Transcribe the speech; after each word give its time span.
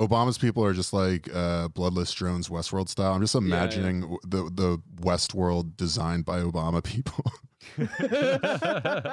Obama's 0.00 0.38
people 0.38 0.64
are 0.64 0.72
just 0.72 0.92
like 0.94 1.28
uh, 1.34 1.68
bloodless 1.68 2.10
drones, 2.12 2.48
Westworld 2.48 2.88
style. 2.88 3.12
I'm 3.12 3.20
just 3.20 3.34
imagining 3.34 4.00
w 4.00 4.18
the 4.26 4.50
the 4.50 4.82
Westworld 5.02 5.76
designed 5.76 6.24
by 6.24 6.40
Obama 6.40 6.82
people. 6.82 7.24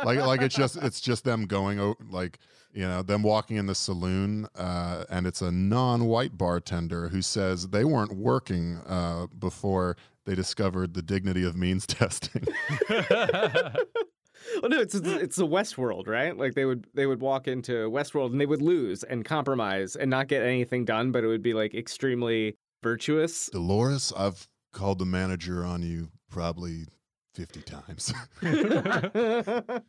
like 0.05 0.19
like 0.19 0.41
it's 0.41 0.55
just 0.55 0.77
it's 0.77 1.01
just 1.01 1.25
them 1.25 1.45
going 1.45 1.95
like 2.09 2.39
you 2.73 2.87
know 2.87 3.01
them 3.01 3.21
walking 3.21 3.57
in 3.57 3.65
the 3.65 3.75
saloon 3.75 4.47
uh, 4.55 5.03
and 5.09 5.27
it's 5.27 5.41
a 5.41 5.51
non-white 5.51 6.37
bartender 6.37 7.09
who 7.09 7.21
says 7.21 7.67
they 7.67 7.83
weren't 7.83 8.13
working 8.13 8.79
uh, 8.87 9.27
before 9.37 9.97
they 10.25 10.35
discovered 10.35 10.93
the 10.93 11.01
dignity 11.01 11.43
of 11.43 11.57
means 11.57 11.85
testing. 11.87 12.45
Well, 14.61 14.69
no, 14.69 14.79
it's 14.79 14.95
it's 14.95 15.35
the 15.35 15.47
Westworld, 15.47 16.07
right? 16.07 16.35
Like 16.37 16.53
they 16.55 16.65
would 16.65 16.87
they 16.93 17.05
would 17.05 17.21
walk 17.21 17.47
into 17.47 17.89
Westworld 17.89 18.31
and 18.31 18.41
they 18.41 18.45
would 18.45 18.61
lose 18.61 19.03
and 19.03 19.23
compromise 19.23 19.95
and 19.95 20.09
not 20.09 20.27
get 20.27 20.43
anything 20.43 20.85
done, 20.85 21.11
but 21.11 21.23
it 21.23 21.27
would 21.27 21.43
be 21.43 21.53
like 21.53 21.73
extremely 21.75 22.57
virtuous. 22.83 23.49
Dolores, 23.51 24.13
I've 24.17 24.47
called 24.71 24.99
the 24.99 25.05
manager 25.05 25.65
on 25.65 25.81
you 25.81 26.09
probably 26.29 26.85
50 27.33 27.61
times. 27.61 28.13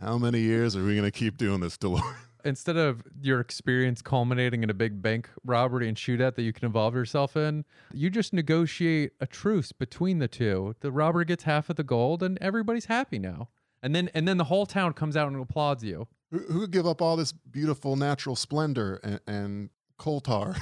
How 0.00 0.18
many 0.18 0.40
years 0.40 0.74
are 0.76 0.84
we 0.84 0.96
going 0.96 1.10
to 1.10 1.16
keep 1.16 1.36
doing 1.36 1.60
this, 1.60 1.76
Dolores? 1.76 2.04
Instead 2.44 2.76
of 2.76 3.02
your 3.20 3.38
experience 3.38 4.02
culminating 4.02 4.64
in 4.64 4.70
a 4.70 4.74
big 4.74 5.00
bank 5.00 5.28
robbery 5.44 5.86
and 5.86 5.96
shootout 5.96 6.34
that 6.34 6.42
you 6.42 6.52
can 6.52 6.66
involve 6.66 6.94
yourself 6.94 7.36
in, 7.36 7.64
you 7.92 8.10
just 8.10 8.32
negotiate 8.32 9.12
a 9.20 9.26
truce 9.28 9.70
between 9.70 10.18
the 10.18 10.26
two. 10.26 10.74
The 10.80 10.90
robber 10.90 11.22
gets 11.22 11.44
half 11.44 11.70
of 11.70 11.76
the 11.76 11.84
gold, 11.84 12.20
and 12.20 12.36
everybody's 12.40 12.86
happy 12.86 13.20
now. 13.20 13.48
And 13.82 13.94
then, 13.94 14.10
and 14.14 14.28
then 14.28 14.36
the 14.36 14.44
whole 14.44 14.66
town 14.66 14.92
comes 14.92 15.16
out 15.16 15.28
and 15.28 15.40
applauds 15.40 15.82
you. 15.82 16.06
Who, 16.30 16.38
who 16.38 16.60
would 16.60 16.70
give 16.70 16.86
up 16.86 17.02
all 17.02 17.16
this 17.16 17.32
beautiful 17.32 17.96
natural 17.96 18.36
splendor 18.36 19.00
and, 19.02 19.20
and 19.26 19.70
coal 19.98 20.20
tar? 20.20 20.56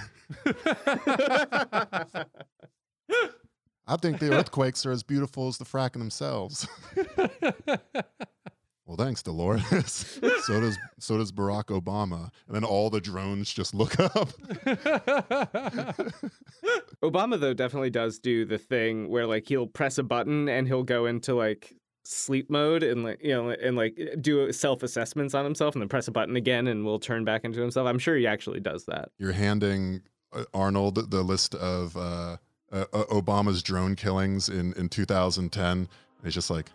I 3.87 3.97
think 3.97 4.21
the 4.21 4.33
earthquakes 4.33 4.87
are 4.87 4.93
as 4.93 5.03
beautiful 5.03 5.49
as 5.49 5.59
the 5.59 5.65
fracking 5.65 5.95
themselves. 5.95 6.67
well, 8.87 8.97
thanks, 8.97 9.23
Dolores. 9.23 10.21
so 10.45 10.61
does 10.61 10.79
so 10.99 11.19
does 11.19 11.33
Barack 11.33 11.67
Obama. 11.67 12.31
And 12.47 12.55
then 12.55 12.63
all 12.63 12.89
the 12.89 13.01
drones 13.01 13.53
just 13.53 13.75
look 13.75 13.99
up. 13.99 14.31
Obama 17.03 17.41
though 17.41 17.55
definitely 17.55 17.91
does 17.91 18.21
do 18.21 18.45
the 18.45 18.59
thing 18.59 19.09
where 19.09 19.27
like 19.27 19.49
he'll 19.49 19.67
press 19.67 19.99
a 19.99 20.05
button 20.05 20.49
and 20.49 20.69
he'll 20.69 20.85
go 20.85 21.07
into 21.07 21.35
like 21.35 21.75
sleep 22.11 22.51
mode 22.51 22.83
and 22.83 23.05
like 23.05 23.23
you 23.23 23.31
know 23.31 23.51
and 23.51 23.77
like 23.77 23.99
do 24.21 24.53
self 24.53 24.83
assessments 24.83 25.35
on 25.35 25.45
himself 25.45 25.75
and 25.75 25.83
then 25.83 25.89
press 25.89 26.09
a 26.09 26.11
button 26.11 26.37
again 26.37 26.67
and 26.67 26.85
will 26.85 26.99
turn 26.99 27.25
back 27.25 27.45
into 27.45 27.61
himself. 27.61 27.87
I'm 27.87 27.99
sure 27.99 28.17
he 28.17 28.27
actually 28.27 28.61
does 28.61 28.85
that. 28.87 29.11
You're 29.19 29.33
handing 29.33 30.03
uh, 30.33 30.45
Arnold 30.53 31.11
the 31.11 31.23
list 31.23 31.55
of 31.55 31.97
uh, 31.97 32.37
uh, 32.73 32.85
uh, 32.93 33.05
Obama's 33.11 33.63
drone 33.63 33.97
killings 33.97 34.49
in, 34.49 34.73
in 34.75 34.89
2010. 34.89 35.71
And 35.71 35.89
he's 36.23 36.35
just 36.35 36.51
like, 36.51 36.71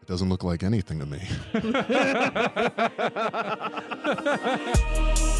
it 0.00 0.06
doesn't 0.06 0.28
look 0.28 0.44
like 0.44 0.62
anything 0.62 0.98
to 0.98 1.06
me. 1.06 1.22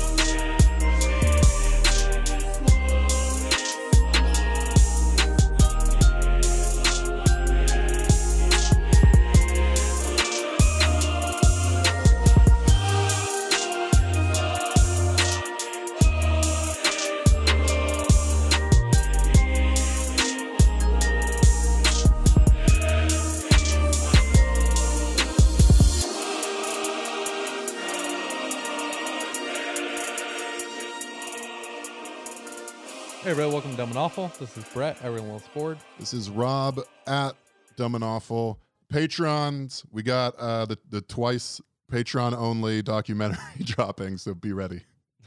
Hey, 33.23 33.31
everybody, 33.31 33.53
welcome 33.53 33.71
to 33.71 33.77
Dumb 33.77 33.91
and 33.91 33.99
Awful. 33.99 34.33
This 34.41 34.57
is 34.57 34.65
Brett, 34.75 34.99
everyone 35.01 35.31
loves 35.31 35.47
board. 35.55 35.79
This 35.97 36.13
is 36.13 36.29
Rob 36.29 36.81
at 37.07 37.37
Dumb 37.77 37.95
and 37.95 38.03
Awful. 38.03 38.59
Patrons, 38.89 39.85
we 39.93 40.03
got 40.03 40.35
uh, 40.41 40.67
the, 40.67 40.77
the 40.91 41.03
twice 41.03 41.61
Patreon 41.89 42.37
only 42.37 42.83
documentary 42.83 43.39
dropping, 43.61 44.17
so 44.17 44.35
be 44.35 44.53
ready. 44.53 44.83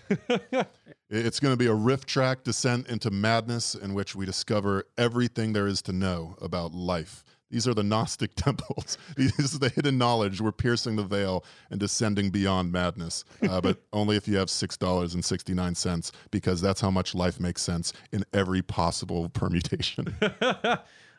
It's 1.08 1.40
going 1.40 1.54
to 1.54 1.58
be 1.58 1.68
a 1.68 1.74
riff 1.74 2.06
track 2.06 2.44
descent 2.44 2.88
into 2.90 3.12
madness 3.12 3.76
in 3.76 3.94
which 3.94 4.16
we 4.16 4.26
discover 4.26 4.86
everything 4.98 5.54
there 5.54 5.68
is 5.68 5.84
to 5.84 5.94
know 5.94 6.36
about 6.42 6.74
life. 6.74 7.24
These 7.52 7.68
are 7.68 7.74
the 7.74 7.84
Gnostic 7.84 8.32
temples. 8.36 8.98
This 9.16 9.38
is 9.40 9.60
the 9.60 9.70
hidden 9.70 9.98
knowledge. 9.98 10.42
We're 10.42 10.52
piercing 10.52 10.96
the 10.96 11.04
veil 11.04 11.46
and 11.70 11.80
descending 11.80 12.30
beyond 12.32 12.72
madness, 12.72 13.24
uh, 13.48 13.62
but 13.68 13.82
only 13.94 14.16
if 14.18 14.28
you 14.28 14.38
have 14.38 14.48
$6.69, 14.48 16.12
because 16.32 16.62
that's 16.62 16.82
how 16.82 16.92
much 16.92 17.14
life 17.16 17.40
makes 17.40 17.62
sense 17.62 17.94
in 18.12 18.24
every 18.34 18.62
possible 18.62 19.30
permutation. 19.34 20.16
uh, 20.22 20.78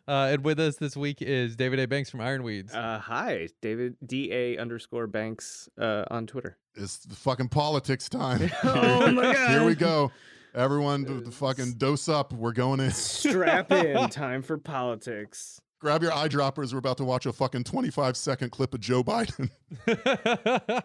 and 0.09 0.45
with 0.45 0.59
us 0.61 0.77
this 0.77 0.97
week 0.97 1.23
is 1.23 1.57
David 1.57 1.79
A. 1.81 1.87
Banks 1.87 2.11
from 2.11 2.21
Ironweeds. 2.21 2.75
Uh, 2.75 2.99
hi, 2.99 3.49
David 3.63 3.97
D 4.05 4.33
A 4.33 4.59
underscore 4.59 5.07
Banks 5.07 5.69
uh, 5.81 6.05
on 6.11 6.27
Twitter. 6.27 6.57
It's 6.75 6.99
the 6.99 7.15
fucking 7.15 7.49
politics 7.49 8.09
time. 8.09 8.51
Oh 8.65 9.11
my 9.13 9.33
God. 9.33 9.51
Here 9.51 9.65
we 9.65 9.75
go. 9.75 10.11
Everyone, 10.55 11.05
d- 11.05 11.21
d- 11.25 11.31
fucking 11.31 11.75
dose 11.75 12.09
up. 12.09 12.33
We're 12.33 12.53
going 12.53 12.81
in. 12.81 12.91
Strap 12.91 13.71
in, 13.73 14.09
time 14.09 14.43
for 14.43 14.57
politics. 14.59 15.61
Grab 15.79 16.03
your 16.03 16.13
eyedroppers. 16.13 16.73
We're 16.73 16.79
about 16.79 16.97
to 16.99 17.05
watch 17.05 17.27
a 17.27 17.33
fucking 17.33 17.65
25 17.65 18.17
second 18.17 18.51
clip 18.51 18.75
of 18.75 18.81
Joe 18.81 19.05
Biden. 19.05 19.51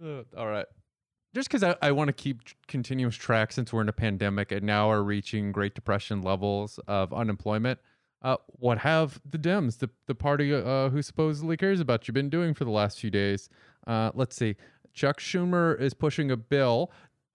All 0.36 0.46
right. 0.46 0.66
Just 1.34 1.48
because 1.48 1.62
I, 1.62 1.76
I 1.82 1.92
want 1.92 2.08
to 2.08 2.12
keep 2.12 2.40
continuous 2.66 3.14
track 3.14 3.52
since 3.52 3.72
we're 3.72 3.82
in 3.82 3.88
a 3.88 3.92
pandemic 3.92 4.50
and 4.52 4.64
now 4.64 4.90
are 4.90 5.02
reaching 5.02 5.52
Great 5.52 5.74
Depression 5.74 6.22
levels 6.22 6.78
of 6.88 7.12
unemployment. 7.12 7.78
Uh, 8.20 8.36
what 8.46 8.78
have 8.78 9.20
the 9.28 9.38
Dems, 9.38 9.78
the, 9.78 9.90
the 10.06 10.14
party 10.14 10.52
uh, 10.52 10.88
who 10.88 11.02
supposedly 11.02 11.56
cares 11.56 11.80
about 11.80 12.08
you, 12.08 12.12
been 12.12 12.30
doing 12.30 12.54
for 12.54 12.64
the 12.64 12.70
last 12.70 12.98
few 12.98 13.10
days? 13.10 13.48
Uh, 13.86 14.10
let's 14.14 14.34
see. 14.34 14.56
Chuck 14.92 15.20
Schumer 15.20 15.80
is 15.80 15.94
pushing 15.94 16.30
a 16.30 16.36
bill 16.36 16.90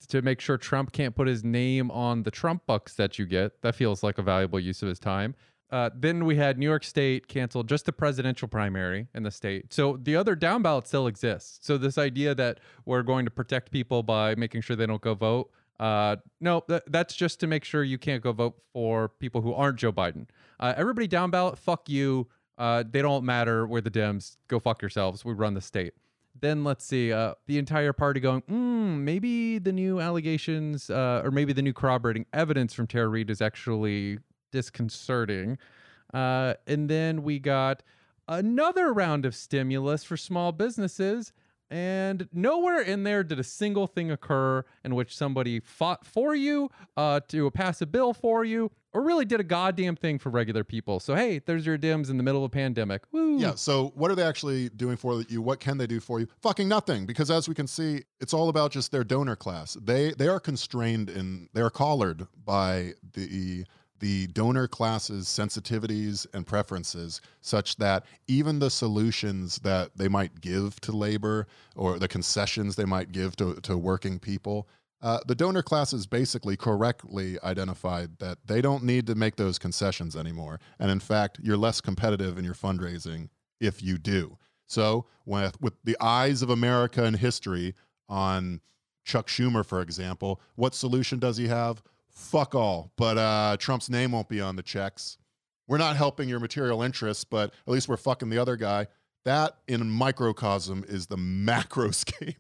to 0.10 0.22
make 0.22 0.42
sure 0.42 0.58
Trump 0.58 0.92
can't 0.92 1.16
put 1.16 1.28
his 1.28 1.44
name 1.44 1.90
on 1.92 2.24
the 2.24 2.32
Trump 2.32 2.64
bucks 2.66 2.96
that 2.96 3.18
you 3.18 3.26
get. 3.26 3.62
That 3.62 3.76
feels 3.76 4.04
like 4.04 4.18
a 4.18 4.22
valuable 4.22 4.60
use 4.60 4.82
of 4.82 4.90
his 4.90 5.00
time. 5.00 5.36
Uh, 5.74 5.90
then 5.96 6.24
we 6.24 6.36
had 6.36 6.60
New 6.60 6.68
York 6.68 6.84
State 6.84 7.28
cancel 7.28 7.64
just 7.64 7.88
the 7.88 7.92
presidential 7.92 8.48
primary 8.48 9.08
in 9.16 9.24
the 9.24 9.32
state. 9.32 9.74
So 9.74 9.98
the 10.00 10.16
other 10.16 10.36
down 10.36 10.62
ballot 10.62 10.86
still 10.86 11.08
exists. 11.08 11.66
So 11.66 11.80
this 11.80 11.98
idea 11.98 12.36
that 12.36 12.60
we're 12.86 13.02
going 13.02 13.26
to 13.26 13.32
protect 13.32 13.72
people 13.72 14.04
by 14.04 14.36
making 14.36 14.62
sure 14.62 14.76
they 14.76 14.86
don't 14.86 15.02
go 15.02 15.16
vote, 15.16 15.50
uh, 15.80 16.18
no, 16.40 16.60
th- 16.68 16.84
that's 16.86 17.16
just 17.16 17.40
to 17.40 17.48
make 17.48 17.64
sure 17.64 17.84
you 17.84 17.98
can't 17.98 18.22
go 18.22 18.32
vote 18.32 18.54
for 18.72 19.10
people 19.10 19.42
who 19.42 19.52
aren't 19.52 19.80
Joe 19.80 19.92
Biden. 19.92 20.28
Uh, 20.60 20.76
everybody 20.78 21.08
down 21.08 21.32
ballot, 21.32 21.58
fuck 21.58 21.90
you. 21.90 22.28
Uh, 22.60 22.84
they 22.88 23.02
don't 23.02 23.26
matter. 23.26 23.66
We're 23.66 23.82
the 23.82 23.90
Dems. 23.90 24.38
Go 24.48 24.60
fuck 24.60 24.80
yourselves. 24.80 25.26
We 25.26 25.34
run 25.34 25.56
the 25.56 25.62
state. 25.62 25.94
Then 26.40 26.64
let's 26.64 26.86
see, 26.86 27.12
uh, 27.12 27.34
the 27.48 27.58
entire 27.58 27.94
party 27.94 28.20
going, 28.20 28.44
mm, 28.44 29.00
maybe 29.00 29.58
the 29.58 29.72
new 29.72 30.00
allegations 30.00 30.92
uh, 30.92 31.22
or 31.24 31.32
maybe 31.32 31.52
the 31.52 31.64
new 31.64 31.74
corroborating 31.74 32.28
evidence 32.32 32.76
from 32.76 32.86
Tara 32.86 33.08
Reade 33.08 33.32
is 33.32 33.42
actually 33.42 34.20
disconcerting. 34.54 35.58
Uh, 36.14 36.54
and 36.68 36.88
then 36.90 37.24
we 37.24 37.40
got 37.40 37.82
another 38.28 38.94
round 38.94 39.26
of 39.26 39.36
stimulus 39.36 40.04
for 40.04 40.16
small 40.16 40.52
businesses. 40.52 41.34
And 41.72 42.30
nowhere 42.32 42.82
in 42.82 43.04
there 43.04 43.24
did 43.24 43.40
a 43.40 43.44
single 43.44 43.88
thing 43.88 44.12
occur 44.12 44.64
in 44.86 44.94
which 44.94 45.18
somebody 45.18 45.60
fought 45.60 46.06
for 46.06 46.36
you 46.36 46.70
uh, 46.96 47.22
to 47.30 47.50
pass 47.50 47.82
a 47.82 47.88
bill 47.88 48.14
for 48.14 48.46
you 48.46 48.70
or 48.94 49.02
really 49.02 49.26
did 49.26 49.40
a 49.40 49.44
goddamn 49.44 49.96
thing 49.96 50.20
for 50.20 50.30
regular 50.30 50.64
people. 50.64 51.00
So, 51.00 51.16
hey, 51.16 51.40
there's 51.40 51.66
your 51.66 51.80
Dems 51.80 52.12
in 52.12 52.18
the 52.18 52.24
middle 52.24 52.46
of 52.46 52.52
a 52.52 52.54
pandemic. 52.54 53.02
Woo. 53.12 53.40
Yeah. 53.40 53.56
So, 53.56 53.92
what 53.96 54.12
are 54.12 54.16
they 54.16 54.24
actually 54.24 54.70
doing 54.70 54.98
for 54.98 55.24
you? 55.28 55.42
What 55.42 55.60
can 55.60 55.80
they 55.80 55.88
do 55.88 56.00
for 56.00 56.20
you? 56.20 56.28
Fucking 56.42 56.68
nothing. 56.68 57.08
Because 57.08 57.32
as 57.32 57.50
we 57.50 57.56
can 57.56 57.66
see, 57.66 58.04
it's 58.22 58.34
all 58.34 58.50
about 58.50 58.72
just 58.72 58.92
their 58.92 59.04
donor 59.04 59.36
class. 59.36 59.76
They 59.82 60.12
they 60.12 60.28
are 60.28 60.40
constrained 60.40 61.10
in 61.10 61.50
they 61.54 61.62
are 61.62 61.72
collared 61.72 62.28
by 62.46 62.94
the 63.14 63.66
the 64.04 64.28
donor 64.28 64.68
class's 64.68 65.28
sensitivities 65.28 66.28
and 66.34 66.46
preferences, 66.46 67.22
such 67.40 67.78
that 67.78 68.04
even 68.28 68.60
the 68.60 68.70
solutions 68.70 69.60
that 69.60 69.92
they 69.96 70.10
might 70.10 70.42
give 70.42 70.78
to 70.82 70.92
labor 70.92 71.48
or 71.78 71.98
the 71.98 72.08
concessions 72.10 72.76
they 72.76 72.84
might 72.84 73.14
give 73.14 73.34
to, 73.38 73.56
to 73.62 73.78
working 73.78 74.20
people. 74.20 74.68
Uh, 75.02 75.20
the 75.26 75.36
donor 75.36 75.64
classes 75.64 76.06
basically 76.06 76.58
correctly 76.58 77.38
identified 77.46 78.10
that 78.20 78.38
they 78.46 78.60
don't 78.60 78.84
need 78.84 79.08
to 79.08 79.16
make 79.16 79.38
those 79.38 79.58
concessions 79.58 80.18
anymore. 80.18 80.60
And 80.80 80.92
in 80.92 81.00
fact, 81.00 81.40
you're 81.42 81.56
less 81.56 81.80
competitive 81.80 82.38
in 82.38 82.44
your 82.44 82.56
fundraising 82.56 83.30
if 83.62 83.82
you 83.82 83.98
do. 83.98 84.38
So, 84.68 85.06
with, 85.26 85.62
with 85.62 85.76
the 85.86 85.96
eyes 86.02 86.42
of 86.42 86.50
America 86.50 87.06
and 87.06 87.16
history 87.16 87.74
on 88.10 88.60
Chuck 89.06 89.28
Schumer, 89.28 89.66
for 89.66 89.82
example. 89.82 90.42
What 90.56 90.74
solution 90.76 91.20
does 91.20 91.38
he 91.38 91.48
have? 91.48 91.82
Fuck 92.14 92.56
all. 92.56 92.92
But 92.98 93.18
uh, 93.18 93.58
Trump's 93.60 93.90
name 93.90 94.12
won't 94.12 94.30
be 94.30 94.42
on 94.42 94.56
the 94.56 94.64
checks. 94.64 95.18
We're 95.68 95.78
not 95.78 95.96
helping 95.96 96.30
your 96.30 96.40
material 96.40 96.82
interests, 96.82 97.24
but 97.24 97.54
at 97.68 97.72
least 97.72 97.88
we're 97.88 97.98
fucking 97.98 98.30
the 98.30 98.38
other 98.38 98.56
guy. 98.56 98.88
That 99.26 99.58
in 99.68 99.90
microcosm 99.90 100.84
is 100.88 101.08
the 101.08 101.16
macroscape 101.18 102.36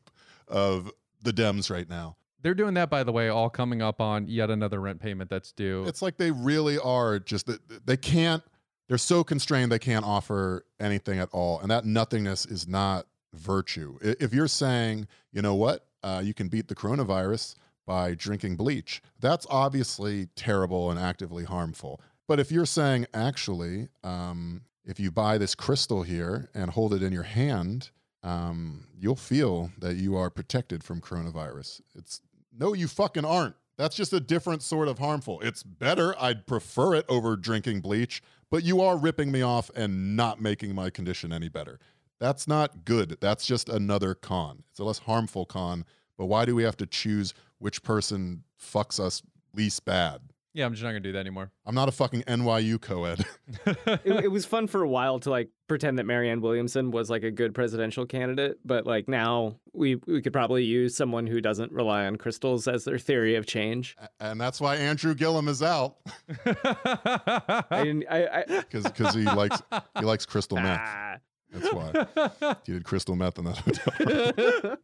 of 0.47 0.91
the 1.21 1.31
Dems 1.31 1.69
right 1.69 1.89
now. 1.89 2.17
They're 2.41 2.53
doing 2.53 2.73
that, 2.73 2.89
by 2.89 3.05
the 3.05 3.13
way, 3.13 3.29
all 3.29 3.49
coming 3.49 3.81
up 3.81 4.01
on 4.01 4.27
yet 4.27 4.49
another 4.49 4.81
rent 4.81 5.01
payment 5.01 5.29
that's 5.29 5.53
due. 5.53 5.85
It's 5.87 6.01
like 6.01 6.17
they 6.17 6.31
really 6.31 6.77
are 6.77 7.19
just 7.19 7.49
they 7.85 7.97
can't. 7.97 8.43
They're 8.89 8.97
so 8.97 9.23
constrained 9.23 9.71
they 9.71 9.79
can't 9.79 10.05
offer 10.05 10.65
anything 10.77 11.19
at 11.19 11.29
all, 11.31 11.61
and 11.61 11.71
that 11.71 11.85
nothingness 11.85 12.45
is 12.45 12.67
not 12.67 13.07
virtue. 13.33 13.97
If 14.01 14.33
you're 14.33 14.49
saying, 14.49 15.07
you 15.31 15.41
know 15.41 15.55
what, 15.55 15.87
uh, 16.03 16.21
you 16.23 16.33
can 16.33 16.49
beat 16.49 16.67
the 16.67 16.75
coronavirus 16.75 17.55
by 17.85 18.13
drinking 18.15 18.55
bleach, 18.55 19.01
that's 19.19 19.45
obviously 19.49 20.27
terrible 20.35 20.89
and 20.89 20.99
actively 20.99 21.43
harmful. 21.43 22.01
But 22.27 22.39
if 22.39 22.51
you're 22.51 22.65
saying, 22.65 23.07
actually, 23.13 23.89
um, 24.03 24.61
if 24.85 24.99
you 24.99 25.11
buy 25.11 25.37
this 25.37 25.55
crystal 25.55 26.03
here 26.03 26.49
and 26.53 26.71
hold 26.71 26.93
it 26.93 27.03
in 27.03 27.11
your 27.13 27.23
hand, 27.23 27.91
um, 28.23 28.87
you'll 28.97 29.15
feel 29.15 29.71
that 29.79 29.95
you 29.95 30.15
are 30.15 30.29
protected 30.29 30.83
from 30.83 31.01
coronavirus. 31.01 31.81
It's 31.95 32.21
no, 32.57 32.73
you 32.73 32.87
fucking 32.87 33.25
aren't. 33.25 33.55
That's 33.77 33.95
just 33.95 34.13
a 34.13 34.19
different 34.19 34.61
sort 34.61 34.87
of 34.87 34.99
harmful. 34.99 35.39
It's 35.41 35.63
better. 35.63 36.15
I'd 36.21 36.45
prefer 36.45 36.93
it 36.93 37.05
over 37.09 37.35
drinking 37.35 37.81
bleach, 37.81 38.21
but 38.51 38.63
you 38.63 38.81
are 38.81 38.97
ripping 38.97 39.31
me 39.31 39.41
off 39.41 39.71
and 39.75 40.15
not 40.15 40.39
making 40.39 40.75
my 40.75 40.89
condition 40.89 41.33
any 41.33 41.49
better. 41.49 41.79
That's 42.19 42.47
not 42.47 42.85
good. 42.85 43.17
That's 43.19 43.45
just 43.45 43.67
another 43.67 44.13
con. 44.13 44.63
It's 44.69 44.79
a 44.79 44.83
less 44.83 44.99
harmful 44.99 45.45
con. 45.45 45.85
But 46.23 46.27
why 46.27 46.45
do 46.45 46.55
we 46.55 46.63
have 46.63 46.77
to 46.77 46.85
choose 46.85 47.33
which 47.59 47.83
person 47.83 48.45
fucks 48.57 48.97
us 48.97 49.21
least 49.53 49.83
bad? 49.83 50.21
yeah, 50.53 50.65
I'm 50.65 50.71
just 50.71 50.81
not 50.81 50.91
gonna 50.91 51.01
do 51.01 51.11
that 51.11 51.19
anymore. 51.19 51.51
I'm 51.65 51.75
not 51.75 51.89
a 51.89 51.91
fucking 51.91 52.21
NYU 52.21 52.79
co-ed. 52.79 53.25
it, 53.65 54.25
it 54.25 54.31
was 54.31 54.45
fun 54.45 54.67
for 54.67 54.81
a 54.83 54.87
while 54.87 55.19
to 55.19 55.29
like 55.29 55.49
pretend 55.67 55.99
that 55.99 56.05
Marianne 56.05 56.39
Williamson 56.39 56.91
was 56.91 57.09
like 57.09 57.23
a 57.23 57.31
good 57.31 57.53
presidential 57.53 58.05
candidate, 58.05 58.57
but 58.63 58.85
like 58.85 59.09
now 59.09 59.57
we 59.73 59.95
we 60.07 60.21
could 60.21 60.31
probably 60.31 60.63
use 60.63 60.95
someone 60.95 61.27
who 61.27 61.41
doesn't 61.41 61.73
rely 61.73 62.05
on 62.05 62.15
crystals 62.15 62.69
as 62.69 62.85
their 62.85 62.97
theory 62.97 63.35
of 63.35 63.45
change. 63.45 63.97
and 64.21 64.39
that's 64.39 64.61
why 64.61 64.77
Andrew 64.77 65.13
Gillum 65.13 65.49
is 65.49 65.61
out 65.61 65.97
I. 66.45 68.01
I. 68.09 68.27
I 68.37 68.43
because 68.61 68.83
because 68.83 69.13
he 69.13 69.23
likes 69.23 69.61
he 69.99 70.05
likes 70.05 70.25
crystal 70.25 70.57
meth. 70.57 70.79
ah. 70.81 71.17
That's 71.51 71.73
why 71.73 72.55
he 72.65 72.71
did 72.71 72.85
crystal 72.85 73.17
meth 73.17 73.39
in 73.39 73.45
that 73.45 73.57
hotel. 73.57 74.77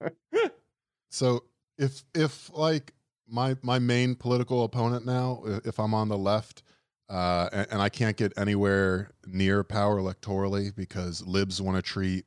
So 1.08 1.44
if 1.78 2.04
if 2.14 2.50
like 2.52 2.92
my 3.26 3.56
my 3.62 3.78
main 3.78 4.14
political 4.14 4.64
opponent 4.64 5.06
now, 5.06 5.42
if 5.64 5.78
I'm 5.78 5.94
on 5.94 6.08
the 6.08 6.18
left, 6.18 6.62
uh, 7.08 7.48
and, 7.52 7.66
and 7.70 7.82
I 7.82 7.88
can't 7.88 8.16
get 8.16 8.32
anywhere 8.36 9.12
near 9.26 9.64
power 9.64 9.98
electorally 9.98 10.74
because 10.74 11.26
libs 11.26 11.62
want 11.62 11.76
to 11.76 11.82
treat 11.82 12.26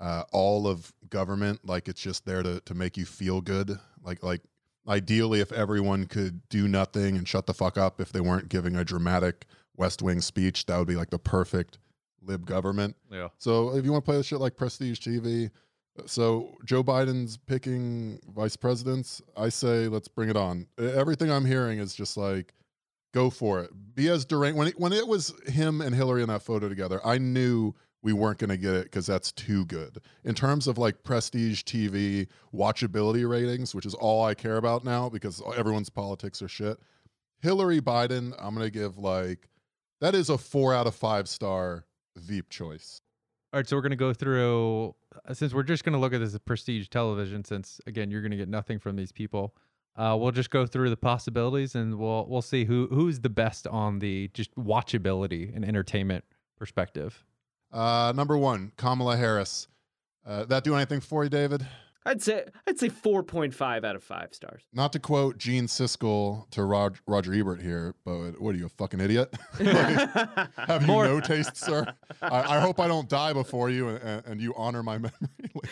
uh, 0.00 0.24
all 0.32 0.66
of 0.66 0.92
government 1.08 1.60
like 1.64 1.88
it's 1.88 2.00
just 2.00 2.26
there 2.26 2.42
to 2.42 2.60
to 2.60 2.74
make 2.74 2.96
you 2.96 3.06
feel 3.06 3.40
good. 3.40 3.78
Like 4.02 4.22
like 4.22 4.42
ideally, 4.86 5.40
if 5.40 5.52
everyone 5.52 6.06
could 6.06 6.46
do 6.48 6.68
nothing 6.68 7.16
and 7.16 7.26
shut 7.26 7.46
the 7.46 7.54
fuck 7.54 7.78
up 7.78 8.00
if 8.00 8.12
they 8.12 8.20
weren't 8.20 8.48
giving 8.48 8.76
a 8.76 8.84
dramatic 8.84 9.46
West 9.76 10.02
Wing 10.02 10.20
speech, 10.20 10.66
that 10.66 10.76
would 10.78 10.88
be 10.88 10.96
like 10.96 11.10
the 11.10 11.18
perfect 11.18 11.78
lib 12.22 12.44
government. 12.44 12.96
yeah. 13.10 13.28
So 13.38 13.76
if 13.76 13.84
you 13.84 13.92
want 13.92 14.04
to 14.04 14.10
play 14.10 14.16
this 14.16 14.26
shit 14.26 14.40
like 14.40 14.56
Prestige 14.56 14.98
TV, 14.98 15.50
so 16.06 16.56
Joe 16.64 16.82
Biden's 16.82 17.36
picking 17.36 18.20
vice 18.34 18.56
presidents, 18.56 19.22
I 19.36 19.48
say 19.48 19.88
let's 19.88 20.08
bring 20.08 20.28
it 20.28 20.36
on. 20.36 20.66
Everything 20.78 21.30
I'm 21.30 21.44
hearing 21.44 21.78
is 21.78 21.94
just 21.94 22.16
like, 22.16 22.52
go 23.14 23.30
for 23.30 23.60
it. 23.60 23.70
Be 23.94 24.08
as 24.08 24.24
deranged. 24.24 24.58
When 24.58 24.68
it, 24.68 24.78
when 24.78 24.92
it 24.92 25.06
was 25.06 25.32
him 25.46 25.80
and 25.80 25.94
Hillary 25.94 26.22
in 26.22 26.28
that 26.28 26.42
photo 26.42 26.68
together, 26.68 27.00
I 27.04 27.18
knew 27.18 27.74
we 28.02 28.12
weren't 28.12 28.38
going 28.38 28.50
to 28.50 28.56
get 28.56 28.74
it 28.74 28.84
because 28.84 29.06
that's 29.06 29.32
too 29.32 29.64
good. 29.64 29.98
In 30.24 30.34
terms 30.34 30.68
of 30.68 30.78
like 30.78 31.02
Prestige 31.02 31.62
TV 31.62 32.28
watchability 32.54 33.28
ratings, 33.28 33.74
which 33.74 33.86
is 33.86 33.94
all 33.94 34.24
I 34.24 34.34
care 34.34 34.58
about 34.58 34.84
now 34.84 35.08
because 35.08 35.42
everyone's 35.56 35.90
politics 35.90 36.42
are 36.42 36.48
shit. 36.48 36.78
Hillary 37.40 37.80
Biden, 37.80 38.32
I'm 38.38 38.54
going 38.54 38.66
to 38.66 38.70
give 38.70 38.98
like, 38.98 39.48
that 40.00 40.14
is 40.14 40.30
a 40.30 40.38
four 40.38 40.74
out 40.74 40.86
of 40.86 40.94
five 40.94 41.28
star 41.28 41.84
Veep 42.16 42.48
choice. 42.48 43.02
All 43.52 43.58
right, 43.58 43.68
so 43.68 43.76
we're 43.76 43.82
gonna 43.82 43.96
go 43.96 44.12
through 44.12 44.94
uh, 45.24 45.32
since 45.32 45.54
we're 45.54 45.62
just 45.62 45.84
gonna 45.84 46.00
look 46.00 46.12
at 46.12 46.18
this 46.18 46.34
as 46.34 46.40
prestige 46.40 46.88
television. 46.88 47.44
Since 47.44 47.80
again, 47.86 48.10
you're 48.10 48.22
gonna 48.22 48.36
get 48.36 48.48
nothing 48.48 48.78
from 48.78 48.96
these 48.96 49.12
people. 49.12 49.54
Uh, 49.96 50.16
we'll 50.18 50.32
just 50.32 50.50
go 50.50 50.66
through 50.66 50.90
the 50.90 50.96
possibilities 50.96 51.74
and 51.74 51.96
we'll 51.98 52.26
we'll 52.28 52.42
see 52.42 52.64
who 52.64 52.88
who's 52.90 53.20
the 53.20 53.30
best 53.30 53.66
on 53.66 54.00
the 54.00 54.28
just 54.34 54.54
watchability 54.56 55.54
and 55.54 55.64
entertainment 55.64 56.24
perspective. 56.58 57.24
Uh, 57.72 58.12
number 58.14 58.36
one, 58.36 58.72
Kamala 58.76 59.16
Harris. 59.16 59.68
Uh, 60.26 60.44
that 60.46 60.64
do 60.64 60.74
anything 60.74 61.00
for 61.00 61.22
you, 61.24 61.30
David? 61.30 61.66
I'd 62.06 62.22
say 62.22 62.44
I'd 62.66 62.78
say 62.78 62.88
four 62.88 63.22
point 63.22 63.52
five 63.52 63.84
out 63.84 63.96
of 63.96 64.04
five 64.04 64.32
stars. 64.32 64.62
Not 64.72 64.92
to 64.92 65.00
quote 65.00 65.38
Gene 65.38 65.66
Siskel 65.66 66.48
to 66.52 66.62
Rod- 66.62 66.98
Roger 67.06 67.34
Ebert 67.34 67.60
here, 67.60 67.94
but 68.04 68.40
what 68.40 68.54
are 68.54 68.58
you, 68.58 68.66
a 68.66 68.70
fucking 68.70 69.00
idiot? 69.00 69.34
Like, 69.66 70.56
have 70.68 70.82
you 70.82 70.86
no 70.86 71.20
taste, 71.20 71.56
sir? 71.56 71.86
I, 72.22 72.56
I 72.56 72.60
hope 72.60 72.78
I 72.78 72.86
don't 72.86 73.08
die 73.08 73.32
before 73.32 73.68
you 73.68 73.88
and, 73.88 74.24
and, 74.24 74.40
you 74.40 74.54
honor 74.56 74.82
my 74.82 74.98
memory. 74.98 75.10
Like, 75.54 75.70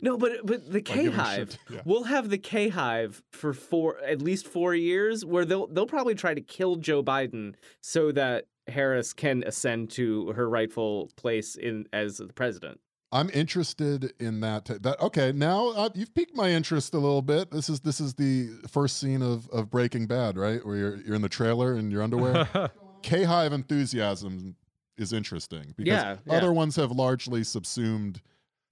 no, 0.00 0.16
but 0.16 0.44
but 0.44 0.70
the 0.70 0.80
K 0.80 1.06
Hive, 1.06 1.56
yeah. 1.70 1.82
we'll 1.84 2.04
have 2.04 2.30
the 2.30 2.38
K 2.38 2.68
Hive 2.68 3.22
for 3.30 3.52
four 3.52 3.98
at 4.02 4.20
least 4.20 4.46
four 4.46 4.74
years, 4.74 5.24
where 5.24 5.44
they'll 5.44 5.66
they'll 5.68 5.86
probably 5.86 6.14
try 6.14 6.34
to 6.34 6.40
kill 6.40 6.76
Joe 6.76 7.02
Biden 7.02 7.54
so 7.80 8.10
that 8.12 8.46
Harris 8.66 9.12
can 9.12 9.42
ascend 9.44 9.90
to 9.90 10.32
her 10.32 10.48
rightful 10.48 11.10
place 11.16 11.54
in 11.54 11.86
as 11.92 12.18
the 12.18 12.32
president. 12.32 12.80
I'm 13.12 13.28
interested 13.30 14.14
in 14.18 14.40
that. 14.40 14.64
That 14.82 14.98
okay? 15.00 15.32
Now 15.32 15.68
uh, 15.70 15.90
you've 15.94 16.14
piqued 16.14 16.34
my 16.34 16.48
interest 16.50 16.94
a 16.94 16.98
little 16.98 17.22
bit. 17.22 17.50
This 17.50 17.68
is 17.68 17.80
this 17.80 18.00
is 18.00 18.14
the 18.14 18.48
first 18.68 18.98
scene 18.98 19.22
of, 19.22 19.48
of 19.50 19.70
Breaking 19.70 20.06
Bad, 20.06 20.36
right? 20.38 20.64
Where 20.64 20.76
you're 20.76 20.96
you're 20.96 21.14
in 21.14 21.22
the 21.22 21.28
trailer 21.28 21.76
in 21.76 21.90
your 21.90 22.02
underwear. 22.02 22.48
K 23.02 23.24
Hive 23.24 23.52
enthusiasm 23.52 24.56
is 24.96 25.12
interesting 25.12 25.74
because 25.76 25.92
Yeah, 25.92 26.16
yeah. 26.26 26.32
other 26.34 26.52
ones 26.52 26.76
have 26.76 26.90
largely 26.92 27.44
subsumed. 27.44 28.22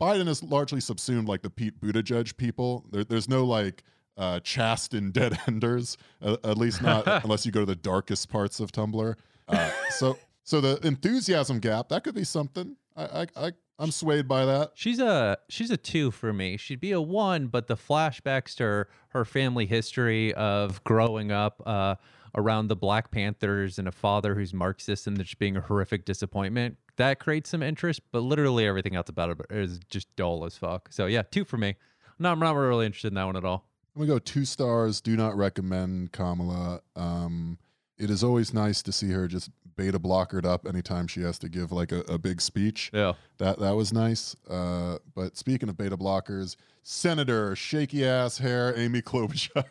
Biden 0.01 0.27
has 0.29 0.43
largely 0.43 0.81
subsumed 0.81 1.29
like 1.29 1.43
the 1.43 1.51
Pete 1.51 1.79
Buttigieg 1.81 2.37
people. 2.37 2.87
There, 2.91 3.05
there's 3.05 3.29
no 3.29 3.45
like 3.45 3.83
uh, 4.17 4.41
chaste 4.41 4.95
and 4.95 5.13
dead 5.13 5.39
enders, 5.47 5.99
uh, 6.23 6.37
at 6.45 6.57
least 6.57 6.81
not 6.81 7.07
unless 7.25 7.45
you 7.45 7.53
go 7.53 7.61
to 7.61 7.67
the 7.67 7.77
darkest 7.77 8.31
parts 8.31 8.61
of 8.61 8.73
Tumblr. 8.73 9.15
Uh, 9.49 9.71
so 9.91 10.17
so 10.45 10.61
the 10.61 10.79
enthusiasm 10.87 11.59
gap 11.59 11.89
that 11.91 12.05
could 12.05 12.15
be 12.15 12.25
something. 12.25 12.77
I 12.97 13.05
I, 13.05 13.27
I 13.49 13.53
I'm 13.81 13.91
swayed 13.91 14.29
by 14.29 14.45
that. 14.45 14.73
She's 14.75 15.01
a 15.01 15.39
she's 15.49 15.71
a 15.71 15.77
two 15.79 16.11
for 16.11 16.35
me. 16.35 16.59
She'd 16.59 16.81
be 16.81 16.93
a 16.93 17.01
one, 17.01 17.47
but 17.47 17.67
the 17.67 17.77
flashbacks 17.77 18.55
to 18.57 18.63
her, 18.63 18.89
her 19.09 19.25
family 19.25 19.65
history 19.65 20.35
of 20.35 20.85
growing 20.85 21.33
up 21.33 21.63
uh, 21.65 21.95
around 22.35 22.69
the 22.69 22.77
Black 22.77 23.11
Panthers 23.11 23.79
and 23.79 23.89
a 23.89 23.93
father 23.93 24.35
who's 24.35 24.53
Marxist 24.53 25.07
and 25.07 25.19
just 25.19 25.39
being 25.39 25.57
a 25.57 25.63
horrific 25.63 26.05
disappointment 26.05 26.77
that 26.97 27.19
creates 27.19 27.49
some 27.49 27.63
interest. 27.63 28.03
But 28.13 28.21
literally 28.21 28.67
everything 28.67 28.95
else 28.97 29.09
about 29.09 29.31
it 29.31 29.39
is 29.49 29.81
just 29.89 30.15
dull 30.15 30.45
as 30.45 30.59
fuck. 30.59 30.91
So 30.93 31.07
yeah, 31.07 31.23
two 31.23 31.47
for 31.47 31.57
me. 31.57 31.77
No, 32.19 32.31
I'm 32.31 32.39
not 32.39 32.55
really 32.55 32.85
interested 32.85 33.09
in 33.09 33.15
that 33.15 33.25
one 33.25 33.37
at 33.37 33.47
all. 33.47 33.67
I'm 33.97 34.03
gonna 34.03 34.13
go 34.13 34.19
two 34.19 34.45
stars. 34.45 35.01
Do 35.01 35.17
not 35.17 35.37
recommend 35.39 36.13
Kamala. 36.13 36.83
Um, 36.95 37.59
it 38.01 38.11
is 38.11 38.25
always 38.25 38.53
nice 38.55 38.83
to 38.83 38.93
see 38.93 39.11
her 39.11 39.29
just 39.29 39.51
beta 39.77 39.99
blockered 39.99 40.45
up 40.45 40.67
anytime 40.67 41.07
she 41.07 41.21
has 41.23 41.39
to 41.39 41.49
give 41.49 41.71
like 41.73 41.93
a, 41.93 42.01
a 42.01 42.19
big 42.19 42.41
speech. 42.41 42.91
Yeah. 42.93 43.13
That 43.39 43.59
that 43.61 43.77
was 43.77 43.93
nice. 43.93 44.35
Uh, 44.49 44.99
but 45.15 45.37
speaking 45.37 45.69
of 45.69 45.77
beta 45.77 45.97
blockers, 45.97 46.57
Senator 46.83 47.55
shaky 47.55 48.07
ass 48.07 48.39
hair 48.39 48.75
Amy 48.77 49.03
Klobuchar. 49.03 49.65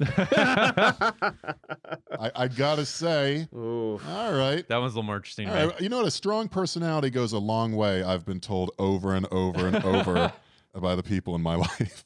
I, 2.20 2.32
I 2.36 2.48
gotta 2.48 2.86
say, 2.86 3.48
Ooh. 3.54 4.00
all 4.08 4.34
right. 4.34 4.68
That 4.68 4.78
one's 4.78 4.94
a 4.94 4.96
little 4.98 5.04
more 5.04 5.16
interesting. 5.18 5.50
All 5.50 5.68
right, 5.68 5.82
you 5.82 5.90
know 5.90 5.98
what? 5.98 6.08
A 6.08 6.12
strong 6.12 6.48
personality 6.48 7.10
goes 7.10 7.34
a 7.34 7.40
long 7.40 7.76
way. 7.76 8.04
I've 8.04 8.26
been 8.26 8.40
told 8.40 8.72
over 8.78 9.16
and 9.16 9.26
over 9.32 9.68
and 9.68 9.84
over 9.84 10.32
by 10.80 10.96
the 10.96 11.04
people 11.04 11.36
in 11.36 11.42
my 11.42 11.56
life. 11.80 12.06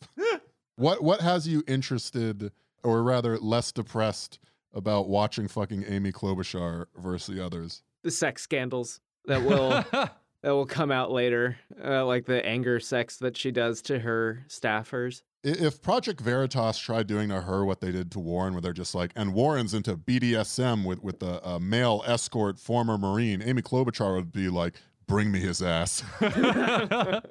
what 0.78 1.04
what 1.04 1.22
has 1.22 1.48
you 1.48 1.64
interested, 1.68 2.52
or 2.84 3.04
rather 3.04 3.38
less 3.38 3.72
depressed, 3.72 4.40
about 4.74 5.08
watching 5.08 5.48
fucking 5.48 5.86
Amy 5.88 6.12
Klobuchar 6.12 6.86
versus 6.98 7.36
the 7.36 7.46
others? 7.46 7.84
The 8.04 8.12
sex 8.12 8.42
scandals 8.42 9.00
that 9.26 9.44
will 9.44 9.70
that 10.44 10.52
will 10.52 10.66
come 10.66 10.92
out 10.92 11.12
later, 11.12 11.58
uh, 11.84 12.06
like 12.06 12.26
the 12.26 12.46
anger 12.46 12.80
sex 12.80 13.18
that 13.18 13.38
she 13.38 13.52
does 13.52 13.82
to 13.84 14.00
her 14.00 14.46
staffers. 14.50 15.24
If 15.44 15.82
Project 15.82 16.22
Veritas 16.22 16.78
tried 16.78 17.08
doing 17.08 17.30
to 17.30 17.42
her 17.42 17.66
what 17.66 17.82
they 17.82 17.92
did 17.92 18.12
to 18.12 18.20
Warren, 18.20 18.54
where 18.54 18.62
they're 18.62 18.72
just 18.72 18.96
like, 18.96 19.12
and 19.16 19.34
Warren's 19.34 19.74
into 19.74 19.98
BDSM 19.98 20.86
with 20.86 21.02
with 21.04 21.20
the 21.20 21.46
uh, 21.48 21.60
male 21.60 22.04
escort 22.06 22.60
former 22.60 22.98
Marine, 22.98 23.42
Amy 23.42 23.62
Klobuchar 23.62 24.16
would 24.16 24.32
be 24.32 24.50
like, 24.50 24.76
bring 25.08 25.32
me 25.32 25.40
his 25.40 25.62
ass. 25.62 26.04
to 26.20 27.24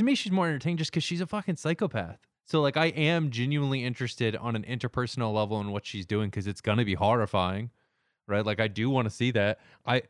me 0.00 0.14
she's 0.14 0.32
more 0.32 0.46
entertaining 0.46 0.76
just 0.78 0.90
because 0.90 1.04
she's 1.04 1.20
a 1.20 1.26
fucking 1.26 1.56
psychopath. 1.56 2.18
So 2.46 2.62
like 2.62 2.76
I 2.76 2.86
am 2.86 3.30
genuinely 3.30 3.84
interested 3.84 4.34
on 4.36 4.56
an 4.56 4.62
interpersonal 4.64 5.34
level 5.34 5.60
in 5.60 5.70
what 5.72 5.84
she's 5.84 6.06
doing 6.06 6.30
because 6.30 6.46
it's 6.46 6.60
gonna 6.60 6.84
be 6.84 6.94
horrifying, 6.94 7.70
right? 8.26 8.46
Like 8.46 8.60
I 8.60 8.68
do 8.68 8.88
want 8.88 9.06
to 9.06 9.14
see 9.14 9.30
that. 9.32 9.58
I 9.84 10.02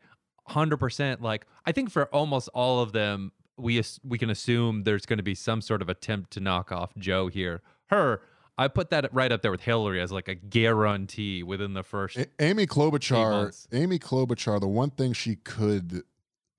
hundred 0.45 0.77
percent 0.77 1.21
like 1.21 1.45
I 1.65 1.73
think 1.73 1.91
for 1.91 2.05
almost 2.05 2.47
all 2.53 2.79
of 2.81 2.93
them 2.93 3.31
we 3.57 3.81
we 4.03 4.17
can 4.17 4.29
assume 4.29 4.83
there's 4.83 5.05
going 5.05 5.17
to 5.17 5.23
be 5.23 5.35
some 5.35 5.61
sort 5.61 5.81
of 5.81 5.89
attempt 5.89 6.31
to 6.31 6.39
knock 6.39 6.71
off 6.71 6.95
Joe 6.97 7.27
here. 7.27 7.61
Her, 7.87 8.21
I 8.57 8.67
put 8.67 8.89
that 8.91 9.11
right 9.13 9.31
up 9.31 9.41
there 9.41 9.51
with 9.51 9.61
Hillary 9.61 10.01
as 10.01 10.11
like 10.11 10.27
a 10.27 10.35
guarantee 10.35 11.43
within 11.43 11.73
the 11.73 11.83
first. 11.83 12.17
A- 12.17 12.27
Amy 12.39 12.65
Klobuchar. 12.67 13.67
Amy 13.73 13.99
Klobuchar, 13.99 14.59
the 14.59 14.67
one 14.67 14.91
thing 14.91 15.13
she 15.13 15.35
could 15.37 16.03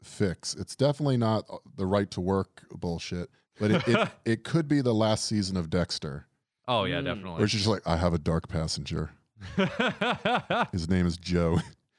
fix, 0.02 0.54
it's 0.54 0.76
definitely 0.76 1.16
not 1.16 1.44
uh, 1.50 1.58
the 1.76 1.86
right 1.86 2.10
to 2.12 2.20
work 2.20 2.64
bullshit, 2.72 3.30
but 3.60 3.70
it, 3.70 3.88
it, 3.88 4.08
it 4.24 4.44
could 4.44 4.68
be 4.68 4.80
the 4.80 4.94
last 4.94 5.24
season 5.26 5.56
of 5.56 5.70
Dexter, 5.70 6.26
oh 6.66 6.84
yeah, 6.84 7.00
Mm. 7.00 7.04
definitely. 7.04 7.38
where 7.38 7.48
she's 7.48 7.60
just 7.60 7.70
like, 7.70 7.86
I 7.86 7.96
have 7.96 8.14
a 8.14 8.18
dark 8.18 8.48
passenger. 8.48 9.10
His 10.72 10.88
name 10.88 11.06
is 11.06 11.16
Joe. 11.16 11.58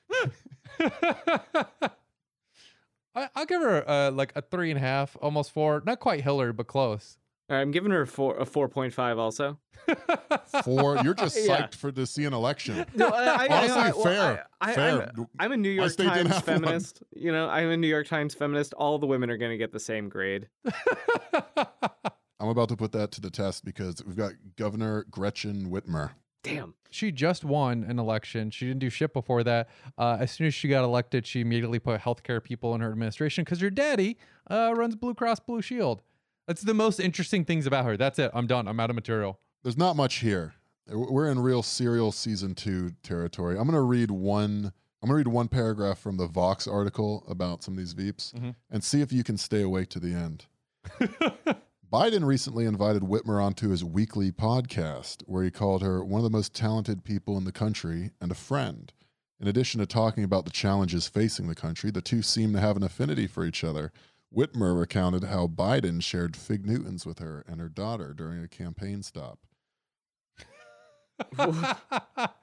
I, 3.15 3.27
I'll 3.35 3.45
give 3.45 3.61
her 3.61 3.89
uh, 3.89 4.11
like 4.11 4.31
a 4.35 4.41
three 4.41 4.69
and 4.71 4.77
a 4.77 4.81
half, 4.81 5.17
almost 5.21 5.51
four. 5.51 5.81
Not 5.85 5.99
quite 5.99 6.21
Hillary, 6.21 6.53
but 6.53 6.67
close. 6.67 7.17
All 7.49 7.55
right, 7.55 7.61
I'm 7.61 7.71
giving 7.71 7.91
her 7.91 8.01
a 8.01 8.07
four 8.07 8.37
a 8.37 8.45
four 8.45 8.67
point 8.69 8.93
five 8.93 9.17
also. 9.17 9.57
Four, 10.63 10.97
you're 11.03 11.13
just 11.15 11.35
psyched 11.37 11.47
Yeah. 11.47 11.67
for 11.71 11.91
to 11.91 12.05
see 12.05 12.25
an 12.25 12.33
election. 12.33 12.85
No, 12.95 13.07
I, 13.07 13.45
I, 13.45 13.47
Honestly, 13.47 13.81
I, 13.81 13.91
well, 13.91 14.03
fair, 14.03 14.45
I, 14.61 14.71
I, 14.71 14.73
fair. 14.75 15.11
I'm, 15.17 15.27
I'm 15.39 15.51
a 15.53 15.57
New 15.57 15.69
York 15.69 15.95
Times 15.95 16.11
have 16.27 16.31
one. 16.31 16.41
feminist. 16.41 17.01
You 17.15 17.31
know, 17.31 17.47
I'm 17.49 17.69
a 17.71 17.77
New 17.77 17.87
York 17.87 18.07
Times 18.07 18.35
feminist. 18.35 18.73
All 18.75 18.99
the 18.99 19.07
women 19.07 19.29
are 19.31 19.37
going 19.37 19.51
to 19.51 19.57
get 19.57 19.71
the 19.71 19.79
same 19.79 20.09
grade. 20.09 20.47
I'm 22.41 22.47
about 22.47 22.69
to 22.69 22.77
put 22.77 22.91
that 22.93 23.11
to 23.13 23.21
the 23.21 23.29
test 23.29 23.65
because 23.65 24.03
we've 24.05 24.15
got 24.15 24.33
Governor 24.57 25.05
Gretchen 25.09 25.69
Whitmer. 25.69 26.11
Damn. 26.41 26.73
she 26.89 27.11
just 27.11 27.43
won 27.43 27.83
an 27.83 27.99
election. 27.99 28.49
She 28.49 28.65
didn't 28.65 28.79
do 28.79 28.89
shit 28.89 29.11
before 29.13 29.43
that. 29.43 29.67
Uh, 29.97 30.15
as 30.21 30.31
soon 30.31 30.47
as 30.47 30.53
she 30.53 30.69
got 30.69 30.85
elected, 30.85 31.27
she 31.27 31.41
immediately 31.41 31.79
put 31.79 31.99
healthcare 31.99 32.41
people 32.41 32.73
in 32.75 32.81
her 32.81 32.89
administration 32.91 33.43
because 33.43 33.59
her 33.59 33.69
daddy 33.69 34.17
uh, 34.49 34.73
runs 34.75 34.95
Blue 34.95 35.13
Cross 35.13 35.41
Blue 35.41 35.61
Shield. 35.61 36.01
That's 36.49 36.63
the 36.63 36.73
most 36.73 36.99
interesting 36.99 37.45
things 37.45 37.67
about 37.67 37.85
her. 37.85 37.95
That's 37.95 38.17
it. 38.17 38.31
I'm 38.33 38.47
done. 38.47 38.67
I'm 38.67 38.79
out 38.79 38.89
of 38.89 38.95
material. 38.95 39.39
There's 39.61 39.77
not 39.77 39.95
much 39.95 40.15
here. 40.15 40.55
We're 40.91 41.29
in 41.29 41.37
real 41.39 41.61
serial 41.61 42.11
season 42.11 42.55
two 42.55 42.89
territory. 43.03 43.55
I'm 43.55 43.65
gonna 43.67 43.83
read 43.83 44.09
one. 44.09 44.73
I'm 45.03 45.09
gonna 45.09 45.13
read 45.17 45.27
one 45.27 45.47
paragraph 45.47 45.99
from 45.99 46.17
the 46.17 46.25
Vox 46.25 46.67
article 46.67 47.23
about 47.29 47.61
some 47.61 47.75
of 47.75 47.77
these 47.77 47.93
Veeps 47.93 48.33
Mhm. 48.33 48.55
and 48.71 48.83
see 48.83 49.01
if 49.01 49.13
you 49.13 49.23
can 49.23 49.37
stay 49.37 49.61
awake 49.61 49.89
to 49.89 49.99
the 49.99 50.11
end. 50.15 50.47
Biden 51.93 52.25
recently 52.25 52.65
invited 52.65 53.03
Whitmer 53.03 53.39
onto 53.43 53.69
his 53.69 53.83
weekly 53.83 54.31
podcast, 54.31 55.21
where 55.27 55.43
he 55.43 55.51
called 55.51 55.83
her 55.83 56.03
one 56.03 56.17
of 56.17 56.23
the 56.23 56.35
most 56.35 56.55
talented 56.55 57.03
people 57.03 57.37
in 57.37 57.43
the 57.43 57.51
country 57.51 58.09
and 58.19 58.31
a 58.31 58.35
friend. 58.35 58.91
In 59.39 59.47
addition 59.47 59.79
to 59.81 59.85
talking 59.85 60.23
about 60.23 60.45
the 60.45 60.51
challenges 60.51 61.07
facing 61.07 61.47
the 61.47 61.53
country, 61.53 61.91
the 61.91 62.01
two 62.01 62.23
seem 62.23 62.53
to 62.53 62.59
have 62.59 62.75
an 62.75 62.81
affinity 62.83 63.27
for 63.27 63.45
each 63.45 63.63
other. 63.63 63.91
Whitmer 64.35 64.77
recounted 64.79 65.23
how 65.25 65.47
Biden 65.47 66.01
shared 66.03 66.35
Fig 66.35 66.65
Newtons 66.65 67.05
with 67.05 67.19
her 67.19 67.43
and 67.47 67.59
her 67.59 67.69
daughter 67.69 68.13
during 68.13 68.43
a 68.43 68.47
campaign 68.47 69.01
stop. 69.03 69.39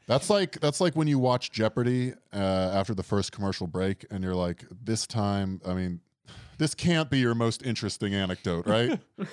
That's 0.06 0.28
like 0.28 0.60
that's 0.60 0.80
like 0.82 0.94
when 0.94 1.08
you 1.08 1.18
watch 1.18 1.50
Jeopardy 1.50 2.12
uh, 2.32 2.36
after 2.74 2.94
the 2.94 3.02
first 3.02 3.32
commercial 3.32 3.66
break, 3.66 4.04
and 4.10 4.22
you're 4.22 4.34
like, 4.34 4.64
"This 4.84 5.06
time, 5.06 5.60
I 5.66 5.72
mean, 5.74 6.00
this 6.58 6.74
can't 6.74 7.08
be 7.08 7.18
your 7.18 7.34
most 7.34 7.62
interesting 7.62 8.14
anecdote, 8.14 8.66
right?" 8.66 9.00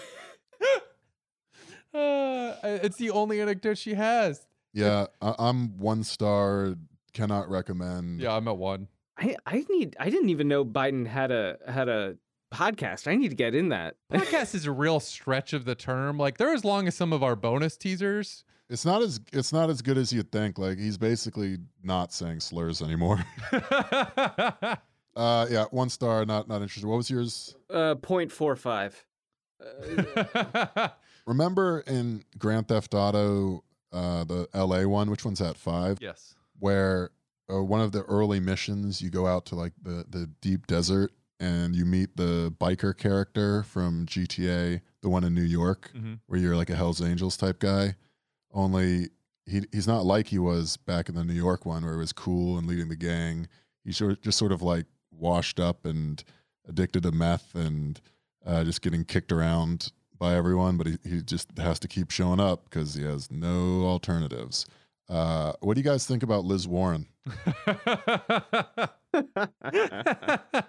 Uh, 1.94 2.56
it's 2.64 2.98
the 2.98 3.12
only 3.12 3.40
anecdote 3.40 3.78
she 3.78 3.94
has. 3.94 4.48
yeah, 4.74 5.06
I- 5.22 5.36
I'm 5.38 5.78
one 5.78 6.04
star. 6.04 6.76
Cannot 7.14 7.48
recommend. 7.52 8.20
Yeah, 8.20 8.36
I'm 8.36 8.48
at 8.48 8.58
one. 8.58 8.88
I, 9.20 9.36
I 9.46 9.64
need. 9.70 9.96
I 10.00 10.10
didn't 10.10 10.30
even 10.30 10.48
know 10.48 10.66
Biden 10.66 11.06
had 11.06 11.30
a 11.32 11.60
had 11.68 11.88
a 11.90 12.16
podcast. 12.54 13.08
I 13.08 13.16
need 13.16 13.30
to 13.30 13.36
get 13.36 13.56
in 13.56 13.70
that. 13.70 13.96
Podcast 14.14 14.56
is 14.56 14.66
a 14.66 14.72
real 14.72 15.00
stretch 15.00 15.54
of 15.54 15.66
the 15.66 15.76
term. 15.76 16.18
Like 16.18 16.38
they're 16.38 16.54
as 16.54 16.64
long 16.64 16.88
as 16.88 16.96
some 16.96 17.12
of 17.12 17.24
our 17.24 17.36
bonus 17.36 17.76
teasers. 17.76 18.44
It's 18.70 18.86
not 18.86 19.02
as 19.02 19.20
it's 19.34 19.52
not 19.52 19.70
as 19.70 19.82
good 19.82 19.98
as 19.98 20.14
you'd 20.14 20.32
think. 20.32 20.58
Like 20.58 20.78
he's 20.78 20.98
basically 20.98 21.58
not 21.84 22.14
saying 22.14 22.40
slurs 22.40 22.82
anymore. 22.82 23.24
uh, 23.52 24.78
yeah, 25.16 25.66
one 25.72 25.90
star. 25.90 26.26
Not 26.26 26.48
not 26.48 26.62
interested. 26.62 26.86
What 26.86 26.98
was 26.98 27.10
yours? 27.10 27.56
Uh, 27.70 27.96
point 27.96 28.32
four 28.32 28.56
five. 28.56 29.06
Uh, 29.62 30.90
Remember 31.26 31.84
in 31.88 32.24
Grand 32.38 32.68
Theft 32.68 32.94
Auto, 32.94 33.64
uh, 33.94 34.24
the 34.26 34.48
L.A. 34.54 34.88
one? 34.88 35.10
Which 35.10 35.24
one's 35.24 35.40
that? 35.40 35.56
Five. 35.56 36.00
yes. 36.02 36.36
where 36.60 37.12
uh, 37.52 37.64
one 37.64 37.80
of 37.82 37.92
the 37.92 38.04
early 38.04 38.40
missions 38.40 39.02
you 39.02 39.10
go 39.10 39.28
out 39.28 39.46
to 39.48 39.56
like 39.56 39.74
the 39.82 40.06
the 40.10 40.30
deep 40.42 40.68
desert 40.68 41.12
and 41.44 41.76
you 41.76 41.86
meet 41.86 42.16
the 42.16 42.54
biker 42.60 42.96
character 42.98 43.64
from 43.64 44.06
GTA, 44.06 44.82
the 45.02 45.10
one 45.10 45.24
in 45.24 45.34
New 45.36 45.42
York, 45.44 45.92
Mhm. 45.96 46.20
where 46.28 46.40
you're 46.40 46.56
like 46.56 46.70
a 46.70 46.76
Hell's 46.76 47.02
Angels 47.02 47.36
type 47.38 47.60
guy. 47.60 47.96
Only 48.54 49.10
he 49.46 49.64
he's 49.72 49.88
not 49.88 50.06
like 50.06 50.28
he 50.28 50.40
was 50.40 50.78
back 50.78 51.10
in 51.10 51.16
the 51.16 51.24
New 51.24 51.34
York 51.34 51.66
one, 51.66 51.84
where 51.84 51.94
he 51.94 52.00
was 52.00 52.14
cool 52.14 52.58
and 52.58 52.66
leading 52.68 52.88
the 52.90 52.96
gang. 52.96 53.48
He's 53.84 53.98
sort 53.98 54.22
just 54.22 54.38
sort 54.38 54.52
of 54.52 54.62
like 54.62 54.86
washed 55.12 55.60
up 55.60 55.86
and 55.86 56.24
addicted 56.68 57.04
to 57.04 57.12
meth 57.12 57.54
and 57.56 58.00
uh, 58.46 58.64
just 58.64 58.82
getting 58.82 59.04
kicked 59.06 59.32
around 59.32 59.92
by 60.18 60.34
everyone, 60.36 60.78
but 60.78 60.88
he, 60.88 60.98
he 61.04 61.22
just 61.22 61.50
has 61.58 61.80
to 61.80 61.88
keep 61.88 62.10
showing 62.12 62.40
up 62.40 62.64
because 62.66 62.96
he 62.96 63.04
has 63.04 63.30
no 63.30 63.82
alternatives. 63.84 64.66
Uh, 65.10 65.52
what 65.60 65.74
do 65.76 65.80
you 65.82 65.84
guys 65.84 66.06
think 66.08 66.24
about 66.24 66.46
Liz 66.46 66.66
Warren? 66.68 67.08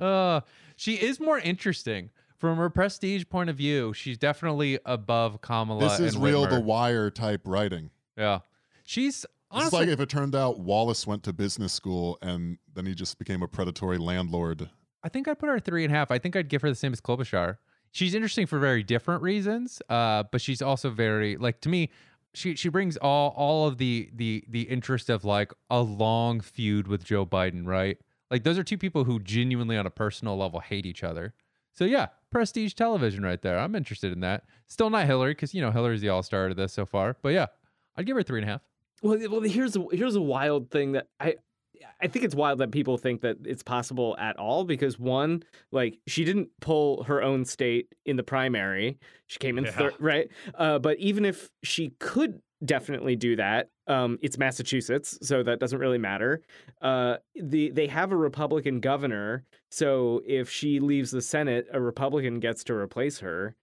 uh, 0.00 0.40
she 0.76 0.94
is 0.94 1.20
more 1.20 1.38
interesting 1.38 2.10
from 2.36 2.56
her 2.56 2.70
prestige 2.70 3.24
point 3.28 3.50
of 3.50 3.56
view. 3.56 3.92
She's 3.92 4.16
definitely 4.18 4.78
above 4.84 5.40
Kamala. 5.40 5.80
This 5.88 6.00
is 6.00 6.16
real 6.16 6.46
Whitmer. 6.46 6.50
The 6.50 6.60
Wire 6.60 7.10
type 7.10 7.42
writing. 7.44 7.90
Yeah, 8.16 8.40
she's 8.84 9.24
It's 9.24 9.26
honestly. 9.50 9.80
like 9.80 9.88
if 9.88 10.00
it 10.00 10.08
turned 10.08 10.34
out 10.34 10.58
Wallace 10.60 11.06
went 11.06 11.22
to 11.24 11.32
business 11.32 11.72
school 11.72 12.18
and 12.22 12.58
then 12.74 12.86
he 12.86 12.94
just 12.94 13.18
became 13.18 13.42
a 13.42 13.48
predatory 13.48 13.98
landlord. 13.98 14.70
I 15.02 15.08
think 15.08 15.28
I'd 15.28 15.38
put 15.38 15.48
her 15.48 15.56
at 15.56 15.64
three 15.64 15.84
and 15.84 15.92
a 15.92 15.96
half. 15.96 16.10
I 16.10 16.18
think 16.18 16.36
I'd 16.36 16.48
give 16.48 16.62
her 16.62 16.68
the 16.68 16.74
same 16.74 16.92
as 16.92 17.00
Klobuchar. 17.00 17.56
She's 17.92 18.14
interesting 18.14 18.46
for 18.46 18.58
very 18.58 18.82
different 18.82 19.22
reasons, 19.22 19.82
uh, 19.88 20.24
but 20.30 20.40
she's 20.40 20.62
also 20.62 20.90
very 20.90 21.36
like 21.36 21.60
to 21.62 21.68
me. 21.68 21.90
She 22.34 22.54
she 22.54 22.68
brings 22.68 22.96
all 22.98 23.30
all 23.36 23.66
of 23.66 23.78
the 23.78 24.08
the 24.14 24.44
the 24.48 24.62
interest 24.62 25.10
of 25.10 25.24
like 25.24 25.52
a 25.70 25.80
long 25.80 26.40
feud 26.40 26.86
with 26.86 27.02
Joe 27.04 27.26
Biden, 27.26 27.66
right? 27.66 27.98
Like 28.30 28.44
those 28.44 28.58
are 28.58 28.64
two 28.64 28.78
people 28.78 29.04
who 29.04 29.18
genuinely 29.20 29.76
on 29.76 29.86
a 29.86 29.90
personal 29.90 30.36
level 30.36 30.60
hate 30.60 30.86
each 30.86 31.02
other. 31.02 31.34
So 31.72 31.84
yeah, 31.84 32.08
prestige 32.30 32.74
television 32.74 33.22
right 33.22 33.40
there. 33.40 33.58
I'm 33.58 33.74
interested 33.74 34.12
in 34.12 34.20
that. 34.20 34.44
Still 34.66 34.90
not 34.90 35.06
Hillary 35.06 35.32
because 35.32 35.54
you 35.54 35.60
know 35.60 35.70
Hillary's 35.70 36.00
the 36.00 36.08
all 36.08 36.22
star 36.22 36.46
of 36.46 36.56
this 36.56 36.72
so 36.72 36.84
far, 36.86 37.16
but 37.22 37.30
yeah, 37.30 37.46
I'd 37.96 38.06
give 38.06 38.16
her 38.16 38.22
three 38.22 38.40
and 38.40 38.48
a 38.48 38.52
half. 38.52 38.62
Well, 39.02 39.18
well, 39.30 39.40
here's 39.40 39.76
a, 39.76 39.84
here's 39.92 40.14
a 40.16 40.20
wild 40.20 40.70
thing 40.70 40.92
that 40.92 41.08
I 41.18 41.36
I 42.02 42.08
think 42.08 42.24
it's 42.24 42.34
wild 42.34 42.58
that 42.58 42.70
people 42.72 42.98
think 42.98 43.22
that 43.22 43.38
it's 43.44 43.62
possible 43.62 44.14
at 44.18 44.36
all 44.36 44.64
because 44.64 44.98
one, 44.98 45.42
like 45.72 45.98
she 46.06 46.24
didn't 46.24 46.48
pull 46.60 47.04
her 47.04 47.22
own 47.22 47.44
state 47.44 47.94
in 48.04 48.16
the 48.16 48.22
primary, 48.22 48.98
she 49.26 49.38
came 49.38 49.56
in 49.56 49.64
Yeah. 49.64 49.70
third, 49.70 49.94
right? 49.98 50.28
Uh, 50.54 50.78
but 50.78 50.98
even 50.98 51.24
if 51.24 51.50
she 51.62 51.94
could 51.98 52.40
definitely 52.64 53.16
do 53.16 53.36
that, 53.36 53.70
um, 53.90 54.18
it's 54.22 54.38
Massachusetts, 54.38 55.18
so 55.22 55.42
that 55.42 55.58
doesn't 55.60 55.78
really 55.78 55.98
matter. 55.98 56.40
Uh, 56.80 57.16
the 57.34 57.70
they 57.70 57.86
have 57.88 58.12
a 58.12 58.16
Republican 58.16 58.80
governor, 58.80 59.44
so 59.70 60.22
if 60.26 60.48
she 60.50 60.80
leaves 60.80 61.10
the 61.10 61.20
Senate, 61.22 61.66
a 61.72 61.80
Republican 61.80 62.40
gets 62.40 62.64
to 62.64 62.74
replace 62.74 63.18
her. 63.18 63.54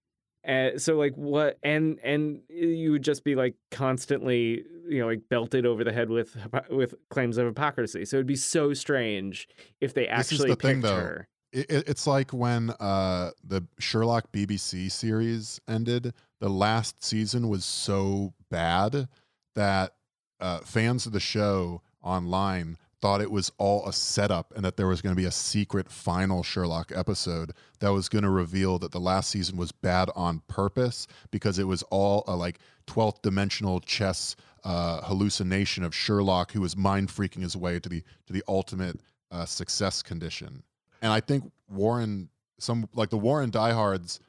Uh, 0.48 0.78
so 0.78 0.96
like 0.98 1.14
what 1.16 1.58
and 1.64 2.00
and 2.04 2.40
you 2.50 2.92
would 2.92 3.04
just 3.04 3.24
be 3.24 3.36
like 3.36 3.56
constantly 3.72 4.64
you 4.88 5.00
know 5.00 5.08
like 5.08 5.22
belted 5.30 5.66
over 5.66 5.84
the 5.84 5.92
head 5.92 6.10
with 6.10 6.38
with 6.70 6.94
claims 7.10 7.38
of 7.38 7.46
hypocrisy 7.46 8.06
so 8.06 8.16
it'd 8.18 8.26
be 8.28 8.36
so 8.36 8.74
strange 8.74 9.48
if 9.82 9.94
they 9.94 10.04
This 10.04 10.12
actually 10.32 10.50
the 10.52 10.56
thing, 10.56 10.76
picked 10.76 10.84
though. 10.84 10.96
her 10.96 11.28
It, 11.52 11.70
it- 11.70 11.90
it's 11.90 12.08
like 12.08 12.32
when 12.32 12.70
uh, 12.80 13.32
the 13.44 13.64
Sherlock 13.80 14.32
BBC 14.32 14.90
series 14.92 15.60
ended. 15.68 16.14
The 16.40 16.50
last 16.50 17.04
season 17.04 17.50
was 17.50 17.66
so 17.66 18.34
bad 18.52 19.10
that 19.56 19.96
uh, 20.40 20.60
fans 20.60 21.06
of 21.06 21.14
the 21.14 21.20
show 21.20 21.82
online 22.04 22.78
thought 23.00 23.22
it 23.22 23.32
was 23.32 23.52
all 23.58 23.88
a 23.88 23.94
setup 23.94 24.52
and 24.56 24.66
that 24.66 24.76
there 24.76 24.88
was 24.88 25.02
going 25.02 25.16
to 25.16 25.22
be 25.22 25.28
a 25.28 25.32
secret 25.32 25.90
final 25.90 26.42
Sherlock 26.42 26.92
episode 26.96 27.52
that 27.80 27.90
was 27.90 28.10
going 28.10 28.24
to 28.24 28.30
reveal 28.30 28.80
that 28.80 28.92
the 28.92 29.00
last 29.00 29.30
season 29.30 29.56
was 29.56 29.72
bad 29.72 30.10
on 30.16 30.42
purpose 30.48 31.08
because 31.30 31.60
it 31.60 31.66
was 31.66 31.84
all 31.84 32.24
a 32.28 32.36
like 32.36 32.60
12th 32.88 33.22
dimensional 33.22 33.80
chess 33.82 34.36
uh, 34.64 35.02
hallucination 35.02 35.84
of 35.84 35.94
Sherlock 35.94 36.52
who 36.52 36.62
was 36.62 36.76
mind 36.76 37.10
freaking 37.10 37.44
his 37.44 37.56
way 37.56 37.80
to 37.80 37.88
the 37.88 38.04
to 38.26 38.34
the 38.34 38.44
ultimate 38.48 39.00
uh, 39.32 39.46
success 39.46 40.02
condition. 40.02 40.64
And 41.02 41.12
I 41.12 41.20
think 41.20 41.52
Warren, 41.70 42.30
some 42.60 42.90
like 42.94 43.10
the 43.10 43.18
Warren 43.18 43.52
diehards, 43.52 44.20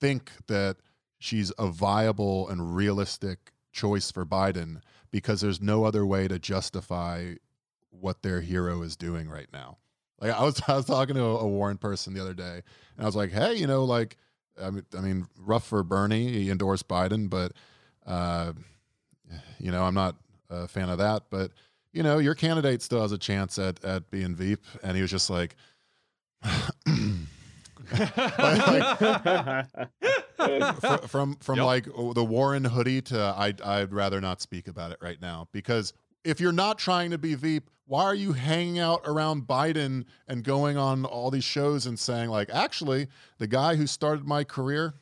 think 0.00 0.32
that 0.48 0.76
she's 1.18 1.52
a 1.58 1.68
viable 1.68 2.48
and 2.48 2.74
realistic 2.74 3.52
choice 3.72 4.10
for 4.10 4.26
Biden 4.26 4.80
because 5.16 5.40
there's 5.40 5.60
no 5.60 5.84
other 5.84 6.04
way 6.04 6.28
to 6.28 6.38
justify 6.38 7.34
what 7.90 8.22
their 8.22 8.40
hero 8.40 8.82
is 8.82 8.96
doing 8.96 9.28
right 9.28 9.48
now. 9.52 9.78
Like 10.20 10.32
I 10.32 10.42
was, 10.42 10.60
I 10.68 10.76
was 10.76 10.84
talking 10.86 11.14
to 11.16 11.22
a, 11.22 11.38
a 11.38 11.48
Warren 11.48 11.78
person 11.78 12.14
the 12.14 12.20
other 12.20 12.34
day, 12.34 12.62
and 12.96 13.02
I 13.02 13.04
was 13.04 13.16
like, 13.16 13.32
"Hey, 13.32 13.54
you 13.54 13.66
know, 13.66 13.84
like, 13.84 14.16
I 14.60 14.70
mean, 14.70 14.84
I 14.96 15.00
mean, 15.00 15.26
rough 15.38 15.66
for 15.66 15.82
Bernie. 15.82 16.32
He 16.32 16.50
endorsed 16.50 16.88
Biden, 16.88 17.28
but, 17.28 17.52
uh, 18.06 18.52
you 19.58 19.70
know, 19.70 19.84
I'm 19.84 19.94
not 19.94 20.16
a 20.50 20.68
fan 20.68 20.88
of 20.88 20.98
that. 20.98 21.24
But 21.30 21.52
you 21.92 22.02
know, 22.02 22.18
your 22.18 22.34
candidate 22.34 22.82
still 22.82 23.02
has 23.02 23.12
a 23.12 23.18
chance 23.18 23.58
at 23.58 23.84
at 23.84 24.10
being 24.10 24.34
Veep." 24.34 24.64
And 24.82 24.96
he 24.96 25.02
was 25.02 25.10
just 25.10 25.30
like. 25.30 25.56
like, 27.98 28.98
fr- 28.98 29.82
from 31.06 31.36
from 31.36 31.56
Yep. 31.56 31.64
like 31.64 31.88
oh, 31.94 32.12
the 32.12 32.24
Warren 32.24 32.64
hoodie 32.64 33.02
to 33.02 33.34
I'd 33.36 33.60
I'd 33.60 33.92
rather 33.92 34.20
not 34.20 34.40
speak 34.40 34.68
about 34.68 34.92
it 34.92 34.98
right 35.00 35.20
now 35.20 35.48
because 35.52 35.92
if 36.24 36.40
you're 36.40 36.52
not 36.52 36.78
trying 36.78 37.10
to 37.12 37.18
be 37.18 37.34
Veep, 37.34 37.70
why 37.86 38.02
are 38.02 38.14
you 38.14 38.32
hanging 38.32 38.78
out 38.78 39.02
around 39.04 39.46
Biden 39.46 40.04
and 40.26 40.42
going 40.42 40.76
on 40.76 41.04
all 41.04 41.30
these 41.30 41.44
shows 41.44 41.86
and 41.86 41.98
saying 41.98 42.30
like, 42.30 42.50
actually, 42.52 43.06
the 43.38 43.46
guy 43.46 43.76
who 43.76 43.86
started 43.86 44.26
my 44.26 44.42
career, 44.42 44.94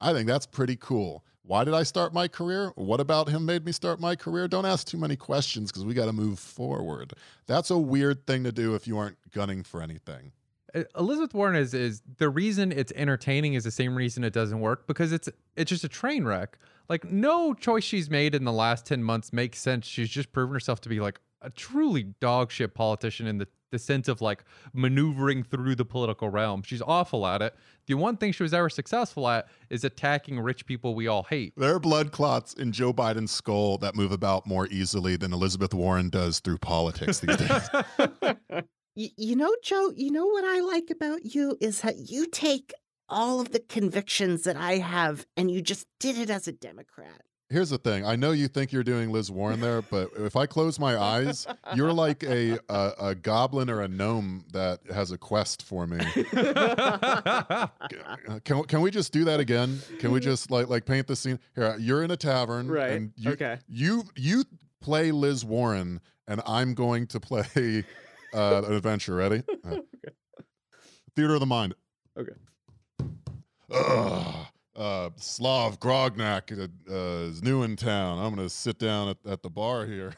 I 0.00 0.12
think 0.12 0.26
that's 0.26 0.46
pretty 0.46 0.76
cool. 0.76 1.24
Why 1.42 1.62
did 1.62 1.74
I 1.74 1.82
start 1.82 2.12
my 2.14 2.26
career? 2.26 2.72
What 2.74 3.00
about 3.00 3.28
him 3.28 3.44
made 3.44 3.64
me 3.64 3.72
start 3.72 4.00
my 4.00 4.16
career? 4.16 4.48
Don't 4.48 4.64
ask 4.64 4.86
too 4.86 4.96
many 4.96 5.14
questions 5.14 5.70
because 5.70 5.84
we 5.84 5.92
got 5.94 6.06
to 6.06 6.12
move 6.12 6.38
forward. 6.38 7.12
That's 7.46 7.70
a 7.70 7.78
weird 7.78 8.26
thing 8.26 8.44
to 8.44 8.52
do 8.52 8.74
if 8.74 8.88
you 8.88 8.96
aren't 8.98 9.18
gunning 9.30 9.62
for 9.62 9.82
anything. 9.82 10.32
Uh, 10.74 10.82
Elizabeth 10.98 11.34
Warren 11.34 11.56
is 11.56 11.74
is 11.74 12.02
the 12.18 12.28
reason 12.28 12.72
it's 12.72 12.92
entertaining 12.96 13.54
is 13.54 13.64
the 13.64 13.70
same 13.70 13.94
reason 13.94 14.24
it 14.24 14.32
doesn't 14.32 14.60
work 14.60 14.86
because 14.86 15.12
it's 15.12 15.28
it's 15.56 15.68
just 15.68 15.84
a 15.84 15.88
train 15.88 16.24
wreck. 16.24 16.58
Like 16.88 17.04
no 17.10 17.54
choice 17.54 17.84
she's 17.84 18.10
made 18.10 18.34
in 18.34 18.44
the 18.44 18.52
last 18.52 18.84
10 18.86 19.02
months 19.02 19.32
makes 19.32 19.58
sense. 19.58 19.86
She's 19.86 20.10
just 20.10 20.32
proven 20.32 20.52
herself 20.52 20.80
to 20.82 20.88
be 20.88 21.00
like 21.00 21.20
a 21.40 21.50
truly 21.50 22.04
dog 22.20 22.50
shit 22.50 22.74
politician 22.74 23.26
in 23.26 23.38
the 23.38 23.48
the 23.74 23.78
sense 23.80 24.06
of 24.06 24.20
like 24.20 24.44
maneuvering 24.72 25.42
through 25.42 25.74
the 25.74 25.84
political 25.84 26.28
realm. 26.28 26.62
She's 26.62 26.80
awful 26.80 27.26
at 27.26 27.42
it. 27.42 27.56
The 27.86 27.94
one 27.94 28.16
thing 28.16 28.30
she 28.30 28.44
was 28.44 28.54
ever 28.54 28.70
successful 28.70 29.28
at 29.28 29.48
is 29.68 29.82
attacking 29.82 30.38
rich 30.38 30.64
people 30.64 30.94
we 30.94 31.08
all 31.08 31.24
hate. 31.24 31.54
There 31.56 31.74
are 31.74 31.80
blood 31.80 32.12
clots 32.12 32.54
in 32.54 32.70
Joe 32.70 32.92
Biden's 32.92 33.32
skull 33.32 33.78
that 33.78 33.96
move 33.96 34.12
about 34.12 34.46
more 34.46 34.68
easily 34.68 35.16
than 35.16 35.32
Elizabeth 35.32 35.74
Warren 35.74 36.08
does 36.08 36.38
through 36.38 36.58
politics 36.58 37.18
these 37.18 37.36
days. 37.36 37.68
Y- 38.96 39.10
you 39.16 39.36
know, 39.36 39.54
Joe, 39.62 39.92
you 39.96 40.10
know 40.10 40.26
what 40.26 40.44
I 40.44 40.60
like 40.60 40.90
about 40.90 41.34
you 41.34 41.56
is 41.60 41.80
that 41.80 42.10
you 42.10 42.26
take 42.26 42.72
all 43.08 43.40
of 43.40 43.50
the 43.52 43.60
convictions 43.60 44.44
that 44.44 44.56
I 44.56 44.78
have 44.78 45.26
and 45.36 45.50
you 45.50 45.60
just 45.62 45.86
did 46.00 46.16
it 46.18 46.30
as 46.30 46.48
a 46.48 46.52
Democrat. 46.52 47.20
Here's 47.50 47.68
the 47.70 47.78
thing. 47.78 48.06
I 48.06 48.16
know 48.16 48.30
you 48.32 48.48
think 48.48 48.72
you're 48.72 48.82
doing 48.82 49.12
Liz 49.12 49.30
Warren 49.30 49.60
there, 49.60 49.82
but 49.82 50.10
if 50.16 50.34
I 50.34 50.46
close 50.46 50.78
my 50.78 50.96
eyes, 50.96 51.46
you're 51.76 51.92
like 51.92 52.22
a 52.24 52.58
a, 52.70 52.92
a 52.98 53.14
goblin 53.14 53.68
or 53.68 53.82
a 53.82 53.86
gnome 53.86 54.46
that 54.52 54.80
has 54.92 55.12
a 55.12 55.18
quest 55.18 55.62
for 55.62 55.86
me. 55.86 55.98
Uh, 57.36 57.68
Can 58.44 58.64
can 58.64 58.80
we 58.80 58.90
just 58.90 59.12
do 59.12 59.24
that 59.24 59.40
again? 59.40 59.80
Can 59.98 60.10
we 60.10 60.20
just 60.20 60.50
like 60.50 60.68
like 60.68 60.86
paint 60.86 61.06
the 61.06 61.16
scene? 61.16 61.38
Here, 61.54 61.76
you're 61.78 62.02
in 62.02 62.10
a 62.10 62.16
tavern, 62.16 62.68
Right. 62.68 62.90
And 62.92 63.12
you, 63.16 63.32
Okay. 63.32 63.58
You 63.68 64.04
you 64.16 64.44
play 64.80 65.10
Liz 65.10 65.44
Warren, 65.44 66.00
and 66.26 66.40
I'm 66.46 66.74
going 66.74 67.06
to 67.08 67.20
play 67.20 67.84
uh, 68.34 68.62
an 68.66 68.72
adventure. 68.74 69.14
Ready? 69.14 69.42
Uh, 69.64 69.78
Theater 71.16 71.34
of 71.34 71.40
the 71.40 71.46
mind. 71.46 71.74
Okay. 72.18 72.32
Ugh. 73.70 74.46
Uh, 74.76 75.10
Slav 75.16 75.78
Grognak 75.78 76.50
uh, 76.50 76.66
uh, 76.92 77.28
is 77.30 77.42
new 77.42 77.62
in 77.62 77.76
town. 77.76 78.18
I'm 78.18 78.34
gonna 78.34 78.48
sit 78.48 78.78
down 78.78 79.08
at, 79.10 79.18
at 79.24 79.42
the 79.42 79.50
bar 79.50 79.86
here. 79.86 80.14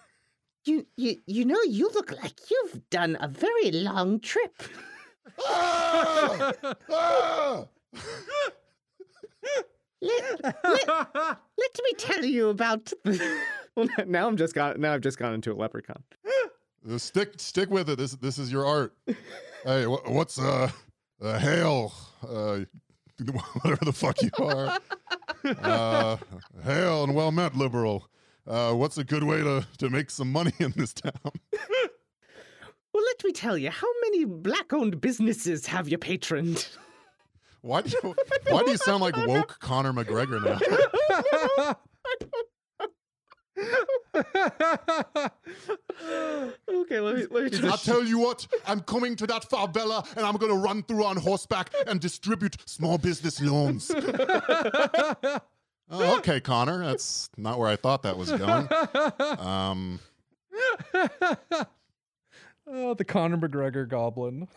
You, 0.65 0.87
you, 0.97 1.17
you 1.27 1.45
know, 1.45 1.61
you 1.69 1.91
look 1.93 2.11
like 2.11 2.51
you've 2.51 2.89
done 2.89 3.19
a 3.21 3.29
very 3.29 3.71
long 3.71 4.21
trip. 4.21 4.63
Ah! 5.47 6.53
Ah! 6.91 7.67
Let, 10.03 10.45
let, 10.45 10.89
let 10.89 11.81
me 11.85 11.93
tell 11.99 12.25
you 12.25 12.49
about 12.51 12.93
the. 13.05 13.39
well, 13.77 13.89
now 14.07 14.27
I'm 14.29 14.37
just 14.37 14.55
got 14.55 14.79
now 14.79 14.93
I've 14.93 15.01
just 15.01 15.19
gone 15.19 15.35
into 15.35 15.53
a 15.53 15.57
leprechaun. 15.57 16.03
Uh, 16.89 16.99
Stick 16.99 17.35
stick 17.39 17.71
with 17.71 17.91
it. 17.91 17.99
This 17.99 18.13
this 18.13 18.39
is 18.39 18.51
your 18.53 18.65
art. 18.67 18.95
hey, 19.65 19.85
wh- 19.85 20.11
what's 20.11 20.39
uh, 20.39 20.71
uh 21.21 21.39
hail? 21.39 21.93
Uh, 22.23 22.61
whatever 23.63 23.85
the 23.85 23.93
fuck 23.93 24.21
you 24.23 24.31
are. 24.39 24.79
Uh, 25.45 26.17
hail 26.65 27.05
and 27.05 27.15
well 27.15 27.33
met, 27.33 27.57
liberal. 27.57 28.09
Uh, 28.47 28.73
what's 28.73 28.99
a 28.99 29.05
good 29.05 29.25
way 29.25 29.43
to 29.43 29.67
to 29.79 29.91
make 29.91 30.11
some 30.11 30.31
money 30.31 30.53
in 30.59 30.73
this 30.77 30.93
town? 30.93 31.13
Well, 32.95 33.05
let 33.05 33.25
me 33.25 33.33
tell 33.33 33.59
you, 33.59 33.69
how 33.69 33.89
many 34.05 34.25
black 34.25 34.73
owned 34.73 35.03
businesses 35.03 35.67
have 35.67 35.87
you 35.87 35.99
patroned? 35.99 36.67
Why 37.61 37.83
do 37.83 37.91
you, 37.91 38.15
why 38.49 38.63
do 38.63 38.71
you 38.71 38.79
sound 38.79 39.03
like 39.03 39.15
woke 39.27 39.59
Conor 39.61 39.93
McGregor 39.93 40.43
now? 40.43 41.77
Okay, 46.69 47.01
let 47.01 47.17
me 47.17 47.27
let 47.31 47.53
me 47.53 47.69
I'll 47.69 47.79
tell 47.79 48.05
you 48.05 48.19
what, 48.19 48.47
I'm 48.67 48.81
coming 48.81 49.17
to 49.17 49.27
that 49.27 49.49
favela 49.49 50.07
and 50.17 50.27
I'm 50.27 50.37
going 50.37 50.53
to 50.53 50.59
run 50.59 50.83
through 50.83 51.05
on 51.05 51.17
horseback 51.17 51.73
and 51.87 52.01
distribute 52.01 52.57
small 52.67 52.99
business 52.99 53.41
loans. 53.41 53.91
oh, 53.95 55.41
okay, 55.91 56.41
Conor. 56.41 56.85
That's 56.85 57.31
not 57.37 57.59
where 57.59 57.69
I 57.69 57.77
thought 57.77 58.03
that 58.03 58.17
was 58.17 58.31
going. 58.31 58.69
Um, 59.39 60.01
oh, 62.67 62.95
the 62.95 63.05
Conor 63.07 63.37
McGregor 63.39 63.89
goblin. 63.89 64.49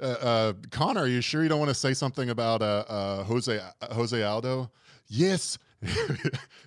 uh, 0.00 0.04
uh, 0.04 0.52
Conor, 0.70 1.02
are 1.02 1.06
you 1.06 1.20
sure 1.20 1.42
you 1.42 1.48
don't 1.48 1.58
want 1.58 1.70
to 1.70 1.74
say 1.74 1.94
something 1.94 2.30
about 2.30 2.62
uh, 2.62 2.84
uh, 2.88 3.24
Jose 3.24 3.58
uh, 3.58 3.94
Jose 3.94 4.22
Aldo? 4.22 4.70
Yes. 5.08 5.58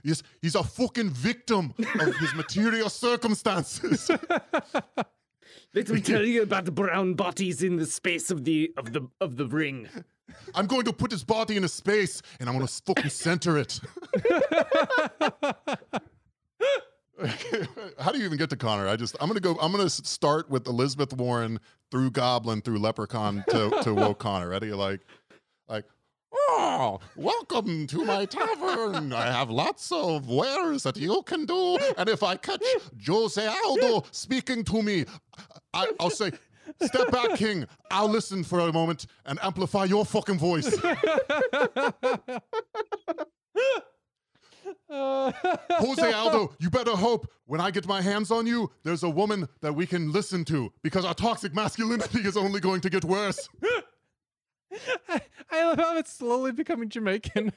yes, 0.04 0.22
he's 0.42 0.56
a 0.56 0.64
fucking 0.64 1.10
victim 1.10 1.74
of 2.00 2.16
his 2.18 2.34
material 2.36 2.90
circumstances. 2.90 4.10
let 5.74 5.90
me 5.90 6.00
tell 6.00 6.24
you 6.24 6.44
about 6.44 6.66
the 6.66 6.72
brown 6.72 7.16
bodies 7.16 7.64
in 7.64 7.76
the 7.76 7.88
space 7.88 8.30
of 8.30 8.46
the 8.46 8.72
of 8.78 8.94
the 8.94 9.08
of 9.20 9.38
the 9.38 9.48
ring. 9.48 9.90
I'm 10.54 10.68
going 10.68 10.84
to 10.84 10.94
put 10.94 11.12
his 11.12 11.24
body 11.24 11.58
in 11.58 11.64
a 11.64 11.68
space 11.68 12.22
and 12.40 12.48
I'm 12.48 12.56
going 12.56 12.68
to 12.68 12.74
fucking 12.86 13.10
center 13.10 13.58
it. 13.58 13.80
How 18.00 18.12
do 18.12 18.20
you 18.20 18.26
even 18.26 18.38
get 18.38 18.50
to 18.52 18.56
Conor? 18.56 18.88
I 18.88 18.96
just 18.96 19.16
I'm 19.20 19.28
gonna 19.28 19.40
go. 19.40 19.58
I'm 19.62 19.72
gonna 19.72 19.90
start 19.90 20.50
with 20.50 20.68
Elizabeth 20.68 21.14
Warren 21.14 21.60
through 21.92 22.12
Goblin 22.12 22.62
through 22.62 22.80
Leprechaun 22.80 23.44
to 23.50 23.70
to 23.84 23.94
woke 23.94 24.20
Conor. 24.20 24.50
Ready? 24.50 24.72
Like, 24.72 25.02
like. 25.68 25.86
Oh, 26.32 27.00
welcome 27.16 27.88
to 27.88 28.06
my 28.06 28.26
tavern. 28.26 29.14
I 29.14 29.32
have 29.32 29.50
lots 29.50 29.92
of 29.92 30.30
wares 30.30 30.84
that 30.84 30.96
you 30.96 31.24
can 31.24 31.46
do. 31.46 31.80
And 31.98 32.08
if 32.08 32.22
I 32.22 32.36
catch 32.36 32.64
Jose 33.06 33.46
Aldo 33.66 34.04
speaking 34.12 34.64
to 34.66 34.84
me, 34.84 35.06
I, 35.74 35.88
I'll 36.00 36.12
say, 36.12 36.32
Step 36.82 37.12
back, 37.12 37.36
King. 37.36 37.66
I'll 37.92 38.08
listen 38.08 38.44
for 38.44 38.60
a 38.60 38.72
moment 38.72 39.08
and 39.26 39.40
amplify 39.42 39.86
your 39.86 40.06
fucking 40.06 40.38
voice. 40.38 40.76
Jose 44.90 46.12
Aldo, 46.14 46.54
you 46.60 46.70
better 46.70 46.92
hope 46.96 47.28
when 47.46 47.60
I 47.62 47.72
get 47.72 47.88
my 47.88 48.02
hands 48.02 48.32
on 48.32 48.46
you, 48.48 48.72
there's 48.84 49.04
a 49.04 49.10
woman 49.10 49.48
that 49.62 49.74
we 49.74 49.86
can 49.86 50.12
listen 50.12 50.46
to 50.46 50.72
because 50.84 51.06
our 51.06 51.14
toxic 51.14 51.54
masculinity 51.56 52.20
is 52.28 52.38
only 52.38 52.60
going 52.60 52.82
to 52.82 52.90
get 52.90 53.04
worse. 53.06 53.48
I, 55.10 55.22
I 55.52 55.66
love 55.66 55.78
how 55.80 55.98
it's 55.98 56.14
slowly 56.14 56.52
becoming 56.52 56.90
Jamaican 56.90 57.52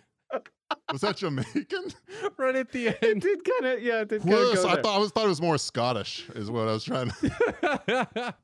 Was 0.90 1.02
that 1.02 1.18
Jamaican? 1.18 1.92
right 2.38 2.56
at 2.56 2.72
the 2.72 2.86
It 2.88 2.98
end. 3.02 3.20
did 3.20 3.40
kind 3.44 3.74
of 3.74 3.82
yeah, 3.82 4.00
it 4.00 4.08
did 4.08 4.22
kind 4.22 4.32
of 4.32 4.64
I 4.64 4.74
there. 4.74 4.82
thought 4.82 4.96
I 4.96 4.98
was 4.98 5.10
thought 5.10 5.26
it 5.26 5.28
was 5.28 5.42
more 5.42 5.58
Scottish. 5.58 6.26
Is 6.34 6.50
what 6.50 6.68
I 6.68 6.72
was 6.72 6.84
trying 6.84 7.10
to. 7.10 8.34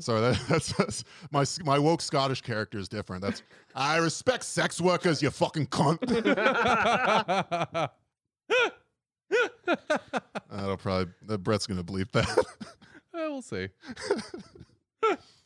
Sorry, 0.00 0.20
that, 0.20 0.40
that's, 0.48 0.72
that's 0.72 1.04
my 1.30 1.44
my 1.64 1.78
woke 1.78 2.00
Scottish 2.00 2.40
character 2.40 2.78
is 2.78 2.88
different. 2.88 3.22
That's 3.22 3.42
I 3.74 3.98
respect 3.98 4.44
sex 4.44 4.80
workers. 4.80 5.22
You 5.22 5.30
fucking 5.30 5.66
cunt. 5.68 6.00
That'll 10.50 10.76
probably 10.76 11.12
that 11.26 11.38
Brett's 11.38 11.66
gonna 11.66 11.84
bleep 11.84 12.10
that. 12.12 12.44
Eh, 13.16 13.28
we'll 13.28 13.42
see. 13.42 13.68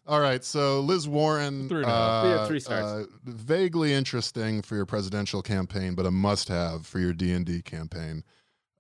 All 0.07 0.21
right, 0.21 0.43
so 0.43 0.81
Liz 0.81 1.07
Warren, 1.07 1.69
Three 1.69 1.83
and 1.83 1.87
a 1.87 1.91
half. 1.91 2.25
We 2.25 2.31
uh, 2.31 2.39
have 2.39 2.49
three 2.49 2.61
stars. 2.61 2.83
uh, 2.83 3.05
vaguely 3.27 3.93
interesting 3.93 4.63
for 4.63 4.75
your 4.75 4.87
presidential 4.87 5.43
campaign, 5.43 5.95
but 5.95 6.07
a 6.07 6.11
must-have 6.11 6.87
for 6.87 6.99
your 6.99 7.13
D 7.13 7.31
and 7.35 7.45
D 7.45 7.61
campaign. 7.61 8.25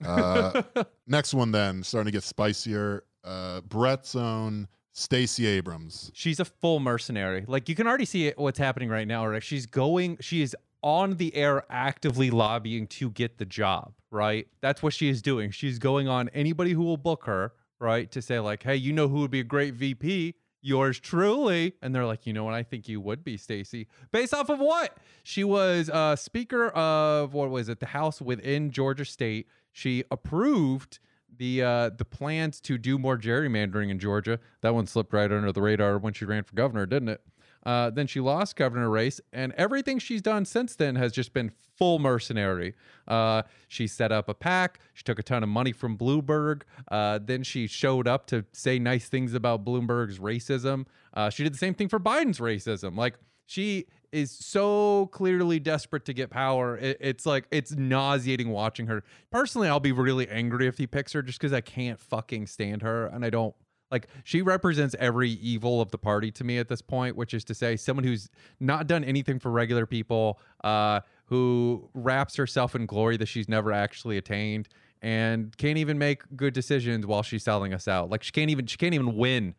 Uh, 0.02 0.62
next 1.06 1.34
one, 1.34 1.52
then, 1.52 1.82
starting 1.82 2.06
to 2.10 2.16
get 2.16 2.22
spicier. 2.22 3.04
Uh, 3.22 3.60
Brett's 3.60 4.14
own 4.16 4.68
Stacey 4.98 5.46
Abrams. 5.46 6.10
She's 6.12 6.40
a 6.40 6.44
full 6.44 6.80
mercenary. 6.80 7.44
Like 7.46 7.68
you 7.68 7.76
can 7.76 7.86
already 7.86 8.04
see 8.04 8.32
what's 8.36 8.58
happening 8.58 8.88
right 8.88 9.06
now. 9.06 9.24
Right, 9.26 9.42
she's 9.42 9.64
going. 9.64 10.18
She 10.20 10.42
is 10.42 10.56
on 10.82 11.16
the 11.16 11.34
air 11.36 11.64
actively 11.70 12.30
lobbying 12.30 12.88
to 12.88 13.10
get 13.10 13.38
the 13.38 13.44
job. 13.44 13.92
Right, 14.10 14.48
that's 14.60 14.82
what 14.82 14.92
she 14.92 15.08
is 15.08 15.22
doing. 15.22 15.52
She's 15.52 15.78
going 15.78 16.08
on 16.08 16.28
anybody 16.30 16.72
who 16.72 16.82
will 16.82 16.96
book 16.96 17.24
her. 17.26 17.52
Right, 17.78 18.10
to 18.10 18.20
say 18.20 18.40
like, 18.40 18.64
hey, 18.64 18.74
you 18.74 18.92
know 18.92 19.06
who 19.06 19.20
would 19.20 19.30
be 19.30 19.38
a 19.38 19.44
great 19.44 19.74
VP? 19.74 20.34
Yours 20.62 20.98
truly. 20.98 21.74
And 21.80 21.94
they're 21.94 22.04
like, 22.04 22.26
you 22.26 22.32
know 22.32 22.42
what? 22.42 22.54
I 22.54 22.64
think 22.64 22.88
you 22.88 23.00
would 23.00 23.22
be, 23.22 23.36
Stacey. 23.36 23.86
Based 24.10 24.34
off 24.34 24.48
of 24.48 24.58
what? 24.58 24.96
She 25.22 25.44
was 25.44 25.88
uh, 25.88 26.16
Speaker 26.16 26.70
of 26.70 27.34
what 27.34 27.50
was 27.50 27.68
it? 27.68 27.78
The 27.78 27.86
House 27.86 28.20
within 28.20 28.72
Georgia 28.72 29.04
State. 29.04 29.46
She 29.70 30.02
approved 30.10 30.98
the 31.38 31.62
uh, 31.62 31.90
the 31.90 32.04
plans 32.04 32.60
to 32.62 32.78
do 32.78 32.98
more 32.98 33.16
gerrymandering 33.16 33.90
in 33.90 33.98
Georgia. 33.98 34.38
That 34.60 34.74
one 34.74 34.86
slipped 34.86 35.12
right 35.12 35.30
under 35.30 35.52
the 35.52 35.62
radar 35.62 35.98
when 35.98 36.12
she 36.12 36.24
ran 36.24 36.44
for 36.44 36.54
governor, 36.54 36.86
didn't 36.86 37.08
it? 37.08 37.22
Uh, 37.64 37.90
then 37.90 38.06
she 38.06 38.20
lost 38.20 38.56
governor 38.56 38.88
race, 38.88 39.20
and 39.32 39.52
everything 39.52 39.98
she's 39.98 40.22
done 40.22 40.44
since 40.44 40.76
then 40.76 40.96
has 40.96 41.12
just 41.12 41.32
been 41.32 41.50
full 41.76 41.98
mercenary. 41.98 42.74
Uh, 43.06 43.42
she 43.68 43.86
set 43.86 44.10
up 44.10 44.28
a 44.28 44.34
PAC. 44.34 44.80
She 44.94 45.02
took 45.02 45.18
a 45.18 45.22
ton 45.22 45.42
of 45.42 45.48
money 45.48 45.72
from 45.72 45.96
Bloomberg. 45.96 46.62
Uh, 46.90 47.18
then 47.22 47.42
she 47.42 47.66
showed 47.66 48.08
up 48.08 48.26
to 48.28 48.44
say 48.52 48.78
nice 48.78 49.08
things 49.08 49.34
about 49.34 49.64
Bloomberg's 49.64 50.18
racism. 50.18 50.86
Uh, 51.14 51.30
she 51.30 51.42
did 51.44 51.52
the 51.52 51.58
same 51.58 51.74
thing 51.74 51.88
for 51.88 52.00
Biden's 52.00 52.38
racism. 52.38 52.96
Like 52.96 53.16
she 53.46 53.86
is 54.12 54.30
so 54.30 55.06
clearly 55.12 55.58
desperate 55.58 56.04
to 56.06 56.12
get 56.12 56.30
power. 56.30 56.76
It, 56.76 56.98
it's 57.00 57.26
like 57.26 57.46
it's 57.50 57.72
nauseating 57.72 58.50
watching 58.50 58.86
her. 58.86 59.04
Personally, 59.30 59.68
I'll 59.68 59.80
be 59.80 59.92
really 59.92 60.28
angry 60.28 60.66
if 60.66 60.78
he 60.78 60.86
picks 60.86 61.12
her 61.12 61.22
just 61.22 61.38
because 61.38 61.52
I 61.52 61.60
can't 61.60 62.00
fucking 62.00 62.46
stand 62.46 62.82
her 62.82 63.06
and 63.06 63.24
I 63.24 63.30
don't 63.30 63.54
like 63.90 64.08
she 64.24 64.42
represents 64.42 64.94
every 64.98 65.30
evil 65.30 65.80
of 65.80 65.90
the 65.90 65.98
party 65.98 66.30
to 66.32 66.44
me 66.44 66.58
at 66.58 66.68
this 66.68 66.82
point, 66.82 67.16
which 67.16 67.32
is 67.34 67.44
to 67.44 67.54
say 67.54 67.76
someone 67.76 68.04
who's 68.04 68.28
not 68.60 68.86
done 68.86 69.04
anything 69.04 69.38
for 69.38 69.50
regular 69.50 69.86
people, 69.86 70.38
uh, 70.64 71.00
who 71.26 71.88
wraps 71.94 72.36
herself 72.36 72.74
in 72.74 72.86
glory 72.86 73.16
that 73.16 73.26
she's 73.26 73.48
never 73.48 73.72
actually 73.72 74.16
attained 74.16 74.68
and 75.00 75.56
can't 75.56 75.78
even 75.78 75.98
make 75.98 76.22
good 76.36 76.52
decisions 76.52 77.06
while 77.06 77.22
she's 77.22 77.42
selling 77.42 77.72
us 77.72 77.86
out. 77.86 78.10
Like 78.10 78.22
she 78.22 78.32
can't 78.32 78.50
even 78.50 78.66
she 78.66 78.76
can't 78.76 78.94
even 78.94 79.16
win 79.16 79.54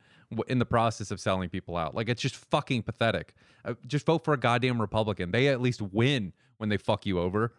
in 0.48 0.60
the 0.60 0.66
process 0.66 1.12
of 1.12 1.20
selling 1.20 1.50
people 1.50 1.76
out. 1.76 1.96
Like 1.96 2.10
it's 2.10 2.22
just 2.22 2.36
fucking 2.36 2.84
pathetic. 2.84 3.34
Uh, 3.66 3.74
just 3.88 4.06
vote 4.06 4.24
for 4.24 4.34
a 4.34 4.38
goddamn 4.38 4.80
Republican. 4.80 5.32
They 5.32 5.48
at 5.48 5.62
least 5.62 5.82
win 5.82 6.34
when 6.58 6.70
they 6.70 6.78
fuck 6.78 7.06
you 7.06 7.20
over. 7.20 7.54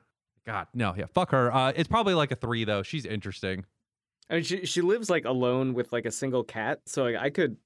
God, 0.47 0.69
no, 0.73 0.95
yeah, 0.97 1.07
fuck 1.13 1.33
her. 1.33 1.53
Uh, 1.53 1.73
it's 1.77 1.89
probably 1.89 2.15
like 2.15 2.31
a 2.33 2.37
three 2.37 2.65
though. 2.65 2.83
She's 2.83 3.05
interesting. 3.05 3.65
I 4.31 4.35
mean, 4.35 4.43
she 4.45 4.65
she 4.65 4.81
lives 4.81 5.11
like 5.11 5.25
alone 5.25 5.75
with 5.75 5.93
like 5.93 6.07
a 6.07 6.11
single 6.13 6.45
cat, 6.45 6.81
so 6.87 7.03
like 7.05 7.17
I 7.17 7.31
could 7.31 7.57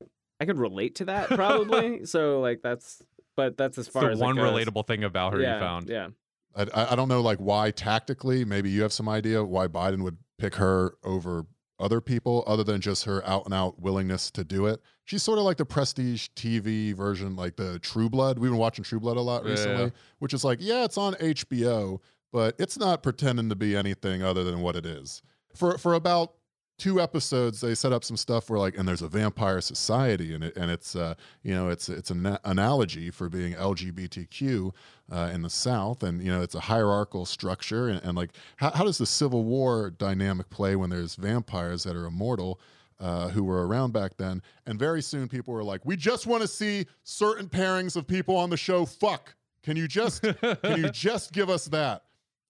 I 0.41 0.45
could 0.47 0.59
relate 0.59 0.97
to 0.97 1.05
that 1.07 1.29
probably. 1.29 2.05
so 2.07 2.41
like 2.41 2.63
that's 2.63 3.03
but 3.37 3.57
that's 3.57 3.79
as 3.79 3.87
It's 3.87 3.93
far 3.93 4.05
the 4.07 4.11
as 4.13 4.19
one 4.19 4.39
it 4.39 4.41
goes. 4.41 4.53
relatable 4.67 4.87
thing 4.87 5.05
about 5.05 5.35
her 5.35 5.41
yeah, 5.41 5.55
you 5.55 5.61
found. 5.61 5.89
Yeah. 5.89 6.09
I, 6.57 6.63
I 6.75 6.93
I 6.93 6.97
don't 6.97 7.09
know 7.09 7.21
like 7.21 7.39
why 7.39 7.71
tactically. 7.71 8.45
Maybe 8.45 8.71
you 8.71 8.83
have 8.83 8.93
some 8.93 9.09
idea 9.09 9.45
why 9.45 9.69
Biden 9.69 10.03
would 10.03 10.17
pick 10.39 10.55
her 10.57 10.95
over 11.05 11.47
other 11.79 12.01
people, 12.01 12.45
other 12.47 12.65
than 12.65 12.81
just 12.81 13.05
her 13.05 13.25
out 13.27 13.45
and 13.45 13.55
out 13.55 13.81
willingness 13.81 14.31
to 14.33 14.45
do 14.45 14.67
it. 14.67 14.81
She's 15.05 15.23
sort 15.23 15.39
of 15.39 15.45
like 15.45 15.57
the 15.57 15.65
prestige 15.67 16.29
TV 16.37 16.95
version, 16.95 17.37
like 17.37 17.57
the 17.57 17.79
True 17.81 18.09
Blood. 18.09 18.39
We've 18.39 18.51
been 18.51 18.59
watching 18.59 18.85
True 18.85 19.01
Blood 19.01 19.17
a 19.17 19.21
lot 19.21 19.45
Yeah. 19.45 19.51
recently, 19.51 19.93
which 20.19 20.33
is 20.33 20.45
like, 20.45 20.59
yeah, 20.61 20.85
it's 20.85 20.97
on 20.97 21.15
HBO, 21.15 22.01
but 22.33 22.55
it's 22.59 22.79
not 22.79 23.03
pretending 23.03 23.49
to 23.49 23.57
be 23.57 23.77
anything 23.77 24.23
other 24.23 24.45
than 24.45 24.61
what 24.61 24.77
it 24.77 24.87
is. 24.87 25.21
For 25.55 25.79
for 25.79 25.95
about 25.95 26.35
two 26.77 27.01
episodes 27.01 27.61
they 27.61 27.75
set 27.75 27.93
up 27.93 28.03
some 28.03 28.17
stuff 28.17 28.51
where 28.51 28.59
like 28.59 28.77
and 28.77 28.89
there's 28.89 29.03
a 29.03 29.09
vampire 29.09 29.61
society 29.61 30.35
in 30.35 30.43
it 30.43 30.57
and 30.57 30.71
it's 30.73 30.97
uh 30.97 31.15
you 31.43 31.55
know 31.55 31.69
it's 31.69 31.89
it's 31.89 32.11
an 32.11 32.37
analogy 32.45 33.11
for 33.11 33.29
being 33.29 33.55
lgbtq 33.55 34.73
uh, 35.13 35.31
in 35.33 35.43
the 35.43 35.51
south 35.51 36.03
and 36.03 36.21
you 36.23 36.31
know 36.33 36.43
it's 36.43 36.57
a 36.57 36.61
hierarchical 36.61 37.25
structure 37.25 37.89
and, 37.89 38.03
and 38.03 38.17
like 38.17 38.31
how, 38.57 38.71
how 38.73 38.85
does 38.85 38.99
the 38.99 39.07
civil 39.07 39.45
war 39.45 39.91
dynamic 39.91 40.51
play 40.51 40.75
when 40.75 40.91
there's 40.91 41.15
vampires 41.15 41.85
that 41.85 41.95
are 41.95 42.07
immortal 42.07 42.59
uh, 43.01 43.29
who 43.29 43.45
were 43.45 43.67
around 43.67 43.93
back 43.93 44.17
then? 44.17 44.43
And 44.67 44.79
very 44.79 45.03
soon 45.03 45.29
people 45.29 45.55
were 45.55 45.65
like 45.65 45.85
we 45.85 45.97
just 45.97 46.27
want 46.27 46.43
to 46.43 46.49
see 46.49 46.87
certain 47.03 47.49
pairings 47.49 47.97
of 47.97 48.07
people 48.07 48.37
on 48.37 48.51
the 48.51 48.57
show. 48.57 48.85
Fuck. 48.87 49.35
Can 49.63 49.77
you 49.77 49.89
just 49.89 50.23
can 50.23 50.77
you 50.77 50.89
just 50.93 51.33
give 51.33 51.51
us 51.51 51.67
that 51.67 52.05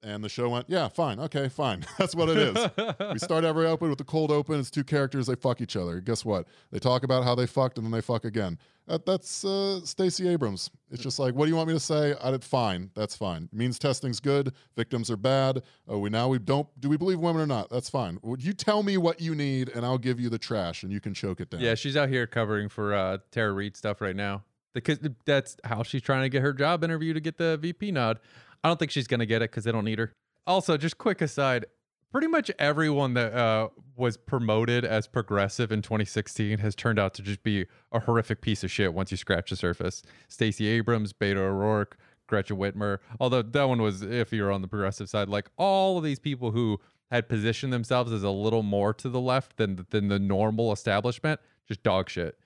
and 0.04 0.22
the 0.22 0.28
show 0.28 0.48
went, 0.48 0.66
yeah, 0.68 0.88
fine, 0.88 1.18
okay, 1.18 1.48
fine. 1.48 1.84
That's 1.98 2.14
what 2.14 2.28
it 2.28 2.36
is. 2.36 2.68
we 3.12 3.18
start 3.18 3.44
every 3.44 3.66
open 3.66 3.88
with 3.88 3.98
the 3.98 4.04
cold 4.04 4.30
open. 4.30 4.60
It's 4.60 4.70
two 4.70 4.84
characters. 4.84 5.26
They 5.26 5.34
fuck 5.34 5.60
each 5.60 5.76
other. 5.76 6.00
Guess 6.00 6.24
what? 6.24 6.46
They 6.70 6.78
talk 6.78 7.02
about 7.02 7.24
how 7.24 7.34
they 7.34 7.46
fucked 7.46 7.78
and 7.78 7.86
then 7.86 7.92
they 7.92 8.00
fuck 8.00 8.24
again. 8.24 8.58
That, 8.86 9.06
that's 9.06 9.44
uh, 9.44 9.80
Stacey 9.84 10.28
Abrams. 10.28 10.70
It's 10.90 11.02
just 11.02 11.18
like, 11.18 11.34
what 11.34 11.46
do 11.46 11.50
you 11.50 11.56
want 11.56 11.68
me 11.68 11.74
to 11.74 11.80
say? 11.80 12.14
I 12.22 12.30
did 12.30 12.44
fine. 12.44 12.90
That's 12.94 13.16
fine. 13.16 13.48
means 13.50 13.78
testing's 13.78 14.20
good. 14.20 14.52
Victims 14.76 15.10
are 15.10 15.16
bad. 15.16 15.62
Oh, 15.88 15.98
we 15.98 16.10
now 16.10 16.28
we 16.28 16.38
don't. 16.38 16.68
Do 16.78 16.90
we 16.90 16.98
believe 16.98 17.18
women 17.18 17.40
or 17.40 17.46
not? 17.46 17.70
That's 17.70 17.88
fine. 17.88 18.18
Would 18.22 18.44
you 18.44 18.52
tell 18.52 18.82
me 18.82 18.98
what 18.98 19.20
you 19.20 19.34
need 19.34 19.70
and 19.70 19.86
I'll 19.86 19.98
give 19.98 20.20
you 20.20 20.28
the 20.28 20.38
trash 20.38 20.82
and 20.82 20.92
you 20.92 21.00
can 21.00 21.14
choke 21.14 21.40
it 21.40 21.50
down. 21.50 21.60
Yeah, 21.60 21.74
she's 21.74 21.96
out 21.96 22.10
here 22.10 22.26
covering 22.26 22.68
for 22.68 22.94
uh, 22.94 23.18
Tara 23.30 23.52
Reade 23.52 23.76
stuff 23.76 24.00
right 24.02 24.16
now 24.16 24.44
because 24.74 24.98
that's 25.24 25.56
how 25.64 25.82
she's 25.82 26.02
trying 26.02 26.22
to 26.22 26.28
get 26.28 26.42
her 26.42 26.52
job 26.52 26.84
interview 26.84 27.14
to 27.14 27.20
get 27.20 27.38
the 27.38 27.56
VP 27.56 27.92
nod. 27.92 28.18
I 28.64 28.68
don't 28.68 28.78
think 28.78 28.90
she's 28.90 29.06
gonna 29.06 29.26
get 29.26 29.42
it 29.42 29.50
because 29.50 29.64
they 29.64 29.72
don't 29.72 29.84
need 29.84 29.98
her. 30.00 30.12
Also, 30.46 30.76
just 30.76 30.98
quick 30.98 31.20
aside, 31.20 31.66
pretty 32.10 32.26
much 32.26 32.50
everyone 32.58 33.14
that 33.14 33.34
uh, 33.34 33.68
was 33.96 34.16
promoted 34.16 34.84
as 34.84 35.06
progressive 35.06 35.70
in 35.70 35.82
2016 35.82 36.58
has 36.58 36.74
turned 36.74 36.98
out 36.98 37.12
to 37.14 37.22
just 37.22 37.42
be 37.42 37.66
a 37.92 38.00
horrific 38.00 38.40
piece 38.40 38.64
of 38.64 38.70
shit 38.70 38.94
once 38.94 39.10
you 39.10 39.16
scratch 39.16 39.50
the 39.50 39.56
surface. 39.56 40.02
Stacey 40.28 40.66
Abrams, 40.66 41.12
Beto 41.12 41.38
O'Rourke, 41.38 41.98
Gretchen 42.26 42.56
Whitmer. 42.56 42.98
Although 43.20 43.42
that 43.42 43.68
one 43.68 43.82
was 43.82 44.02
if 44.02 44.32
you're 44.32 44.50
on 44.50 44.62
the 44.62 44.68
progressive 44.68 45.08
side, 45.08 45.28
like 45.28 45.48
all 45.56 45.98
of 45.98 46.04
these 46.04 46.18
people 46.18 46.52
who 46.52 46.80
had 47.10 47.28
positioned 47.28 47.72
themselves 47.72 48.12
as 48.12 48.22
a 48.22 48.30
little 48.30 48.62
more 48.62 48.94
to 48.94 49.08
the 49.08 49.20
left 49.20 49.56
than 49.56 49.86
than 49.90 50.08
the 50.08 50.18
normal 50.18 50.72
establishment, 50.72 51.40
just 51.68 51.82
dog 51.82 52.08
shit. 52.08 52.38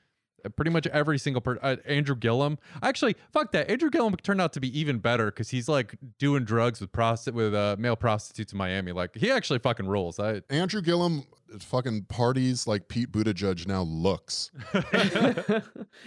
Uh, 0.48 0.50
Pretty 0.50 0.70
much 0.70 0.86
every 0.88 1.18
single 1.18 1.40
person. 1.40 1.60
Uh, 1.62 1.76
Andrew 1.86 2.16
Gillum. 2.16 2.58
Actually, 2.82 3.16
fuck 3.32 3.52
that. 3.52 3.70
Andrew 3.70 3.90
Gillum 3.90 4.16
turned 4.16 4.40
out 4.40 4.52
to 4.54 4.60
be 4.60 4.78
even 4.78 4.98
better 4.98 5.26
because 5.26 5.50
he's 5.50 5.68
like 5.68 5.96
doing 6.18 6.44
drugs 6.44 6.80
with 6.80 6.92
prosti- 6.92 7.32
with 7.32 7.54
uh, 7.54 7.76
male 7.78 7.96
prostitutes 7.96 8.52
in 8.52 8.58
Miami. 8.58 8.92
Like 8.92 9.14
he 9.14 9.30
actually 9.30 9.58
fucking 9.58 9.86
rules. 9.86 10.18
I 10.18 10.42
Andrew 10.50 10.82
Gillum 10.82 11.24
fucking 11.58 12.04
parties 12.04 12.66
like 12.66 12.88
Pete 12.88 13.10
Buttigieg 13.10 13.66
now 13.66 13.82
looks. 13.82 14.50
yeah, 14.74 15.60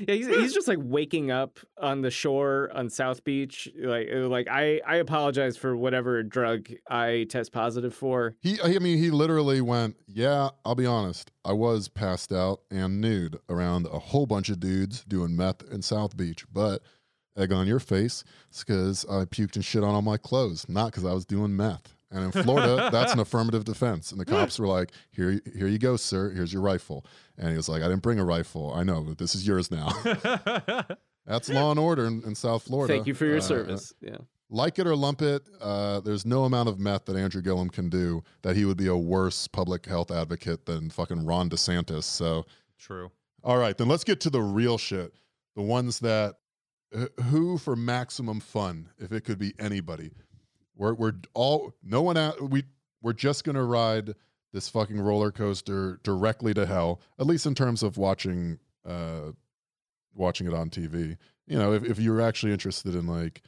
he's, 0.08 0.28
he's 0.28 0.54
just 0.54 0.68
like 0.68 0.80
waking 0.82 1.32
up 1.32 1.60
on 1.78 2.02
the 2.02 2.12
shore 2.12 2.70
on 2.74 2.90
South 2.90 3.24
Beach. 3.24 3.70
Like, 3.78 4.10
uh, 4.14 4.28
like 4.28 4.48
I, 4.50 4.82
I 4.86 4.98
apologize 4.98 5.58
for 5.58 5.76
whatever 5.76 6.24
drug 6.24 6.70
I 6.90 7.26
test 7.30 7.52
positive 7.52 7.94
for. 7.94 8.36
He, 8.42 8.60
I 8.62 8.80
mean, 8.80 8.98
he 8.98 9.12
literally 9.12 9.62
went, 9.62 9.96
Yeah, 10.08 10.50
I'll 10.66 10.76
be 10.76 10.86
honest. 10.86 11.32
I 11.44 11.54
was 11.54 11.88
passed 11.88 12.32
out 12.32 12.62
and 12.70 13.02
nude 13.02 13.40
around 13.50 13.88
a 13.88 14.00
whole 14.00 14.26
bunch 14.26 14.50
of 14.50 14.60
dudes 14.60 15.04
doing 15.04 15.36
meth 15.36 15.64
in 15.72 15.82
South 15.82 16.16
Beach, 16.16 16.46
but 16.52 16.82
egg 17.38 17.52
on 17.52 17.68
your 17.68 17.80
face, 17.80 18.24
it's 18.50 18.64
because 18.64 19.06
I 19.06 19.26
puked 19.26 19.56
and 19.56 19.66
shit 19.66 19.84
on 19.84 19.96
all 19.96 20.02
my 20.02 20.18
clothes, 20.18 20.68
not 20.70 20.92
because 20.92 21.06
I 21.06 21.14
was 21.14 21.26
doing 21.26 21.56
meth. 21.56 21.96
And 22.12 22.26
in 22.26 22.44
Florida, 22.44 22.90
that's 22.92 23.14
an 23.14 23.20
affirmative 23.20 23.64
defense. 23.64 24.12
And 24.12 24.20
the 24.20 24.26
cops 24.26 24.60
were 24.60 24.68
like, 24.68 24.92
"Here, 25.12 25.40
here 25.56 25.68
you 25.68 25.78
go, 25.80 25.96
sir. 25.96 26.30
Here's 26.32 26.52
your 26.52 26.62
rifle." 26.62 27.06
And 27.38 27.50
he 27.50 27.56
was 27.56 27.70
like, 27.70 27.82
"I 27.82 27.88
didn't 27.88 28.02
bring 28.04 28.20
a 28.20 28.26
rifle. 28.26 28.74
I 28.74 28.84
know, 28.84 29.02
but 29.02 29.18
this 29.18 29.34
is 29.36 29.48
yours 29.48 29.72
now." 29.72 29.90
that's 31.26 31.50
law 31.50 31.72
and 31.72 31.80
order 31.80 32.06
in, 32.08 32.22
in 32.24 32.36
South 32.36 32.64
Florida. 32.64 32.94
Thank 32.94 33.08
you 33.08 33.14
for 33.14 33.26
your 33.26 33.38
Uh, 33.38 33.42
service. 33.42 33.94
Yeah. 34.02 34.18
like 34.50 34.80
it 34.80 34.88
or 34.88 34.96
lump 34.96 35.22
it, 35.22 35.48
uh, 35.62 36.02
there's 36.02 36.26
no 36.26 36.44
amount 36.44 36.68
of 36.68 36.80
meth 36.80 37.06
that 37.06 37.16
Andrew 37.16 37.42
Gillum 37.42 37.70
can 37.70 37.90
do 37.90 38.22
that 38.42 38.56
he 38.58 38.66
would 38.66 38.78
be 38.78 38.88
a 38.88 38.98
worse 38.98 39.48
public 39.48 39.86
health 39.86 40.12
advocate 40.12 40.66
than 40.66 40.90
fucking 40.90 41.26
Ron 41.26 41.50
DeSantis. 41.50 42.04
So, 42.04 42.46
True. 42.78 43.12
all 43.44 43.58
right, 43.58 43.78
then 43.78 43.88
let's 43.88 44.04
get 44.04 44.20
to 44.22 44.30
the 44.30 44.42
real 44.42 44.78
shit. 44.78 45.14
The 45.56 45.62
ones 45.62 46.00
that, 46.00 46.36
who 47.30 47.58
for 47.58 47.76
maximum 47.78 48.42
fun, 48.42 48.90
if 49.00 49.14
it 49.14 49.22
could 49.24 49.40
be 49.40 49.54
anybody. 49.58 50.12
We're, 50.76 50.94
we're 50.94 51.14
all, 51.34 51.74
no 51.84 52.02
one, 52.02 52.18
out, 52.18 52.42
we, 52.42 52.64
we're 53.02 53.14
just 53.14 53.44
going 53.44 53.56
to 53.56 53.64
ride 53.64 54.14
this 54.54 54.70
fucking 54.70 55.00
roller 55.00 55.32
coaster 55.32 56.00
directly 56.04 56.54
to 56.54 56.66
hell, 56.66 57.02
at 57.20 57.26
least 57.26 57.46
in 57.46 57.56
terms 57.56 57.84
of 57.84 57.98
watching, 57.98 58.60
uh, 58.86 59.32
watching 60.14 60.48
it 60.48 60.54
on 60.54 60.70
TV. 60.70 61.18
You 61.48 61.58
know, 61.58 61.74
if, 61.74 61.84
if 61.84 62.00
you're 62.00 62.22
actually 62.22 62.52
interested 62.52 62.96
in 62.96 63.08
like, 63.08 63.42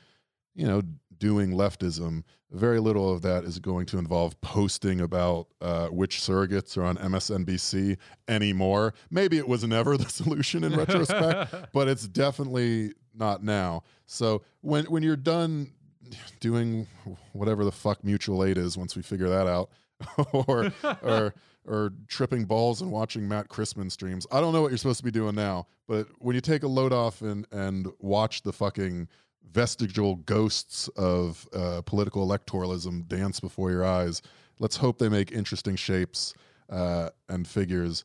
you 0.55 0.67
know, 0.67 0.81
doing 1.17 1.51
leftism, 1.51 2.23
very 2.51 2.79
little 2.79 3.12
of 3.12 3.21
that 3.23 3.43
is 3.43 3.59
going 3.59 3.86
to 3.88 3.97
involve 3.97 4.39
posting 4.41 5.01
about 5.01 5.47
uh, 5.62 5.88
which 5.88 6.19
surrogates 6.19 6.77
are 6.77 6.83
on 6.83 6.97
MSNBC 6.97 7.97
anymore. 8.27 8.93
Maybe 9.09 9.38
it 9.38 9.47
was 9.47 9.63
never 9.63 9.97
the 9.97 10.09
solution 10.09 10.63
in 10.63 10.75
retrospect, 10.77 11.71
but 11.73 11.88
it's 11.88 12.07
definitely 12.07 12.93
not 13.15 13.43
now. 13.43 13.83
So 14.05 14.43
when 14.62 14.86
when 14.86 15.01
you're 15.01 15.15
done 15.15 15.71
doing 16.39 16.87
whatever 17.33 17.63
the 17.65 17.71
fuck 17.71 18.03
mutual 18.03 18.43
aid 18.43 18.57
is, 18.57 18.77
once 18.77 18.95
we 18.95 19.01
figure 19.01 19.29
that 19.29 19.47
out, 19.47 19.69
or 20.33 20.71
or 21.01 21.33
or 21.65 21.93
tripping 22.07 22.43
balls 22.43 22.81
and 22.81 22.91
watching 22.91 23.27
Matt 23.27 23.47
Christman 23.47 23.89
streams. 23.89 24.27
I 24.31 24.41
don't 24.41 24.51
know 24.51 24.61
what 24.61 24.71
you're 24.71 24.77
supposed 24.77 24.97
to 24.99 25.05
be 25.05 25.11
doing 25.11 25.35
now, 25.35 25.67
but 25.87 26.07
when 26.19 26.35
you 26.35 26.41
take 26.41 26.63
a 26.63 26.67
load 26.67 26.93
off 26.93 27.21
and 27.21 27.45
and 27.51 27.87
watch 27.99 28.41
the 28.41 28.53
fucking 28.53 29.07
vestigial 29.51 30.15
ghosts 30.15 30.87
of 30.89 31.47
uh, 31.53 31.81
political 31.85 32.27
electoralism 32.27 33.07
dance 33.07 33.39
before 33.39 33.71
your 33.71 33.85
eyes, 33.85 34.21
let's 34.59 34.77
hope 34.77 34.97
they 34.97 35.09
make 35.09 35.31
interesting 35.31 35.75
shapes 35.75 36.33
uh, 36.69 37.09
and 37.29 37.47
figures. 37.47 38.03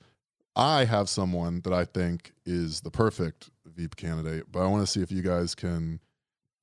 I 0.54 0.84
have 0.84 1.08
someone 1.08 1.60
that 1.62 1.72
I 1.72 1.84
think 1.84 2.32
is 2.44 2.80
the 2.80 2.90
perfect 2.90 3.50
Veep 3.64 3.94
candidate, 3.94 4.44
but 4.50 4.60
I 4.60 4.66
want 4.66 4.84
to 4.84 4.86
see 4.88 5.00
if 5.00 5.12
you 5.12 5.22
guys 5.22 5.54
can 5.54 6.00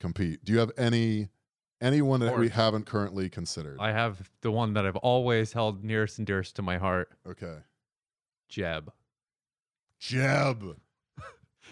compete. 0.05 0.45
Do 0.45 0.53
you 0.53 0.59
have 0.59 0.71
any 0.77 1.29
anyone 1.81 2.19
that 2.19 2.37
we 2.37 2.49
haven't 2.49 2.85
currently 2.85 3.27
considered? 3.27 3.77
I 3.79 3.91
have 3.91 4.29
the 4.41 4.51
one 4.51 4.73
that 4.73 4.85
I've 4.85 4.95
always 4.97 5.53
held 5.53 5.83
nearest 5.83 6.19
and 6.19 6.27
dearest 6.27 6.55
to 6.57 6.61
my 6.61 6.77
heart, 6.77 7.09
okay, 7.27 7.57
Jeb. 8.47 8.91
Jeb. 9.99 10.77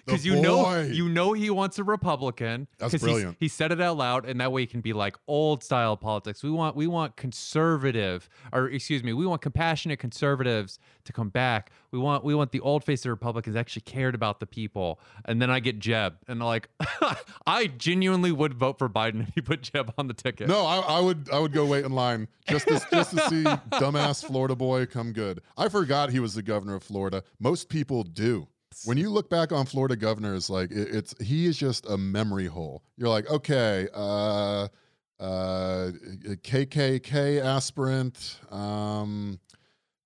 Because 0.06 0.26
you 0.26 0.42
know 0.42 0.82
you 0.82 1.08
know 1.08 1.34
he 1.34 1.50
wants 1.50 1.80
a 1.80 1.84
Republican. 1.84 2.68
That's 2.78 2.98
brilliant. 2.98 3.38
He 3.40 3.48
said 3.48 3.72
it 3.72 3.82
out 3.82 3.98
loud, 3.98 4.26
and 4.26 4.40
that 4.42 4.52
way 4.52 4.62
he 4.62 4.68
can 4.68 4.82
be 4.82 4.94
like 4.94 5.16
old 5.28 5.64
style 5.64 5.96
politics. 5.98 6.44
We 6.44 6.52
want 6.52 6.76
we 6.76 6.88
want 6.88 7.16
conservative, 7.16 8.30
or 8.52 8.68
excuse 8.68 9.04
me, 9.04 9.14
we 9.14 9.26
want 9.26 9.42
compassionate 9.42 10.00
conservatives 10.00 10.80
to 11.06 11.14
come 11.14 11.30
back. 11.30 11.72
We 11.92 12.00
want 12.00 12.24
we 12.24 12.36
want 12.36 12.52
the 12.52 12.60
old 12.60 12.84
face 12.84 13.06
of 13.06 13.10
Republicans 13.10 13.56
actually 13.56 13.84
cared 13.84 14.16
about 14.16 14.40
the 14.40 14.46
people. 14.46 15.00
And 15.26 15.42
then 15.42 15.50
I 15.50 15.60
get 15.60 15.80
Jeb, 15.80 16.16
and 16.28 16.40
like 16.42 16.70
I 17.48 17.68
genuinely 17.68 18.32
would 18.32 18.54
vote 18.54 18.78
for 18.80 18.90
Biden 18.90 19.28
if 19.28 19.34
he 19.36 19.42
put 19.42 19.62
Jeb 19.62 19.94
on 19.98 20.08
the 20.08 20.14
ticket. 20.14 20.48
No, 20.48 20.66
I, 20.66 20.80
I 20.80 21.00
would 21.00 21.30
I 21.32 21.40
would 21.40 21.54
go 21.54 21.66
wait 21.66 21.86
in 21.86 21.94
line 21.94 22.28
just 22.48 22.68
to, 22.68 22.82
just 22.92 23.12
to 23.12 23.30
see 23.30 23.44
dumbass 23.74 24.26
Florida 24.26 24.56
boy 24.56 24.86
come 24.86 25.14
good. 25.14 25.42
I 25.58 25.70
forgot 25.70 26.10
he 26.10 26.20
was 26.20 26.34
the 26.34 26.42
governor 26.42 26.76
of 26.76 26.84
Florida. 26.84 27.24
Most 27.40 27.70
people 27.70 28.04
do. 28.04 28.48
When 28.86 28.98
you 28.98 29.10
look 29.10 29.30
back 29.30 29.52
on 29.52 29.66
Florida 29.66 29.96
governors, 29.96 30.50
like 30.50 30.72
it, 30.72 30.96
it's 30.96 31.16
he 31.22 31.46
is 31.46 31.58
just 31.58 31.90
a 31.90 31.98
memory 31.98 32.48
hole. 32.48 32.84
You're 32.98 33.10
like, 33.10 33.30
okay, 33.30 33.88
uh, 33.94 34.68
uh, 35.20 35.92
KKK 36.42 37.44
aspirant, 37.44 38.40
um, 38.52 39.40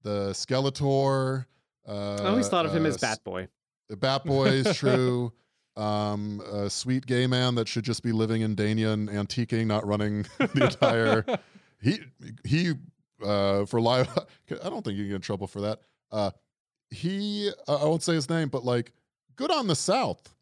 the 0.04 0.30
Skeletor. 0.32 1.46
Uh, 1.88 2.16
I 2.22 2.28
always 2.28 2.50
thought 2.50 2.66
of 2.66 2.74
him 2.74 2.86
uh, 2.86 2.90
as 2.90 2.98
Bat 2.98 3.24
Boy. 3.24 3.48
The 3.90 3.98
Bat 3.98 4.26
Boy 4.26 4.48
is 4.48 4.76
true. 4.78 5.32
um, 5.78 6.42
a 6.52 6.70
sweet 6.70 7.06
gay 7.06 7.28
man 7.28 7.56
that 7.56 7.68
should 7.68 7.86
just 7.86 8.04
be 8.04 8.12
living 8.12 8.42
in 8.42 8.56
Dania 8.56 8.94
and 8.94 9.10
antiquing, 9.10 9.68
not 9.68 9.86
running 9.86 10.26
the 10.38 10.66
entire. 10.66 11.26
he 11.82 12.00
he 12.44 12.74
uh, 13.24 13.66
for 13.66 13.80
live. 13.80 14.08
I 14.64 14.70
don't 14.70 14.84
think 14.84 14.98
you 14.98 15.04
can 15.04 15.10
get 15.10 15.16
in 15.16 15.22
trouble 15.22 15.48
for 15.48 15.62
that. 15.62 15.80
Uh, 16.12 16.32
he 16.90 17.52
I 17.68 17.74
I 17.74 17.84
won't 17.86 18.04
say 18.04 18.14
his 18.14 18.30
name, 18.30 18.50
but 18.50 18.64
like 18.66 18.92
good 19.36 19.52
on 19.52 19.68
the 19.68 19.76
South, 19.76 20.34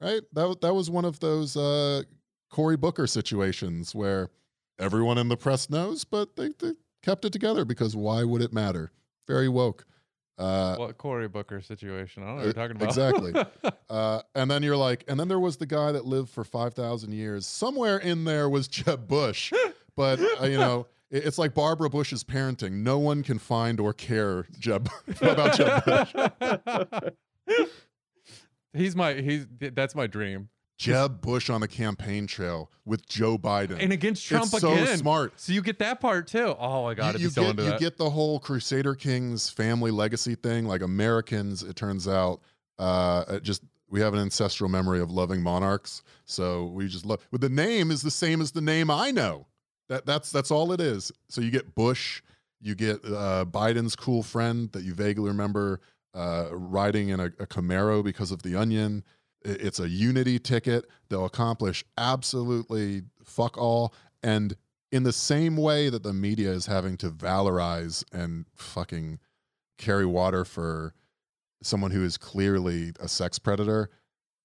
right? 0.00 0.22
That 0.32 0.60
that 0.62 0.74
was 0.74 0.90
one 0.90 1.04
of 1.04 1.20
those 1.20 1.56
uh, 1.56 2.02
Cory 2.50 2.76
Booker 2.76 3.06
situations 3.06 3.94
where 3.94 4.30
everyone 4.78 5.18
in 5.18 5.28
the 5.28 5.36
press 5.36 5.68
knows, 5.70 6.04
but 6.04 6.36
they, 6.36 6.50
they 6.58 6.72
kept 7.02 7.24
it 7.24 7.32
together 7.32 7.64
because 7.64 7.96
why 7.96 8.24
would 8.24 8.40
it 8.42 8.52
matter? 8.52 8.90
Very 9.26 9.48
woke. 9.48 9.84
Uh, 10.38 10.76
What 10.76 10.96
Cory 10.98 11.26
Booker 11.26 11.60
situation? 11.60 12.22
I 12.22 12.26
don't 12.26 12.36
know 12.36 12.42
Uh, 12.42 12.46
what 12.46 12.56
you're 12.56 12.68
talking 12.68 12.76
about. 12.76 12.88
exactly. 12.88 13.72
uh, 13.90 14.22
and 14.36 14.48
then 14.48 14.62
you're 14.62 14.76
like, 14.76 15.02
and 15.08 15.18
then 15.18 15.26
there 15.26 15.40
was 15.40 15.56
the 15.56 15.66
guy 15.66 15.90
that 15.90 16.04
lived 16.06 16.30
for 16.30 16.44
5,000 16.44 17.12
years. 17.12 17.44
Somewhere 17.44 17.98
in 17.98 18.22
there 18.24 18.48
was 18.48 18.68
Jeb 18.68 19.08
Bush. 19.08 19.52
But, 19.96 20.20
uh, 20.40 20.46
you 20.46 20.58
know, 20.58 20.86
it's 21.10 21.38
like 21.38 21.54
Barbara 21.54 21.90
Bush's 21.90 22.24
parenting. 22.24 22.82
No 22.82 22.98
one 22.98 23.22
can 23.22 23.38
find 23.38 23.80
or 23.80 23.92
care 23.92 24.46
Jeb 24.58 24.90
about 25.20 25.56
Jeb 25.56 25.84
Bush. 25.84 27.12
he's 28.72 28.94
my 28.96 29.14
he's 29.14 29.46
that's 29.58 29.94
my 29.94 30.06
dream. 30.06 30.48
Jeb 30.78 31.20
Bush 31.20 31.50
on 31.50 31.60
the 31.60 31.66
campaign 31.66 32.28
trail 32.28 32.70
with 32.84 33.06
Joe 33.08 33.36
Biden. 33.36 33.78
And 33.80 33.92
against 33.92 34.24
Trump 34.24 34.44
it's 34.44 34.60
so 34.60 34.84
smart. 34.94 35.32
So 35.40 35.52
you 35.52 35.60
get 35.60 35.80
that 35.80 36.00
part 36.00 36.28
too. 36.28 36.54
Oh 36.56 36.84
my 36.84 36.94
god, 36.94 37.14
you, 37.14 37.22
you 37.22 37.28
be 37.28 37.32
so 37.32 37.52
get 37.52 37.64
you 37.64 37.70
that. 37.70 37.80
get 37.80 37.96
the 37.96 38.10
whole 38.10 38.38
Crusader 38.38 38.94
Kings 38.94 39.50
family 39.50 39.90
legacy 39.90 40.36
thing. 40.36 40.66
Like 40.66 40.82
Americans, 40.82 41.64
it 41.64 41.74
turns 41.74 42.06
out, 42.06 42.40
uh, 42.78 43.40
just 43.40 43.64
we 43.90 44.00
have 44.00 44.14
an 44.14 44.20
ancestral 44.20 44.70
memory 44.70 45.00
of 45.00 45.10
loving 45.10 45.42
monarchs. 45.42 46.02
So 46.26 46.66
we 46.66 46.86
just 46.86 47.04
love. 47.04 47.26
But 47.32 47.40
the 47.40 47.48
name 47.48 47.90
is 47.90 48.02
the 48.02 48.10
same 48.10 48.40
as 48.40 48.52
the 48.52 48.60
name 48.60 48.88
I 48.88 49.10
know. 49.10 49.46
That 49.88 50.06
that's 50.06 50.30
that's 50.30 50.50
all 50.50 50.72
it 50.72 50.80
is. 50.80 51.12
So 51.28 51.40
you 51.40 51.50
get 51.50 51.74
Bush, 51.74 52.22
you 52.60 52.74
get 52.74 53.04
uh, 53.04 53.44
Biden's 53.48 53.96
cool 53.96 54.22
friend 54.22 54.70
that 54.72 54.82
you 54.84 54.94
vaguely 54.94 55.28
remember 55.28 55.80
uh, 56.14 56.48
riding 56.50 57.08
in 57.08 57.20
a, 57.20 57.26
a 57.26 57.46
Camaro 57.46 58.02
because 58.04 58.30
of 58.30 58.42
the 58.42 58.56
Onion. 58.56 59.04
It's 59.42 59.78
a 59.78 59.88
unity 59.88 60.38
ticket. 60.38 60.86
They'll 61.08 61.24
accomplish 61.24 61.84
absolutely 61.96 63.02
fuck 63.22 63.56
all. 63.56 63.94
And 64.22 64.56
in 64.90 65.04
the 65.04 65.12
same 65.12 65.56
way 65.56 65.90
that 65.90 66.02
the 66.02 66.12
media 66.12 66.50
is 66.50 66.66
having 66.66 66.96
to 66.98 67.10
valorize 67.10 68.04
and 68.12 68.46
fucking 68.54 69.20
carry 69.78 70.06
water 70.06 70.44
for 70.44 70.92
someone 71.62 71.90
who 71.90 72.04
is 72.04 72.16
clearly 72.16 72.92
a 73.00 73.08
sex 73.08 73.38
predator, 73.38 73.90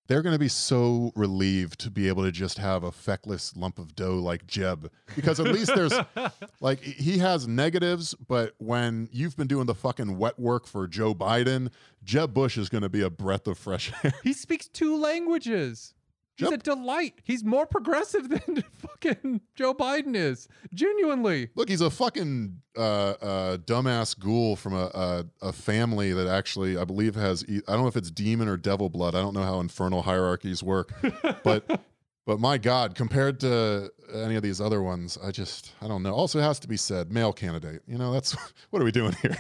they're 0.08 0.22
going 0.22 0.34
to 0.34 0.40
be 0.40 0.50
so 0.50 1.12
relieved 1.16 1.80
to 1.80 1.92
be 1.92 2.08
able 2.08 2.24
to 2.24 2.32
just 2.32 2.58
have 2.58 2.84
a 2.84 2.92
feckless 2.92 3.56
lump 3.56 3.80
of 3.80 3.96
dough 3.96 4.16
like 4.16 4.46
Jeb. 4.48 4.92
Because 5.16 5.40
at 5.40 5.48
least 5.48 5.74
there's 5.76 5.94
like 6.62 6.82
he 6.82 7.20
has 7.20 7.48
negatives, 7.48 8.14
but 8.14 8.54
when 8.58 9.08
you've 9.12 9.38
been 9.38 9.48
doing 9.48 9.66
the 9.66 9.76
fucking 9.76 10.18
wet 10.18 10.38
work 10.40 10.68
for 10.68 10.88
Joe 10.88 11.14
Biden, 11.14 11.70
Jeb 12.04 12.34
Bush 12.34 12.58
is 12.58 12.70
going 12.70 12.82
to 12.82 12.90
be 12.90 13.02
a 13.02 13.10
breath 13.10 13.48
of 13.48 13.58
fresh 13.58 13.92
air. 14.04 14.14
he 14.24 14.34
speaks 14.34 14.68
two 14.68 14.98
languages. 14.98 15.94
He's 16.36 16.50
Yep. 16.50 16.60
a 16.62 16.64
delight. 16.64 17.14
He's 17.24 17.44
more 17.44 17.66
progressive 17.68 18.28
than 18.30 18.64
fucking 18.80 19.42
Joe 19.56 19.74
Biden 19.74 20.16
is. 20.16 20.48
Genuinely. 20.74 21.50
Look, 21.56 21.70
he's 21.70 21.82
a 21.82 21.92
fucking 21.92 22.60
uh, 22.76 22.82
uh, 22.82 23.58
dumbass 23.58 24.18
ghoul 24.20 24.56
from 24.56 24.74
a, 24.74 24.86
a 24.94 25.26
a 25.50 25.54
family 25.54 26.12
that 26.14 26.28
actually, 26.28 26.76
I 26.78 26.86
believe, 26.86 27.14
has 27.16 27.44
I 27.48 27.72
don't 27.74 27.82
know 27.82 27.88
if 27.88 27.96
it's 27.98 28.10
demon 28.10 28.48
or 28.48 28.58
devil 28.58 28.90
blood. 28.90 29.14
I 29.14 29.22
don't 29.22 29.34
know 29.36 29.44
how 29.44 29.60
infernal 29.60 30.02
hierarchies 30.02 30.64
work, 30.64 30.92
but 31.44 31.82
but 32.26 32.40
my 32.40 32.58
God, 32.58 32.96
compared 32.96 33.40
to 33.42 33.92
any 34.14 34.36
of 34.36 34.42
these 34.42 34.60
other 34.60 34.82
ones, 34.82 35.20
I 35.24 35.30
just 35.30 35.74
I 35.84 35.88
don't 35.88 36.02
know. 36.02 36.14
Also, 36.16 36.40
it 36.40 36.44
has 36.44 36.58
to 36.62 36.68
be 36.68 36.78
said, 36.78 37.12
male 37.12 37.34
candidate. 37.34 37.84
You 37.86 38.00
know, 38.00 38.12
that's 38.12 38.36
what 38.72 38.82
are 38.82 38.86
we 38.86 38.92
doing 38.92 39.14
here? 39.22 39.38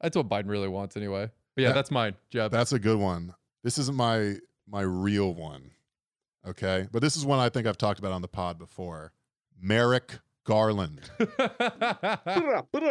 That's 0.00 0.16
what 0.16 0.28
Biden 0.28 0.48
really 0.48 0.68
wants 0.68 0.96
anyway. 0.96 1.30
But 1.54 1.62
yeah, 1.62 1.68
Yeah. 1.68 1.74
that's 1.74 1.90
mine, 1.92 2.14
Jeb. 2.30 2.50
That's 2.50 2.72
a 2.72 2.78
good 2.80 2.98
one. 2.98 3.34
This 3.62 3.78
isn't 3.78 3.96
my 3.96 4.36
my 4.68 4.80
real 4.82 5.34
one. 5.34 5.70
Okay. 6.46 6.88
But 6.90 7.02
this 7.02 7.16
is 7.16 7.24
one 7.24 7.38
I 7.38 7.48
think 7.48 7.66
I've 7.66 7.78
talked 7.78 7.98
about 7.98 8.12
on 8.12 8.22
the 8.22 8.28
pod 8.28 8.58
before. 8.58 9.12
Merrick 9.60 10.18
Garland. 10.44 11.00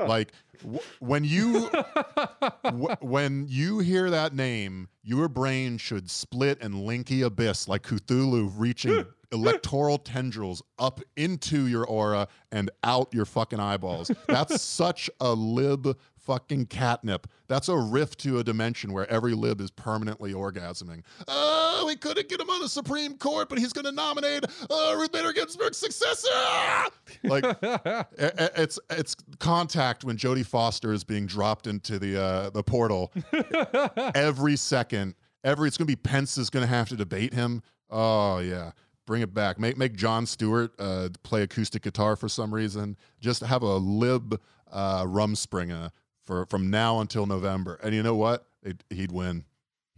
Like 0.07 0.31
w- 0.61 0.79
when 0.99 1.23
you 1.23 1.69
w- 2.63 2.95
when 3.01 3.45
you 3.49 3.79
hear 3.79 4.09
that 4.09 4.33
name, 4.33 4.87
your 5.03 5.27
brain 5.27 5.77
should 5.77 6.09
split 6.09 6.59
and 6.61 6.73
linky 6.75 7.25
abyss 7.25 7.67
like 7.67 7.83
Cthulhu 7.83 8.51
reaching 8.55 9.05
electoral 9.31 9.97
tendrils 9.97 10.61
up 10.79 11.01
into 11.17 11.67
your 11.67 11.85
aura 11.85 12.27
and 12.51 12.69
out 12.83 13.09
your 13.13 13.25
fucking 13.25 13.59
eyeballs. 13.59 14.11
That's 14.27 14.61
such 14.61 15.09
a 15.19 15.33
lib 15.33 15.97
fucking 16.31 16.65
catnip. 16.67 17.27
That's 17.49 17.67
a 17.67 17.77
rift 17.77 18.19
to 18.21 18.39
a 18.39 18.43
dimension 18.43 18.93
where 18.93 19.09
every 19.11 19.33
lib 19.33 19.59
is 19.59 19.69
permanently 19.69 20.33
orgasming. 20.33 21.03
Oh, 21.27 21.83
we 21.85 21.97
couldn't 21.97 22.29
get 22.29 22.39
him 22.39 22.49
on 22.49 22.61
the 22.61 22.69
Supreme 22.69 23.17
Court, 23.17 23.49
but 23.49 23.59
he's 23.59 23.73
going 23.73 23.83
to 23.83 23.91
nominate 23.91 24.45
uh, 24.69 24.95
Ruth 24.97 25.11
Bader 25.11 25.33
Ginsburg's 25.33 25.75
successor. 25.75 26.29
Like 27.25 27.43
it's 28.17 28.79
it's 28.89 29.15
contact 29.39 30.05
when 30.05 30.15
Jodie 30.15 30.45
Foster 30.45 30.93
is 30.93 31.03
being 31.03 31.25
dropped 31.25 31.67
into 31.67 31.99
the 31.99 32.21
uh, 32.21 32.49
the 32.51 32.63
portal 32.63 33.11
every 34.15 34.55
second. 34.55 35.15
Every 35.43 35.67
it's 35.67 35.75
gonna 35.75 35.87
be 35.87 35.97
Pence 35.97 36.37
is 36.37 36.49
gonna 36.49 36.67
have 36.67 36.87
to 36.89 36.95
debate 36.95 37.33
him. 37.33 37.61
Oh 37.89 38.39
yeah, 38.39 38.71
bring 39.05 39.21
it 39.21 39.33
back. 39.33 39.59
Make 39.59 39.77
make 39.77 39.95
Jon 39.95 40.25
Stewart 40.25 40.71
uh, 40.79 41.09
play 41.23 41.41
acoustic 41.41 41.81
guitar 41.81 42.15
for 42.15 42.29
some 42.29 42.53
reason. 42.53 42.95
Just 43.19 43.41
have 43.41 43.63
a 43.63 43.75
lib 43.75 44.39
uh, 44.71 45.03
Rumspringa 45.03 45.91
for 46.31 46.45
from 46.45 46.69
now 46.69 47.01
until 47.01 47.25
November. 47.25 47.77
And 47.83 47.93
you 47.93 48.01
know 48.01 48.15
what? 48.15 48.45
He'd, 48.63 48.83
he'd 48.89 49.11
win. 49.11 49.43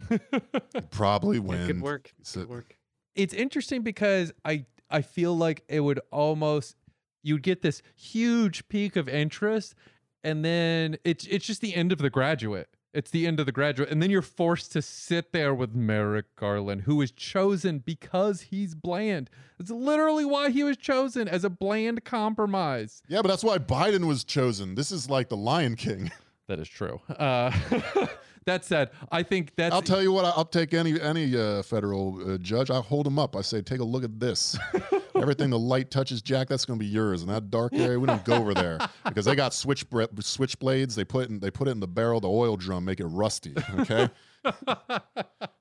He'd 0.10 0.20
probably 0.90 1.38
win. 1.38 1.68
good 1.68 1.82
work. 1.82 2.12
So- 2.24 2.40
Good 2.42 2.50
work. 2.50 2.78
it's 3.16 3.34
interesting 3.36 3.84
because 3.84 4.34
I 4.44 4.66
I 4.90 5.02
feel 5.04 5.38
like 5.38 5.64
it 5.68 5.82
would 5.82 6.00
almost 6.12 6.76
you'd 7.22 7.44
get 7.44 7.62
this 7.62 7.84
huge 7.96 8.68
peak 8.68 8.96
of 8.96 9.08
interest 9.08 9.76
and 10.24 10.44
then 10.44 10.98
it's 11.04 11.26
it's 11.28 11.46
just 11.46 11.62
the 11.62 11.76
end 11.76 11.92
of 11.92 12.00
the 12.00 12.10
graduate. 12.10 12.68
It's 12.96 13.10
the 13.10 13.26
end 13.26 13.40
of 13.40 13.48
the 13.48 13.52
graduate. 13.52 13.90
And 13.90 14.04
then 14.04 14.12
you're 14.12 14.22
forced 14.22 14.72
to 14.74 14.82
sit 14.84 15.32
there 15.34 15.52
with 15.56 15.74
Merrick 15.74 16.36
Garland, 16.36 16.82
who 16.84 16.96
was 16.98 17.12
chosen 17.12 17.80
because 17.80 18.42
he's 18.42 18.76
bland. 18.76 19.32
It's 19.60 19.72
literally 19.72 20.26
why 20.26 20.52
he 20.52 20.64
was 20.64 20.78
chosen 20.78 21.28
as 21.28 21.44
a 21.44 21.50
bland 21.50 22.06
compromise. 22.06 23.02
Yeah, 23.08 23.24
but 23.24 23.30
that's 23.30 23.44
why 23.44 23.58
Biden 23.58 24.06
was 24.06 24.24
chosen. 24.24 24.76
This 24.76 24.92
is 24.92 25.10
like 25.10 25.30
the 25.30 25.38
Lion 25.38 25.76
King. 25.76 26.12
That 26.48 26.60
is 26.60 26.68
true. 26.68 27.00
Uh, 27.10 27.52
that 28.46 28.66
said, 28.66 28.90
I 29.12 29.24
think 29.24 29.56
that's 29.56 29.74
I'll 29.74 29.82
tell 29.82 30.02
you 30.02 30.12
what. 30.12 30.26
I'll 30.26 30.44
take 30.44 30.74
any 30.74 31.00
any 31.00 31.38
uh, 31.38 31.64
federal 31.64 32.34
uh, 32.34 32.38
judge. 32.38 32.70
I 32.70 32.80
hold 32.80 33.08
him 33.08 33.18
up. 33.18 33.36
I 33.36 33.42
say, 33.42 33.62
take 33.62 33.80
a 33.80 33.86
look 33.86 34.04
at 34.04 34.20
this. 34.20 34.58
Everything 35.16 35.50
the 35.52 35.60
light 35.60 35.90
touches, 35.90 36.22
Jack, 36.22 36.50
that's 36.50 36.66
going 36.66 36.78
to 36.78 36.84
be 36.84 36.90
yours. 36.90 37.22
And 37.22 37.32
that 37.32 37.50
dark 37.50 37.74
area, 37.74 37.98
we 37.98 38.08
don't 38.08 38.26
go 38.26 38.36
over 38.36 38.54
there 38.54 38.78
because 39.06 39.26
they 39.26 39.36
got 39.36 39.54
switch 39.54 39.90
bre- 39.90 40.04
switchblades. 40.20 40.96
They 40.96 41.06
put 41.06 41.30
in, 41.30 41.40
they 41.40 41.52
put 41.52 41.70
it 41.70 41.72
in 41.72 41.80
the 41.80 41.88
barrel, 41.88 42.20
the 42.20 42.30
oil 42.30 42.58
drum, 42.58 42.84
make 42.84 43.00
it 43.00 43.06
rusty. 43.06 43.54
Okay. 43.80 44.10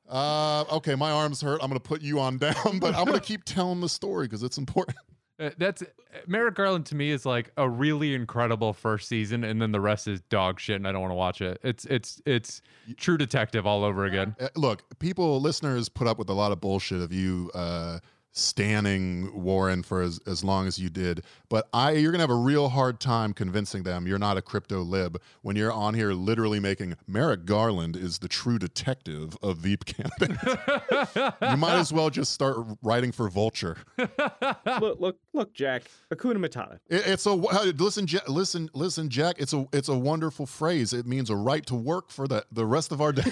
uh, 0.08 0.64
okay, 0.72 0.96
my 0.96 1.12
arms 1.12 1.40
hurt. 1.40 1.62
I'm 1.62 1.68
going 1.68 1.80
to 1.80 1.88
put 1.88 2.02
you 2.02 2.18
on 2.18 2.38
down, 2.38 2.80
but 2.80 2.96
I'm 2.96 3.04
going 3.04 3.18
to 3.18 3.24
keep 3.24 3.44
telling 3.44 3.80
the 3.80 3.88
story 3.88 4.26
because 4.26 4.42
it's 4.42 4.58
important. 4.58 4.96
Uh, 5.42 5.50
that's 5.58 5.82
Merrick 6.26 6.54
Garland 6.54 6.86
to 6.86 6.94
me 6.94 7.10
is 7.10 7.26
like 7.26 7.50
a 7.56 7.68
really 7.68 8.14
incredible 8.14 8.72
first 8.72 9.08
season, 9.08 9.42
and 9.42 9.60
then 9.60 9.72
the 9.72 9.80
rest 9.80 10.06
is 10.06 10.20
dog 10.22 10.60
shit, 10.60 10.76
and 10.76 10.86
I 10.86 10.92
don't 10.92 11.00
want 11.00 11.10
to 11.10 11.16
watch 11.16 11.40
it. 11.40 11.58
It's 11.64 11.84
it's 11.86 12.22
it's 12.24 12.62
True 12.96 13.18
Detective 13.18 13.66
all 13.66 13.82
over 13.82 14.04
again. 14.04 14.36
Uh, 14.38 14.48
look, 14.54 14.98
people, 15.00 15.40
listeners 15.40 15.88
put 15.88 16.06
up 16.06 16.18
with 16.18 16.28
a 16.28 16.34
lot 16.34 16.52
of 16.52 16.60
bullshit 16.60 17.00
of 17.00 17.12
you 17.12 17.50
uh, 17.54 17.98
standing 18.32 19.42
Warren 19.42 19.82
for 19.82 20.02
as, 20.02 20.18
as 20.26 20.42
long 20.42 20.66
as 20.66 20.78
you 20.78 20.88
did. 20.88 21.22
But 21.48 21.68
I 21.72 21.92
you're 21.92 22.12
gonna 22.12 22.22
have 22.22 22.30
a 22.30 22.34
real 22.34 22.70
hard 22.70 22.98
time 22.98 23.32
convincing 23.34 23.82
them 23.82 24.06
you're 24.06 24.18
not 24.18 24.36
a 24.36 24.42
crypto 24.42 24.80
lib 24.80 25.20
when 25.42 25.54
you're 25.54 25.72
on 25.72 25.94
here 25.94 26.12
literally 26.12 26.58
making 26.58 26.96
Merrick 27.06 27.44
Garland 27.44 27.96
is 27.96 28.18
the 28.18 28.28
true 28.28 28.58
detective 28.58 29.36
of 29.42 29.58
Veep 29.58 29.84
candidates. 29.84 30.42
you 31.42 31.56
might 31.56 31.78
as 31.78 31.92
well 31.92 32.10
just 32.10 32.32
start 32.32 32.56
writing 32.82 33.12
for 33.12 33.28
Vulture. 33.28 33.76
look, 33.98 35.00
look, 35.00 35.18
look, 35.32 35.52
Jack. 35.52 35.82
Hakuna 36.12 36.36
Matata. 36.36 36.78
It, 36.88 37.06
it's 37.06 37.26
a 37.26 37.32
listen, 37.32 38.06
listen, 38.28 38.70
listen, 38.74 39.08
Jack. 39.10 39.36
It's 39.38 39.52
a 39.52 39.66
it's 39.72 39.88
a 39.88 39.96
wonderful 39.96 40.46
phrase. 40.46 40.92
It 40.92 41.06
means 41.06 41.30
a 41.30 41.36
right 41.36 41.64
to 41.66 41.74
work 41.74 42.10
for 42.10 42.26
the 42.26 42.44
the 42.50 42.64
rest 42.64 42.92
of 42.92 43.00
our 43.00 43.12
day. 43.12 43.22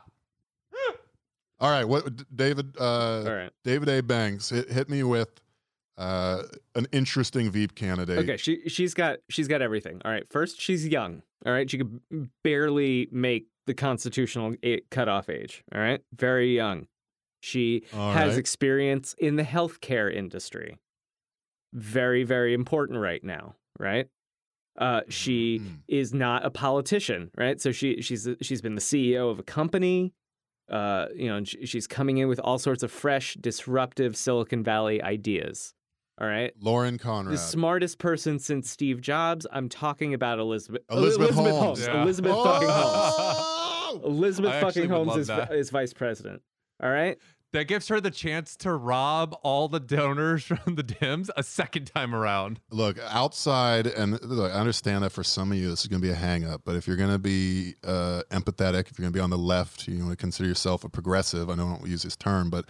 All 1.60 1.70
right, 1.70 1.84
what 1.84 2.36
David? 2.36 2.76
Uh, 2.78 3.22
All 3.26 3.34
right. 3.34 3.50
David 3.64 3.88
A. 3.88 4.02
Banks 4.02 4.50
hit, 4.50 4.70
hit 4.70 4.88
me 4.88 5.02
with 5.02 5.40
uh, 5.96 6.42
an 6.76 6.86
interesting 6.92 7.50
Veep 7.50 7.74
candidate. 7.74 8.18
Okay, 8.18 8.36
she 8.36 8.68
she's 8.68 8.94
got 8.94 9.18
she's 9.28 9.48
got 9.48 9.60
everything. 9.62 10.00
All 10.04 10.10
right. 10.12 10.24
First, 10.30 10.60
she's 10.60 10.86
young. 10.86 11.22
All 11.46 11.52
right, 11.52 11.68
she 11.68 11.78
could 11.78 12.00
barely 12.44 13.08
make 13.10 13.46
the 13.66 13.74
constitutional 13.74 14.54
cutoff 14.90 15.28
age. 15.28 15.64
All 15.74 15.80
right, 15.80 16.00
very 16.14 16.54
young. 16.54 16.86
She 17.40 17.84
All 17.94 18.12
has 18.12 18.30
right. 18.30 18.38
experience 18.38 19.14
in 19.18 19.36
the 19.36 19.42
healthcare 19.44 20.12
industry. 20.12 20.78
Very 21.72 22.22
very 22.24 22.54
important 22.54 22.98
right 23.00 23.22
now. 23.22 23.56
Right. 23.78 24.08
Uh, 24.78 25.00
she 25.08 25.58
Mhm. 25.58 25.78
is 25.88 26.14
not 26.14 26.44
a 26.46 26.50
politician. 26.50 27.30
Right. 27.36 27.60
So 27.60 27.72
she 27.72 28.00
she's 28.00 28.28
she's 28.40 28.62
been 28.62 28.76
the 28.76 28.80
CEO 28.80 29.28
of 29.30 29.38
a 29.40 29.42
company. 29.42 30.14
Uh, 30.70 31.06
you 31.14 31.28
know, 31.28 31.36
and 31.36 31.48
she's 31.48 31.86
coming 31.86 32.18
in 32.18 32.28
with 32.28 32.40
all 32.40 32.58
sorts 32.58 32.82
of 32.82 32.90
fresh, 32.90 33.34
disruptive 33.40 34.16
Silicon 34.16 34.62
Valley 34.62 35.02
ideas. 35.02 35.74
All 36.20 36.26
right. 36.26 36.52
Lauren 36.60 36.98
Conrad. 36.98 37.32
The 37.32 37.38
smartest 37.38 37.98
person 37.98 38.38
since 38.38 38.68
Steve 38.68 39.00
Jobs. 39.00 39.46
I'm 39.52 39.68
talking 39.68 40.14
about 40.14 40.40
Elizabeth. 40.40 40.82
Elizabeth 40.90 41.30
Holmes. 41.34 41.86
Yeah. 41.86 42.02
Elizabeth 42.02 42.34
fucking 42.34 42.68
Holmes. 42.68 43.14
Oh! 43.18 44.00
Elizabeth 44.04 44.60
fucking 44.60 44.88
Holmes 44.88 45.28
love 45.28 45.52
is, 45.52 45.70
vice 45.70 45.92
president. 45.92 46.42
All 46.82 46.90
right. 46.90 47.18
That 47.52 47.64
gives 47.64 47.88
her 47.88 47.98
the 47.98 48.10
chance 48.10 48.56
to 48.56 48.72
rob 48.74 49.34
all 49.42 49.68
the 49.68 49.80
donors 49.80 50.44
from 50.64 50.74
the 50.74 50.84
Dems 50.84 51.30
a 51.36 51.42
second 51.42 51.86
time 51.86 52.14
around. 52.14 52.60
Look, 52.70 52.98
outside, 53.08 53.86
and 53.86 54.20
look, 54.22 54.52
I 54.52 54.56
understand 54.56 55.02
that 55.04 55.10
for 55.10 55.24
some 55.24 55.50
of 55.52 55.58
you, 55.58 55.70
this 55.70 55.80
is 55.80 55.86
going 55.86 56.02
to 56.02 56.06
be 56.06 56.12
a 56.12 56.16
hang 56.16 56.44
up. 56.44 56.62
But 56.64 56.76
if 56.76 56.86
you're 56.86 56.96
going 56.98 57.12
to 57.12 57.18
be 57.18 57.74
uh, 57.84 58.22
empathetic, 58.30 58.90
if 58.90 58.98
you're 58.98 59.04
going 59.04 59.12
to 59.12 59.16
be 59.16 59.20
on 59.20 59.30
the 59.30 59.38
left, 59.38 59.88
you 59.88 59.98
want 60.00 60.10
to 60.10 60.16
consider 60.16 60.46
yourself 60.48 60.84
a 60.84 60.90
progressive. 60.90 61.48
I 61.48 61.54
know 61.54 61.66
I 61.68 61.76
don't 61.78 61.88
use 61.88 62.02
this 62.02 62.16
term, 62.16 62.50
but 62.50 62.66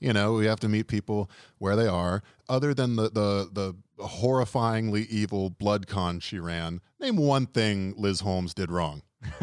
you 0.00 0.12
know, 0.12 0.34
we 0.34 0.46
have 0.46 0.60
to 0.60 0.68
meet 0.68 0.88
people 0.88 1.30
where 1.58 1.76
they 1.76 1.86
are. 1.86 2.22
Other 2.48 2.74
than 2.74 2.96
the 2.96 3.10
the 3.10 3.48
the 3.52 4.04
horrifyingly 4.04 5.06
evil 5.06 5.50
blood 5.50 5.86
con 5.86 6.20
she 6.20 6.38
ran, 6.38 6.80
name 7.00 7.16
one 7.16 7.46
thing 7.46 7.94
Liz 7.96 8.20
Holmes 8.20 8.54
did 8.54 8.70
wrong. 8.70 9.02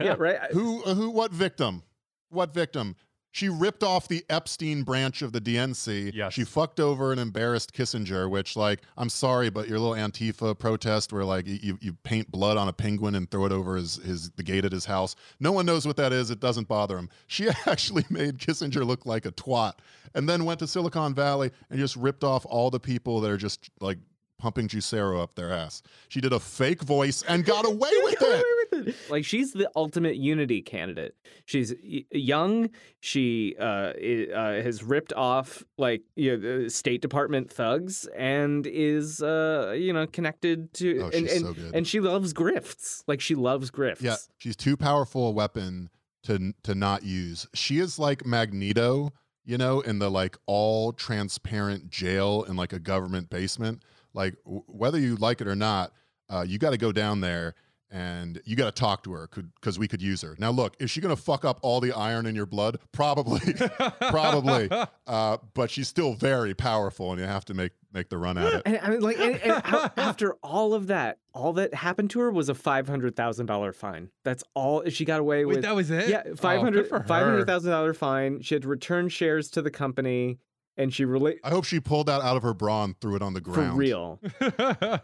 Yeah. 0.00 0.16
Right. 0.18 0.38
Who 0.52 0.82
uh, 0.84 0.94
who 0.94 1.10
what 1.10 1.32
victim? 1.32 1.82
What 2.30 2.52
victim? 2.52 2.96
She 3.36 3.50
ripped 3.50 3.82
off 3.82 4.08
the 4.08 4.24
Epstein 4.30 4.82
branch 4.82 5.20
of 5.20 5.32
the 5.32 5.42
DNC. 5.42 6.12
Yes. 6.14 6.32
She 6.32 6.42
fucked 6.42 6.80
over 6.80 7.12
and 7.12 7.20
embarrassed 7.20 7.74
Kissinger, 7.74 8.30
which 8.30 8.56
like 8.56 8.80
I'm 8.96 9.10
sorry, 9.10 9.50
but 9.50 9.68
your 9.68 9.78
little 9.78 9.94
Antifa 9.94 10.58
protest 10.58 11.12
where 11.12 11.22
like 11.22 11.46
you, 11.46 11.76
you 11.82 11.92
paint 12.02 12.30
blood 12.30 12.56
on 12.56 12.66
a 12.66 12.72
penguin 12.72 13.14
and 13.14 13.30
throw 13.30 13.44
it 13.44 13.52
over 13.52 13.76
his, 13.76 13.96
his 13.96 14.30
the 14.30 14.42
gate 14.42 14.64
at 14.64 14.72
his 14.72 14.86
house. 14.86 15.16
No 15.38 15.52
one 15.52 15.66
knows 15.66 15.86
what 15.86 15.98
that 15.98 16.14
is. 16.14 16.30
It 16.30 16.40
doesn't 16.40 16.66
bother 16.66 16.96
him. 16.96 17.10
She 17.26 17.46
actually 17.66 18.06
made 18.08 18.38
Kissinger 18.38 18.86
look 18.86 19.04
like 19.04 19.26
a 19.26 19.32
twat 19.32 19.74
and 20.14 20.26
then 20.26 20.46
went 20.46 20.60
to 20.60 20.66
Silicon 20.66 21.12
Valley 21.12 21.50
and 21.68 21.78
just 21.78 21.94
ripped 21.94 22.24
off 22.24 22.46
all 22.48 22.70
the 22.70 22.80
people 22.80 23.20
that 23.20 23.30
are 23.30 23.36
just 23.36 23.68
like 23.80 23.98
pumping 24.38 24.68
Juicero 24.68 25.20
up 25.22 25.34
their 25.34 25.50
ass. 25.52 25.82
She 26.08 26.20
did 26.20 26.32
a 26.32 26.40
fake 26.40 26.82
voice 26.82 27.22
and 27.26 27.44
got 27.44 27.64
away 27.72 27.90
with 28.02 28.20
away 28.22 28.42
it. 28.42 28.68
with 28.72 28.88
it. 28.88 28.94
Like 29.10 29.24
she's 29.24 29.52
the 29.52 29.70
ultimate 29.76 30.16
unity 30.16 30.60
candidate. 30.62 31.14
She's 31.46 31.74
y- 31.82 32.04
young. 32.10 32.70
She 33.00 33.54
uh, 33.58 33.92
i- 34.00 34.28
uh, 34.34 34.62
has 34.62 34.82
ripped 34.82 35.12
off 35.14 35.62
like 35.78 36.02
you 36.16 36.36
know 36.36 36.62
the 36.64 36.70
State 36.70 37.00
Department 37.02 37.50
thugs 37.52 38.06
and 38.16 38.66
is 38.66 39.22
uh, 39.22 39.74
you 39.76 39.92
know 39.92 40.06
connected 40.06 40.72
to 40.74 41.00
Oh, 41.00 41.04
and 41.06 41.14
she's 41.14 41.32
and, 41.32 41.40
so 41.46 41.52
good. 41.54 41.74
and 41.74 41.86
she 41.86 42.00
loves 42.00 42.32
grifts. 42.32 43.02
Like 43.06 43.20
she 43.20 43.34
loves 43.34 43.70
grifts. 43.70 44.02
Yeah, 44.02 44.16
she's 44.38 44.56
too 44.56 44.76
powerful 44.76 45.28
a 45.28 45.30
weapon 45.30 45.88
to 46.24 46.52
to 46.64 46.74
not 46.74 47.02
use. 47.04 47.46
She 47.54 47.78
is 47.78 47.98
like 47.98 48.26
Magneto, 48.26 49.12
you 49.44 49.56
know, 49.56 49.80
in 49.80 49.98
the 50.00 50.10
like 50.10 50.36
all 50.46 50.92
transparent 50.92 51.88
jail 51.88 52.44
in 52.48 52.56
like 52.56 52.72
a 52.72 52.78
government 52.80 53.30
basement. 53.30 53.82
Like 54.16 54.34
w- 54.44 54.64
whether 54.66 54.98
you 54.98 55.14
like 55.14 55.40
it 55.40 55.46
or 55.46 55.54
not, 55.54 55.92
uh, 56.28 56.44
you 56.48 56.58
got 56.58 56.70
to 56.70 56.78
go 56.78 56.90
down 56.90 57.20
there 57.20 57.54
and 57.88 58.40
you 58.44 58.56
got 58.56 58.74
to 58.74 58.80
talk 58.80 59.04
to 59.04 59.12
her 59.12 59.30
because 59.60 59.78
we 59.78 59.86
could 59.86 60.02
use 60.02 60.20
her. 60.22 60.34
Now, 60.40 60.50
look, 60.50 60.74
is 60.80 60.90
she 60.90 61.00
gonna 61.00 61.14
fuck 61.14 61.44
up 61.44 61.60
all 61.62 61.78
the 61.80 61.92
iron 61.92 62.26
in 62.26 62.34
your 62.34 62.44
blood? 62.46 62.78
Probably, 62.90 63.38
probably. 64.10 64.68
Uh, 65.06 65.36
but 65.54 65.70
she's 65.70 65.86
still 65.88 66.14
very 66.14 66.52
powerful, 66.54 67.12
and 67.12 67.20
you 67.20 67.26
have 67.26 67.44
to 67.44 67.54
make 67.54 67.72
make 67.92 68.08
the 68.08 68.18
run 68.18 68.38
at 68.38 68.52
it. 68.54 68.62
And 68.66 68.78
I 68.82 68.90
mean, 68.90 69.00
like, 69.00 69.18
and, 69.20 69.36
and 69.40 69.62
after 69.96 70.34
all 70.42 70.74
of 70.74 70.88
that, 70.88 71.18
all 71.32 71.52
that 71.54 71.74
happened 71.74 72.10
to 72.10 72.20
her 72.20 72.30
was 72.32 72.48
a 72.48 72.54
five 72.54 72.88
hundred 72.88 73.14
thousand 73.14 73.46
dollar 73.46 73.72
fine. 73.72 74.10
That's 74.24 74.42
all 74.54 74.82
she 74.88 75.04
got 75.04 75.20
away 75.20 75.44
Wait, 75.44 75.56
with. 75.56 75.62
that 75.64 75.76
was 75.76 75.90
it? 75.90 76.08
yeah, 76.08 76.22
Oh, 76.26 76.34
five 76.34 76.58
good 76.58 76.64
hundred 76.64 76.88
for 76.88 76.98
her. 77.00 77.06
five 77.06 77.24
hundred 77.24 77.46
thousand 77.46 77.70
dollar 77.70 77.94
fine. 77.94 78.40
She 78.42 78.54
had 78.56 78.62
to 78.62 78.68
return 78.68 79.08
shares 79.08 79.48
to 79.52 79.62
the 79.62 79.70
company, 79.70 80.40
and 80.76 80.92
she 80.92 81.04
relate 81.04 81.40
I 81.44 81.50
hope 81.50 81.64
she 81.64 81.80
pulled 81.80 82.06
that 82.06 82.20
out 82.20 82.36
of 82.36 82.42
her 82.42 82.54
bra 82.54 82.84
and 82.84 83.00
threw 83.00 83.16
it 83.16 83.22
on 83.22 83.34
the 83.34 83.40
ground. 83.40 83.72
for 83.72 83.76
ground. 83.76 83.78
real. 83.78 84.20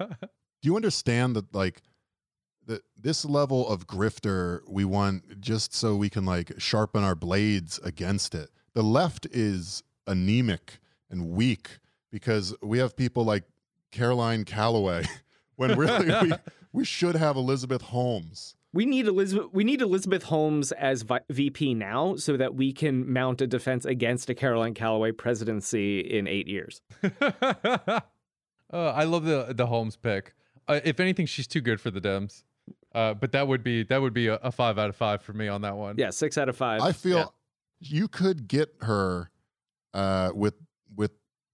do 0.62 0.68
you 0.68 0.76
understand 0.76 1.36
that 1.36 1.54
like 1.54 1.82
that 2.66 2.82
this 2.96 3.24
level 3.24 3.68
of 3.68 3.86
grifter 3.86 4.60
we 4.68 4.84
want 4.84 5.40
just 5.40 5.74
so 5.74 5.96
we 5.96 6.08
can 6.08 6.24
like 6.24 6.52
sharpen 6.58 7.02
our 7.02 7.14
blades 7.14 7.78
against 7.82 8.34
it 8.34 8.50
the 8.74 8.82
left 8.82 9.26
is 9.32 9.82
anemic 10.06 10.78
and 11.10 11.30
weak 11.30 11.78
because 12.10 12.54
we 12.62 12.78
have 12.78 12.96
people 12.96 13.24
like 13.24 13.44
caroline 13.90 14.44
calloway 14.44 15.04
when 15.56 15.76
really 15.76 16.28
we, 16.28 16.32
we 16.72 16.84
should 16.84 17.14
have 17.16 17.36
elizabeth 17.36 17.82
holmes 17.82 18.54
We 18.74 18.86
need 18.86 19.06
Elizabeth. 19.06 19.48
We 19.52 19.64
need 19.64 19.82
Elizabeth 19.82 20.22
Holmes 20.24 20.72
as 20.72 21.02
vi- 21.02 21.20
VP 21.28 21.74
now, 21.74 22.16
so 22.16 22.36
that 22.38 22.54
we 22.54 22.72
can 22.72 23.12
mount 23.12 23.40
a 23.42 23.46
defense 23.46 23.84
against 23.84 24.30
a 24.30 24.34
Caroline 24.34 24.72
Calloway 24.74 25.12
presidency 25.12 26.00
in 26.00 26.26
eight 26.26 26.48
years. 26.48 26.80
uh, 27.20 28.00
I 28.72 29.04
love 29.04 29.24
the 29.24 29.52
the 29.54 29.66
Holmes 29.66 29.96
pick. 29.96 30.34
Uh, 30.68 30.80
if 30.84 31.00
anything, 31.00 31.26
she's 31.26 31.46
too 31.46 31.60
good 31.60 31.80
for 31.80 31.90
the 31.90 32.00
Dems. 32.00 32.44
Uh, 32.94 33.14
but 33.14 33.32
that 33.32 33.48
would 33.48 33.62
be 33.64 33.82
that 33.84 34.00
would 34.00 34.14
be 34.14 34.28
a, 34.28 34.34
a 34.36 34.52
five 34.52 34.78
out 34.78 34.88
of 34.88 34.96
five 34.96 35.22
for 35.22 35.32
me 35.32 35.48
on 35.48 35.62
that 35.62 35.76
one. 35.76 35.96
Yeah, 35.98 36.10
six 36.10 36.36
out 36.38 36.48
of 36.48 36.56
five. 36.56 36.82
i 36.82 36.92
feel 36.92 37.18
Yeah. 37.18 37.24
you 37.80 38.08
could 38.08 38.48
get 38.48 38.74
her 38.82 39.30
uh, 39.94 40.30
with 40.34 40.54
with 40.94 41.12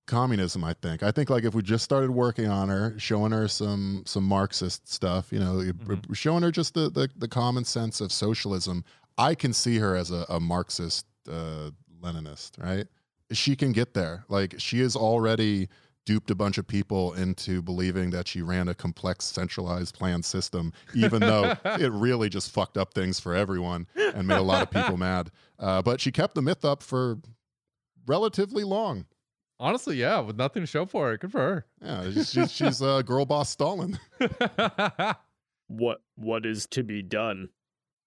communism 0.09 0.65
i 0.65 0.73
think 0.73 1.03
i 1.05 1.11
think 1.13 1.31
like 1.31 1.45
if 1.45 1.55
we 1.55 1.63
just 1.63 1.85
started 1.85 2.11
working 2.11 2.49
on 2.49 2.69
her 2.69 2.95
showing 2.99 3.31
her 3.31 3.47
some 3.47 4.03
some 4.07 4.25
marxist 4.25 4.89
stuff 4.93 5.31
you 5.31 5.39
know 5.39 5.57
Mhm. 5.59 6.15
showing 6.17 6.43
her 6.43 6.51
just 6.51 6.75
the, 6.75 6.91
the 6.91 7.09
the 7.17 7.29
common 7.29 7.65
sense 7.65 8.01
of 8.01 8.11
socialism 8.11 8.85
i 9.19 9.35
can 9.35 9.53
see 9.53 9.79
her 9.79 9.95
as 9.95 10.11
a, 10.11 10.25
a 10.29 10.41
marxist 10.41 11.07
uh 11.31 11.71
leninist 12.03 12.53
right 12.63 12.87
she 13.31 13.55
can 13.55 13.71
get 13.73 13.93
there 13.95 14.25
like 14.29 14.55
she 14.59 14.81
is 14.81 14.97
already 14.97 15.69
duped 16.07 16.31
a 16.31 16.35
bunch 16.35 16.57
of 16.57 16.67
people 16.67 17.13
into 17.13 17.61
believing 17.61 18.09
that 18.09 18.27
she 18.27 18.41
ran 18.41 18.69
a 18.69 18.75
complex 18.75 19.27
centralized 19.27 19.95
planned 19.95 20.25
system, 20.25 20.73
even 20.95 21.21
though 21.21 21.55
it 21.67 21.93
really 21.93 22.31
just 22.31 22.51
fucked 22.51 22.79
up 22.79 22.95
things 22.95 23.21
for 23.21 23.35
everyone 23.35 23.87
and 24.15 24.27
made 24.27 24.39
a 24.39 24.43
lot 24.43 24.63
of 24.63 24.71
people 24.71 24.97
mad. 25.11 25.31
Uh, 25.59 25.83
but 25.83 26.01
she 26.01 26.11
kept 26.11 26.35
the 26.35 26.41
myth 26.41 26.65
up 26.65 26.83
for 26.83 27.19
relatively 28.07 28.65
long. 28.65 29.05
Honestly, 29.61 29.97
yeah, 29.97 30.21
with 30.21 30.37
nothing 30.37 30.63
to 30.63 30.67
show 30.67 30.87
for 30.87 31.13
it. 31.13 31.21
Good 31.21 31.33
for 31.33 31.41
her. 31.41 31.67
Yeah, 31.83 32.11
she's, 32.11 32.31
she's, 32.31 32.53
she's 32.53 32.83
uh, 32.83 33.03
girl 33.03 33.25
boss 33.25 33.51
Stalin. 33.51 33.99
What 35.69 36.01
what 36.17 36.45
is 36.47 36.67
to 36.69 36.83
be 36.83 37.03
done 37.03 37.51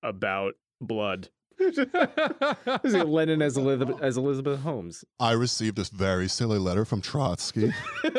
about 0.04 0.56
blood? 0.82 1.30
Is 1.60 1.78
it 1.78 3.08
Lenin 3.08 3.44
as 3.44 3.56
Elizabeth, 3.56 4.02
as 4.02 4.18
Elizabeth 4.18 4.60
Holmes? 4.62 5.06
I 5.20 5.34
received 5.34 5.78
this 5.78 5.90
very 5.90 6.28
silly 6.28 6.58
letter 6.58 6.86
from 6.86 7.02
Trotsky. 7.02 7.72
That's 8.04 8.14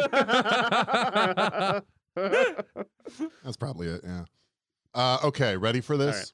probably 3.58 3.88
it. 3.88 4.02
Yeah. 4.04 4.24
Uh, 4.94 5.18
okay, 5.24 5.56
ready 5.56 5.80
for 5.80 5.96
this? 5.96 6.14
right. 6.14 6.32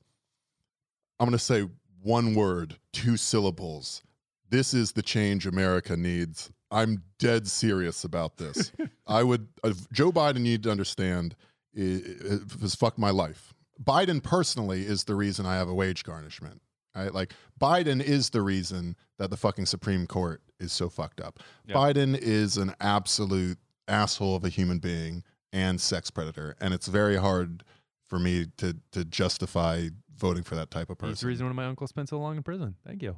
I'm 1.19 1.29
going 1.29 1.39
to 1.39 1.43
say 1.43 1.67
one 2.03 2.35
word, 2.35 2.77
two 2.93 3.17
syllables. 3.17 4.03
This 4.51 4.75
is 4.75 4.93
the 4.93 5.03
change 5.03 5.47
America 5.47 5.97
needs. 5.97 6.51
I'm 6.71 7.03
dead 7.19 7.47
serious 7.49 8.05
about 8.05 8.37
this. 8.37 8.73
I 9.07 9.23
would, 9.23 9.49
uh, 9.65 9.73
Joe 9.93 10.13
Biden 10.13 10.41
needed 10.41 10.65
to 10.65 10.71
understand 10.71 11.35
i- 11.77 11.81
i- 11.81 12.61
has 12.61 12.75
fucked 12.75 12.99
my 12.99 13.11
life. 13.11 13.55
Biden 13.83 14.23
personally 14.23 14.85
is 14.87 15.05
the 15.05 15.15
reason 15.15 15.47
I 15.47 15.55
have 15.57 15.69
a 15.69 15.75
wage 15.75 16.05
garnishment. 16.05 16.61
Right? 16.95 17.15
Like 17.15 17.33
Biden 17.61 18.03
is 18.03 18.31
the 18.31 18.43
reason 18.43 18.97
that 19.19 19.31
the 19.31 19.37
fucking 19.37 19.67
Supreme 19.67 20.07
Court 20.07 20.43
is 20.59 20.73
so 20.73 20.89
fucked 20.89 21.21
up. 21.21 21.39
Yeah. 21.67 21.77
Biden 21.77 22.19
is 22.19 22.57
an 22.57 22.75
absolute 22.81 23.59
asshole 23.87 24.35
of 24.37 24.45
a 24.45 24.49
human 24.49 24.79
being 24.79 25.23
and 25.53 25.81
sex 25.81 26.11
predator, 26.11 26.57
and 26.61 26.75
it's 26.75 26.89
very 26.89 27.17
hard 27.17 27.63
for 28.09 28.19
me 28.19 28.47
to 28.57 28.77
to 28.93 29.05
justify 29.05 29.89
voting 30.17 30.43
for 30.43 30.57
that 30.57 30.71
type 30.73 30.91
of 30.91 30.99
person. 30.99 31.11
That's 31.13 31.21
the 31.21 31.29
reason 31.29 31.47
one 31.47 31.51
of 31.53 31.57
my 31.57 31.67
uncles 31.67 31.91
spent 31.91 32.09
so 32.09 32.19
long 32.19 32.37
in 32.37 32.43
prison. 32.43 32.75
Thank 32.85 33.03
you. 33.03 33.17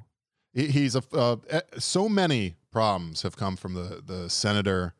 He- 0.53 0.69
he's 0.69 0.97
a 0.97 1.03
uh, 1.13 1.37
so 1.79 2.09
many 2.09 2.57
problems 2.73 3.23
have 3.23 3.37
come 3.37 3.57
from 3.57 3.75
the 3.75 4.03
the 4.05 4.29
senator 4.31 4.95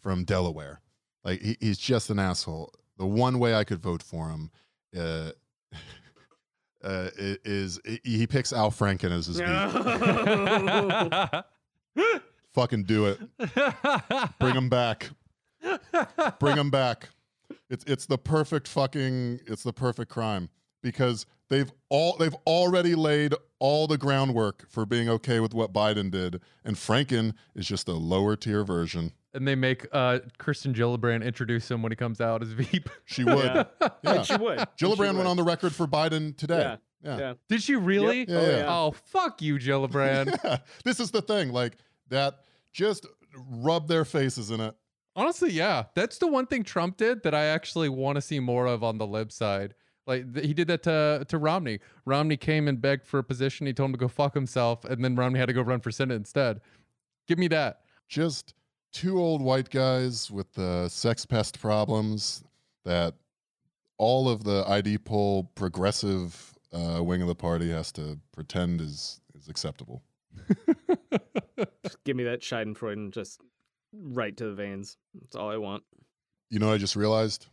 from 0.00 0.24
Delaware. 0.24 0.80
Like 1.24 1.40
he, 1.40 1.56
he's 1.60 1.78
just 1.78 2.10
an 2.10 2.18
asshole. 2.18 2.72
The 2.98 3.06
one 3.06 3.38
way 3.38 3.54
I 3.54 3.64
could 3.64 3.80
vote 3.80 4.02
for 4.02 4.28
him 4.28 4.50
uh, 4.96 5.30
uh, 6.84 7.08
is 7.16 7.80
he 8.04 8.26
picks 8.26 8.52
Al 8.52 8.70
Franken 8.70 9.10
as 9.10 9.26
his 9.26 9.38
beat. 9.38 9.46
Fucking 12.52 12.84
do 12.84 13.06
it. 13.06 13.18
Bring 14.38 14.54
him 14.54 14.68
back. 14.68 15.10
Bring 16.38 16.56
him 16.56 16.70
back. 16.70 17.08
It's 17.70 17.84
it's 17.86 18.04
the 18.06 18.18
perfect 18.18 18.68
fucking 18.68 19.40
it's 19.46 19.62
the 19.62 19.72
perfect 19.72 20.10
crime 20.10 20.50
because 20.82 21.24
they've 21.52 21.70
all 21.88 22.16
they've 22.16 22.34
already 22.46 22.94
laid 22.94 23.34
all 23.60 23.86
the 23.86 23.98
groundwork 23.98 24.68
for 24.68 24.84
being 24.86 25.08
okay 25.08 25.38
with 25.38 25.54
what 25.54 25.72
Biden 25.72 26.10
did, 26.10 26.40
and 26.64 26.74
Franken 26.76 27.34
is 27.54 27.66
just 27.66 27.86
a 27.88 27.92
lower 27.92 28.34
tier 28.34 28.64
version. 28.64 29.12
and 29.34 29.46
they 29.46 29.54
make 29.54 29.86
uh, 29.92 30.18
Kristen 30.38 30.74
Gillibrand 30.74 31.24
introduce 31.24 31.70
him 31.70 31.82
when 31.82 31.92
he 31.92 31.96
comes 31.96 32.20
out 32.20 32.42
as 32.42 32.48
Veep. 32.48 32.88
She 33.04 33.22
would. 33.24 33.44
Yeah. 33.44 33.64
Yeah. 33.80 33.88
And 34.14 34.26
she 34.26 34.36
would. 34.36 34.58
And 34.58 34.68
she 34.76 34.84
Gillibrand 34.86 34.98
went 34.98 35.16
would. 35.18 35.26
on 35.28 35.36
the 35.36 35.42
record 35.44 35.74
for 35.74 35.86
Biden 35.86 36.36
today. 36.36 36.58
Yeah. 36.60 36.76
Yeah. 37.04 37.18
Yeah. 37.18 37.34
Did 37.48 37.62
she 37.62 37.74
really? 37.76 38.26
Yeah, 38.28 38.36
Oh, 38.36 38.40
yeah. 38.42 38.56
yeah. 38.58 38.66
Oh, 38.68 38.90
fuck 39.06 39.42
you, 39.42 39.56
Gillibrand. 39.56 40.36
yeah. 40.44 40.58
this 40.84 41.00
is 41.00 41.10
the 41.10 41.22
thing, 41.22 41.52
like 41.52 41.76
that. 42.10 42.40
Just 42.72 43.06
rub 43.34 43.88
their 43.88 44.04
faces 44.04 44.50
in 44.50 44.60
it. 44.60 44.74
Honestly, 45.16 45.50
yeah. 45.50 45.84
That's 45.94 46.18
the 46.18 46.26
one 46.28 46.46
thing 46.46 46.62
Trump 46.62 46.96
did 46.96 47.22
that 47.24 47.34
I 47.34 47.44
actually 47.46 47.88
want 47.90 48.16
to 48.16 48.22
see 48.22 48.40
more 48.40 48.66
of 48.66 48.82
on 48.84 48.98
the 48.98 49.06
lib 49.06 49.30
side. 49.32 49.74
Like 50.06 50.34
th- 50.34 50.46
he 50.46 50.52
did 50.54 50.68
that 50.68 50.82
to 50.84 51.24
to 51.28 51.38
Romney. 51.38 51.78
Romney 52.04 52.36
came 52.36 52.66
and 52.68 52.80
begged 52.80 53.06
for 53.06 53.18
a 53.18 53.24
position. 53.24 53.66
He 53.66 53.72
told 53.72 53.90
him 53.90 53.92
to 53.94 53.98
go 53.98 54.08
fuck 54.08 54.34
himself, 54.34 54.84
and 54.84 55.04
then 55.04 55.14
Romney 55.16 55.38
had 55.38 55.46
to 55.46 55.52
go 55.52 55.62
run 55.62 55.80
for 55.80 55.90
senate 55.90 56.14
instead. 56.14 56.60
Give 57.28 57.38
me 57.38 57.48
that. 57.48 57.80
just 58.08 58.54
two 58.92 59.18
old 59.20 59.40
white 59.40 59.70
guys 59.70 60.30
with 60.30 60.52
the 60.52 60.88
sex 60.88 61.24
pest 61.24 61.58
problems 61.60 62.44
that 62.84 63.14
all 63.96 64.28
of 64.28 64.44
the 64.44 64.64
idpol 64.64 65.46
progressive 65.54 66.52
uh, 66.72 67.02
wing 67.02 67.22
of 67.22 67.28
the 67.28 67.34
party 67.34 67.70
has 67.70 67.92
to 67.92 68.18
pretend 68.32 68.80
is 68.80 69.20
is 69.38 69.48
acceptable. 69.48 70.02
Just 71.84 72.02
give 72.04 72.16
me 72.16 72.24
that 72.24 72.40
Schadenfreude 72.40 72.94
and 72.94 73.12
just 73.12 73.40
right 73.92 74.36
to 74.36 74.46
the 74.46 74.54
veins. 74.54 74.96
That's 75.20 75.36
all 75.36 75.50
I 75.50 75.56
want. 75.58 75.84
You 76.50 76.58
know 76.58 76.66
what 76.68 76.74
I 76.74 76.78
just 76.78 76.96
realized? 76.96 77.46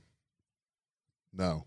No. 1.32 1.66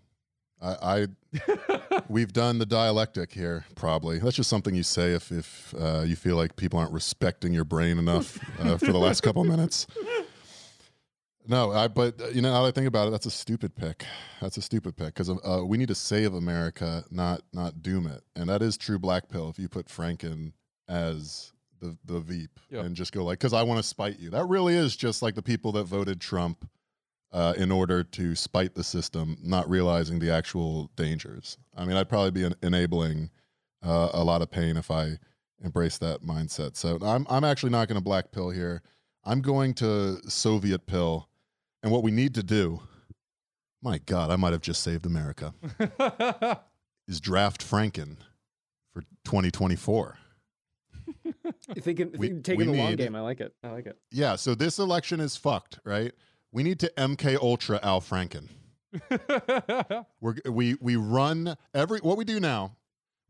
I, 0.63 1.07
I 1.43 2.01
we've 2.09 2.33
done 2.33 2.59
the 2.59 2.67
dialectic 2.67 3.33
here, 3.33 3.65
probably. 3.75 4.19
That's 4.21 4.37
just 4.37 4.49
something 4.51 4.75
you 4.75 4.83
say 4.85 5.13
if 5.13 5.33
if 5.33 5.75
uh, 5.79 6.03
you 6.07 6.15
feel 6.17 6.37
like 6.37 6.57
people 6.57 6.79
aren't 6.79 6.93
respecting 6.93 7.53
your 7.53 7.65
brain 7.65 7.99
enough 7.99 8.39
uh, 8.61 8.79
for 8.79 8.93
the 8.93 8.99
last 8.99 9.23
couple 9.23 9.43
minutes. 9.45 9.87
No, 11.47 11.73
I. 11.73 11.89
But 11.89 12.21
uh, 12.21 12.29
you 12.29 12.41
know, 12.41 12.53
now 12.53 12.63
that 12.63 12.69
I 12.69 12.71
think 12.71 12.87
about 12.87 13.09
it, 13.09 13.11
that's 13.11 13.27
a 13.27 13.31
stupid 13.31 13.75
pick. 13.75 14.05
That's 14.41 14.57
a 14.57 14.63
stupid 14.63 14.97
pick 14.97 15.07
because 15.15 15.29
uh, 15.29 15.63
we 15.67 15.77
need 15.77 15.89
to 15.89 15.95
save 15.95 16.35
America, 16.35 17.05
not 17.11 17.43
not 17.53 17.83
doom 17.83 18.07
it. 18.07 18.23
And 18.37 18.49
that 18.49 18.63
is 18.63 18.77
true 18.77 18.99
black 18.99 19.29
pill. 19.29 19.49
If 19.51 19.59
you 19.59 19.69
put 19.69 19.89
Franken 19.89 20.53
as 20.89 21.53
the 21.81 21.97
the 22.05 22.21
Veep 22.21 22.61
Yeah. 22.71 22.83
and 22.83 22.95
just 22.95 23.13
go 23.13 23.25
like, 23.25 23.41
because 23.41 23.53
I 23.53 23.65
want 23.65 23.79
to 23.79 23.83
spite 23.83 24.21
you. 24.21 24.31
That 24.31 24.45
really 24.47 24.75
is 24.75 24.95
just 24.95 25.21
like 25.23 25.35
the 25.35 25.43
people 25.43 25.73
that 25.73 25.85
voted 25.85 26.21
Trump 26.21 26.69
uh, 27.33 27.55
in 27.57 27.71
order 27.73 28.03
to 28.05 28.35
spite 28.35 28.75
the 28.75 28.85
system, 28.85 29.37
not 29.43 29.69
realizing 29.69 30.19
the 30.19 30.31
actual 30.31 30.91
dangers. 30.97 31.57
I 31.77 31.85
mean, 31.85 31.97
I'd 31.97 32.09
probably 32.09 32.31
be 32.31 32.45
en- 32.45 32.55
enabling 32.63 33.31
uh, 33.83 34.11
a 34.13 34.23
lot 34.23 34.43
of 34.43 34.51
pain 34.51 34.77
if 34.77 34.91
I 34.91 35.19
embrace 35.65 35.99
that 35.99 36.23
mindset. 36.23 36.77
So 36.77 36.99
I'm 37.03 37.27
I'm 37.31 37.45
actually 37.45 37.71
not 37.73 37.89
going 37.89 37.97
to 37.99 38.05
black 38.05 38.33
pill 38.33 38.51
here. 38.51 38.83
I'm 39.25 39.41
going 39.41 39.75
to 39.75 40.19
Soviet 40.29 40.87
pill, 40.87 41.29
and 41.83 41.91
what 41.93 42.03
we 42.03 42.11
need 42.11 42.35
to 42.35 42.43
do. 42.43 42.81
My 43.85 43.99
God, 43.99 44.31
I 44.31 44.37
might 44.37 44.53
have 44.53 44.61
just 44.63 44.83
saved 44.83 45.07
America. 45.07 45.55
Is 47.09 47.21
draft 47.21 47.69
Franken 47.69 48.17
for 48.93 49.03
2024. 49.25 50.19
You 51.25 51.83
thinking, 51.83 52.13
We- 52.17 52.29
think- 52.29 52.45
taking 52.45 52.59
we 52.59 52.65
the 52.77 52.79
long 52.83 52.95
game? 52.97 53.17
I 53.17 53.21
like 53.21 53.41
it. 53.41 53.53
I 53.65 53.71
like 53.71 53.87
it. 53.87 53.99
Yeah, 54.13 54.37
so 54.37 54.55
this 54.55 54.79
election 54.79 55.19
is 55.21 55.37
fucked, 55.37 55.81
right? 55.85 56.13
We 56.53 56.63
need 56.63 56.79
to 56.81 56.93
MK 56.97 57.37
Ultra 57.37 57.81
Al 57.83 58.01
Franken. 58.01 58.49
We're, 60.21 60.35
we 60.49 60.75
we 60.81 60.97
run 60.97 61.57
every 61.75 61.99
what 62.01 62.19
we 62.19 62.25
do 62.25 62.39
now. 62.39 62.77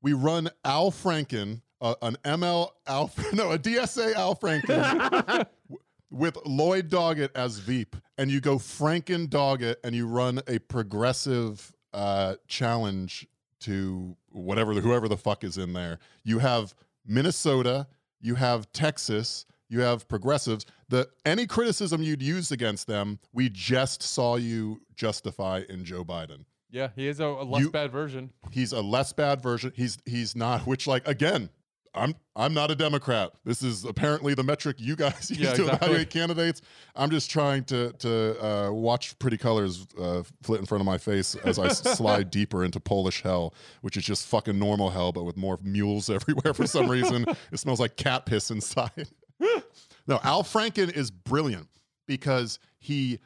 We 0.02 0.12
run 0.12 0.50
Al 0.64 0.90
Franken, 0.90 1.62
uh, 1.80 1.94
an 2.02 2.16
ML 2.24 2.70
Al 2.88 3.12
no 3.32 3.52
a 3.52 3.58
DSA 3.58 4.14
Al 4.14 4.34
Franken 4.34 5.46
with 6.10 6.36
Lloyd 6.44 6.90
Doggett 6.90 7.30
as 7.36 7.58
Veep, 7.58 7.94
and 8.18 8.28
you 8.28 8.40
go 8.40 8.56
Franken 8.58 9.28
Doggett, 9.28 9.76
and 9.84 9.94
you 9.94 10.08
run 10.08 10.40
a 10.48 10.58
progressive 10.58 11.72
uh, 11.94 12.34
challenge 12.48 13.28
to 13.60 14.16
whatever 14.30 14.74
the, 14.74 14.80
whoever 14.80 15.06
the 15.06 15.16
fuck 15.16 15.44
is 15.44 15.58
in 15.58 15.72
there. 15.72 16.00
You 16.24 16.40
have 16.40 16.74
Minnesota, 17.06 17.86
you 18.20 18.34
have 18.34 18.70
Texas, 18.72 19.46
you 19.72 19.80
have 19.80 20.06
progressives. 20.08 20.66
The 20.88 21.08
any 21.24 21.46
criticism 21.46 22.02
you'd 22.02 22.22
use 22.22 22.52
against 22.52 22.86
them, 22.86 23.18
we 23.32 23.48
just 23.48 24.02
saw 24.02 24.36
you 24.36 24.80
justify 24.94 25.62
in 25.68 25.84
Joe 25.84 26.04
Biden. 26.04 26.44
yeah, 26.70 26.88
he 26.94 27.08
is 27.08 27.20
a, 27.20 27.24
a 27.26 27.44
less 27.44 27.62
You- 27.62 27.70
bad 27.70 27.90
version. 27.90 28.30
He's 28.50 28.72
a 28.72 28.82
less 28.82 29.12
bad 29.12 29.42
version. 29.42 29.72
He's 29.74 29.98
he's 30.06 30.36
not. 30.36 30.66
Which 30.66 30.86
like 30.86 31.06
again, 31.08 31.48
I'm 31.94 32.14
I'm 32.34 32.54
not 32.54 32.70
a 32.70 32.74
Democrat. 32.74 33.32
This 33.44 33.62
is 33.62 33.84
apparently 33.84 34.32
the 34.32 34.42
metric 34.42 34.76
you 34.78 34.96
guys 34.96 35.30
use 35.30 35.38
Yeah, 35.40 35.52
to 35.54 35.62
exactly. 35.64 35.86
evaluate 35.88 36.10
candidates. 36.10 36.62
I'm 36.96 37.10
just 37.10 37.30
trying 37.30 37.64
to 37.64 37.92
to 37.92 38.44
uh, 38.46 38.72
watch 38.72 39.18
pretty 39.18 39.36
colors 39.36 39.86
uh, 40.00 40.22
flit 40.42 40.60
in 40.60 40.66
front 40.66 40.80
of 40.80 40.86
my 40.86 40.96
face 40.98 41.34
as 41.44 41.58
I 41.58 41.68
slide 41.96 42.30
deeper 42.30 42.64
into 42.64 42.80
Polish 42.80 43.20
hell, 43.22 43.52
which 43.82 43.96
is 43.98 44.04
just 44.04 44.26
fucking 44.26 44.58
normal 44.58 44.88
hell, 44.90 45.12
but 45.12 45.24
with 45.24 45.36
more 45.36 45.58
mules 45.62 46.08
everywhere 46.10 46.54
for 46.54 46.66
some 46.66 46.90
reason. 46.90 47.26
it 47.52 47.58
smells 47.58 47.80
like 47.80 47.96
cat 47.96 48.24
piss 48.24 48.50
inside. 48.50 49.08
no, 50.06 50.20
Al 50.22 50.42
Franken 50.42 50.94
is 50.94 51.10
brilliant 51.10 51.68
because 52.06 52.58
he 52.78 53.18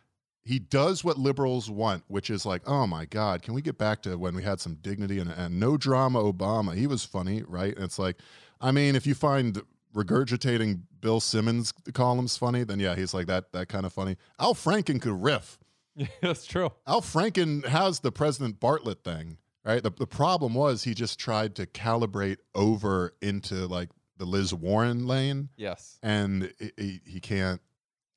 he 0.44 0.60
does 0.60 1.02
what 1.02 1.18
liberals 1.18 1.68
want, 1.68 2.04
which 2.06 2.30
is 2.30 2.46
like, 2.46 2.62
oh 2.66 2.86
my 2.86 3.04
God, 3.04 3.42
can 3.42 3.52
we 3.52 3.60
get 3.60 3.78
back 3.78 4.00
to 4.02 4.16
when 4.16 4.36
we 4.36 4.44
had 4.44 4.60
some 4.60 4.76
dignity 4.76 5.18
and, 5.18 5.28
and 5.28 5.58
no 5.58 5.76
drama 5.76 6.22
Obama? 6.22 6.76
He 6.76 6.86
was 6.86 7.04
funny, 7.04 7.42
right? 7.48 7.74
And 7.74 7.84
it's 7.84 7.98
like, 7.98 8.18
I 8.60 8.70
mean, 8.70 8.94
if 8.94 9.08
you 9.08 9.14
find 9.16 9.60
regurgitating 9.92 10.82
Bill 11.00 11.18
Simmons 11.18 11.72
columns 11.94 12.36
funny, 12.36 12.62
then 12.62 12.78
yeah, 12.78 12.94
he's 12.94 13.12
like 13.12 13.26
that 13.26 13.52
that 13.52 13.68
kind 13.68 13.84
of 13.84 13.92
funny. 13.92 14.16
Al 14.38 14.54
Franken 14.54 15.00
could 15.00 15.20
riff. 15.20 15.58
Yeah, 15.96 16.06
that's 16.22 16.46
true. 16.46 16.70
Al 16.86 17.02
Franken 17.02 17.66
has 17.66 18.00
the 18.00 18.12
President 18.12 18.60
Bartlet 18.60 19.02
thing, 19.02 19.38
right? 19.64 19.82
The, 19.82 19.90
the 19.90 20.06
problem 20.06 20.54
was 20.54 20.84
he 20.84 20.94
just 20.94 21.18
tried 21.18 21.56
to 21.56 21.66
calibrate 21.66 22.38
over 22.54 23.14
into 23.20 23.66
like 23.66 23.88
the 24.18 24.24
Liz 24.24 24.52
Warren 24.54 25.06
lane 25.06 25.48
Yes. 25.56 25.98
and 26.02 26.52
he- 26.58 26.72
he, 26.76 27.00
he 27.04 27.20
can't 27.20 27.60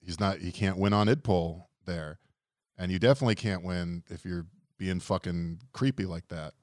he's 0.01 0.19
not 0.19 0.37
he 0.39 0.51
can't 0.51 0.77
win 0.77 0.93
on 0.93 1.07
idpol 1.07 1.65
there 1.85 2.19
and 2.77 2.91
you 2.91 2.99
definitely 2.99 3.35
can't 3.35 3.63
win 3.63 4.03
if 4.09 4.23
you're 4.25 4.45
being 4.77 4.99
fucking 4.99 5.59
creepy 5.73 6.05
like 6.05 6.27
that 6.29 6.53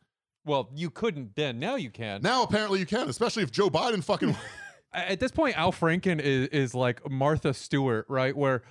Well, 0.45 0.70
you 0.74 0.89
couldn't 0.91 1.34
then. 1.37 1.59
Now 1.59 1.76
you 1.76 1.91
can. 1.91 2.22
now 2.22 2.43
apparently 2.43 2.78
you 2.80 2.87
can 2.87 3.09
especially 3.09 3.43
if 3.43 3.51
joe 3.51 3.68
biden 3.70 4.03
fucking 4.03 4.34
at 4.93 5.20
this 5.20 5.30
point, 5.32 5.59
Al 5.59 5.72
Franken 5.72 6.18
is, 6.20 6.49
is 6.49 6.74
like 6.74 7.09
Martha 7.11 7.53
Stewart, 7.53 8.07
right? 8.09 8.34
Where 8.34 8.62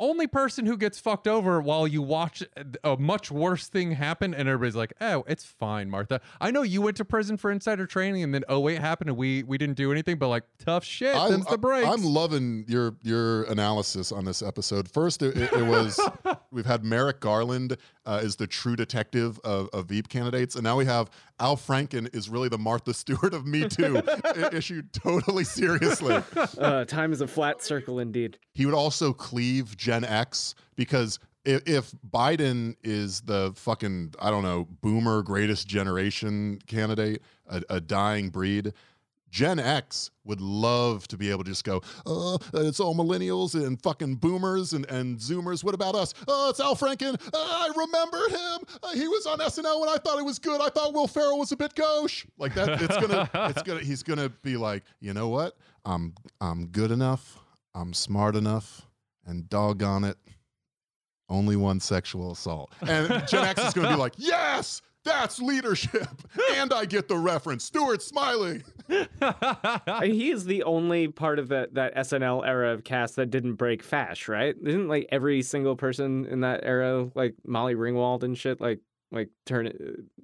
only 0.00 0.26
person 0.26 0.66
who 0.66 0.76
gets 0.76 0.98
fucked 0.98 1.28
over 1.28 1.60
while 1.60 1.86
you 1.86 2.02
watch 2.02 2.42
a 2.82 2.96
much 2.96 3.30
worse 3.30 3.68
thing 3.68 3.92
happen, 3.92 4.34
and 4.34 4.48
everybody's 4.48 4.74
like, 4.74 4.92
"Oh, 5.00 5.24
it's 5.28 5.44
fine, 5.44 5.88
Martha." 5.90 6.20
I 6.40 6.50
know 6.50 6.62
you 6.62 6.82
went 6.82 6.96
to 6.96 7.04
prison 7.04 7.36
for 7.36 7.52
insider 7.52 7.86
training, 7.86 8.24
and 8.24 8.34
then 8.34 8.42
oh 8.48 8.58
wait 8.60 8.80
happened, 8.80 9.10
and 9.10 9.16
we 9.16 9.42
we 9.44 9.58
didn't 9.58 9.76
do 9.76 9.92
anything, 9.92 10.16
but 10.16 10.28
like 10.28 10.44
tough 10.58 10.84
shit. 10.84 11.14
I, 11.14 11.30
Them's 11.30 11.46
the 11.46 11.58
breaks. 11.58 11.86
am 11.86 12.02
loving 12.02 12.64
your 12.66 12.96
your 13.02 13.44
analysis 13.44 14.10
on 14.10 14.24
this 14.24 14.42
episode. 14.42 14.90
First, 14.90 15.22
it, 15.22 15.36
it, 15.36 15.52
it 15.52 15.62
was 15.62 16.00
we've 16.50 16.66
had 16.66 16.84
Merrick 16.84 17.20
Garland 17.20 17.76
uh, 18.06 18.20
is 18.22 18.36
the 18.36 18.46
true 18.46 18.76
detective 18.76 19.38
of, 19.44 19.68
of 19.72 19.86
Veep 19.86 20.08
candidates, 20.08 20.54
and 20.54 20.64
now 20.64 20.76
we 20.76 20.86
have 20.86 21.10
Al 21.40 21.56
Franken 21.56 22.14
is 22.14 22.28
really 22.28 22.48
the 22.48 22.58
Martha 22.58 22.92
Stewart 22.94 23.34
of 23.34 23.46
Me 23.46 23.66
Too, 23.68 24.02
issued 24.52 24.92
totally 24.92 25.44
seriously. 25.44 26.22
Uh, 26.58 26.84
time 26.84 27.12
is 27.12 27.20
a 27.20 27.26
flat 27.26 27.62
circle 27.62 27.98
indeed. 27.98 28.38
He 28.52 28.66
would 28.66 28.74
also 28.74 29.12
cleave 29.12 29.76
Gen 29.76 30.04
X 30.04 30.54
because 30.76 31.18
if, 31.44 31.62
if 31.66 31.92
Biden 32.08 32.76
is 32.84 33.22
the 33.22 33.52
fucking 33.56 34.14
I 34.20 34.30
don't 34.30 34.42
know 34.42 34.68
boomer 34.82 35.22
greatest 35.22 35.66
generation 35.66 36.60
candidate, 36.66 37.22
a, 37.48 37.62
a 37.70 37.80
dying 37.80 38.28
breed. 38.28 38.72
Gen 39.30 39.58
X 39.58 40.10
would 40.24 40.40
love 40.40 41.06
to 41.08 41.16
be 41.16 41.30
able 41.30 41.44
to 41.44 41.50
just 41.50 41.64
go, 41.64 41.80
uh, 42.06 42.38
it's 42.54 42.80
all 42.80 42.94
millennials 42.94 43.54
and 43.54 43.80
fucking 43.80 44.16
boomers 44.16 44.72
and, 44.72 44.88
and 44.90 45.18
zoomers. 45.18 45.62
What 45.62 45.74
about 45.74 45.94
us? 45.94 46.14
Oh, 46.26 46.50
it's 46.50 46.60
Al 46.60 46.74
Franken. 46.76 47.14
Uh, 47.14 47.30
I 47.34 47.70
remember 47.76 48.18
him. 48.28 48.78
Uh, 48.82 48.92
he 48.92 49.06
was 49.08 49.26
on 49.26 49.38
SNL 49.38 49.80
when 49.80 49.88
I 49.88 49.96
thought 49.96 50.18
it 50.18 50.24
was 50.24 50.38
good. 50.38 50.60
I 50.60 50.68
thought 50.68 50.92
Will 50.92 51.06
Ferrell 51.06 51.38
was 51.38 51.52
a 51.52 51.56
bit 51.56 51.74
gauche. 51.74 52.26
Like 52.38 52.54
that. 52.54 52.82
It's 52.82 52.96
gonna. 52.96 53.30
it's 53.50 53.62
gonna. 53.62 53.80
He's 53.80 54.02
gonna 54.02 54.28
be 54.28 54.56
like, 54.56 54.84
you 55.00 55.12
know 55.14 55.28
what? 55.28 55.56
I'm 55.84 56.14
I'm 56.40 56.66
good 56.66 56.90
enough. 56.90 57.38
I'm 57.74 57.92
smart 57.92 58.36
enough. 58.36 58.86
And 59.26 59.48
doggone 59.48 60.04
it, 60.04 60.16
only 61.28 61.54
one 61.54 61.78
sexual 61.78 62.32
assault. 62.32 62.72
And 62.86 63.08
Gen 63.28 63.44
X 63.44 63.62
is 63.62 63.74
gonna 63.74 63.90
be 63.90 63.94
like, 63.94 64.14
yes. 64.16 64.82
That's 65.10 65.40
leadership. 65.40 66.08
And 66.52 66.72
I 66.72 66.84
get 66.84 67.08
the 67.08 67.16
reference. 67.16 67.64
Stuart 67.64 68.02
Smalley. 68.02 68.62
He 70.02 70.30
is 70.30 70.44
the 70.44 70.62
only 70.64 71.08
part 71.08 71.38
of 71.38 71.48
that 71.48 71.74
that 71.74 71.94
SNL 71.96 72.46
era 72.46 72.72
of 72.72 72.82
cast 72.84 73.16
that 73.16 73.30
didn't 73.30 73.54
break 73.54 73.82
Fash, 73.82 74.28
right? 74.28 74.54
Isn't 74.64 74.88
like 74.88 75.08
every 75.12 75.42
single 75.42 75.76
person 75.76 76.26
in 76.26 76.40
that 76.40 76.60
era, 76.64 77.08
like 77.14 77.34
Molly 77.46 77.74
Ringwald 77.74 78.24
and 78.24 78.36
shit, 78.36 78.60
like 78.60 78.80
like 79.12 79.28
turn 79.46 79.66
it 79.66 79.76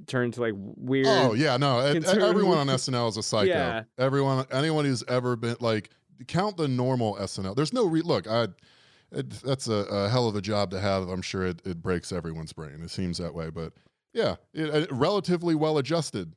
turn 0.06 0.30
to 0.32 0.40
like 0.40 0.54
weird. 0.56 1.06
Oh 1.06 1.34
yeah, 1.34 1.56
no. 1.56 1.92
concerned 1.92 2.22
Everyone 2.22 2.58
on 2.58 2.66
SNL 2.66 3.08
is 3.08 3.16
a 3.16 3.22
psycho. 3.22 3.48
Yeah. 3.50 3.82
Everyone, 3.98 4.46
anyone 4.50 4.84
who's 4.84 5.04
ever 5.08 5.36
been 5.36 5.56
like, 5.60 5.90
count 6.26 6.56
the 6.56 6.68
normal 6.68 7.16
SNL. 7.16 7.54
There's 7.56 7.72
no 7.72 7.86
re- 7.86 8.02
look. 8.02 8.26
I, 8.26 8.48
it, 9.12 9.30
that's 9.42 9.68
a, 9.68 9.74
a 9.74 10.08
hell 10.08 10.28
of 10.28 10.36
a 10.36 10.40
job 10.40 10.70
to 10.72 10.80
have. 10.80 11.08
I'm 11.08 11.22
sure 11.22 11.46
it, 11.46 11.62
it 11.64 11.82
breaks 11.82 12.12
everyone's 12.12 12.52
brain. 12.52 12.80
It 12.82 12.90
seems 12.90 13.18
that 13.18 13.34
way, 13.34 13.50
but 13.50 13.72
yeah, 14.16 14.36
it, 14.54 14.68
it- 14.74 14.90
uh, 14.90 14.94
relatively 14.94 15.54
well 15.54 15.78
adjusted. 15.78 16.34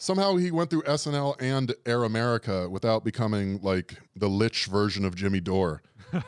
Somehow 0.00 0.36
he 0.36 0.52
went 0.52 0.70
through 0.70 0.82
SNL 0.82 1.34
and 1.42 1.74
Air 1.84 2.04
America 2.04 2.68
without 2.70 3.02
becoming 3.04 3.60
like 3.62 3.98
the 4.14 4.28
lich 4.28 4.66
version 4.66 5.04
of 5.04 5.14
Jimmy 5.16 5.40
Dore. 5.40 5.82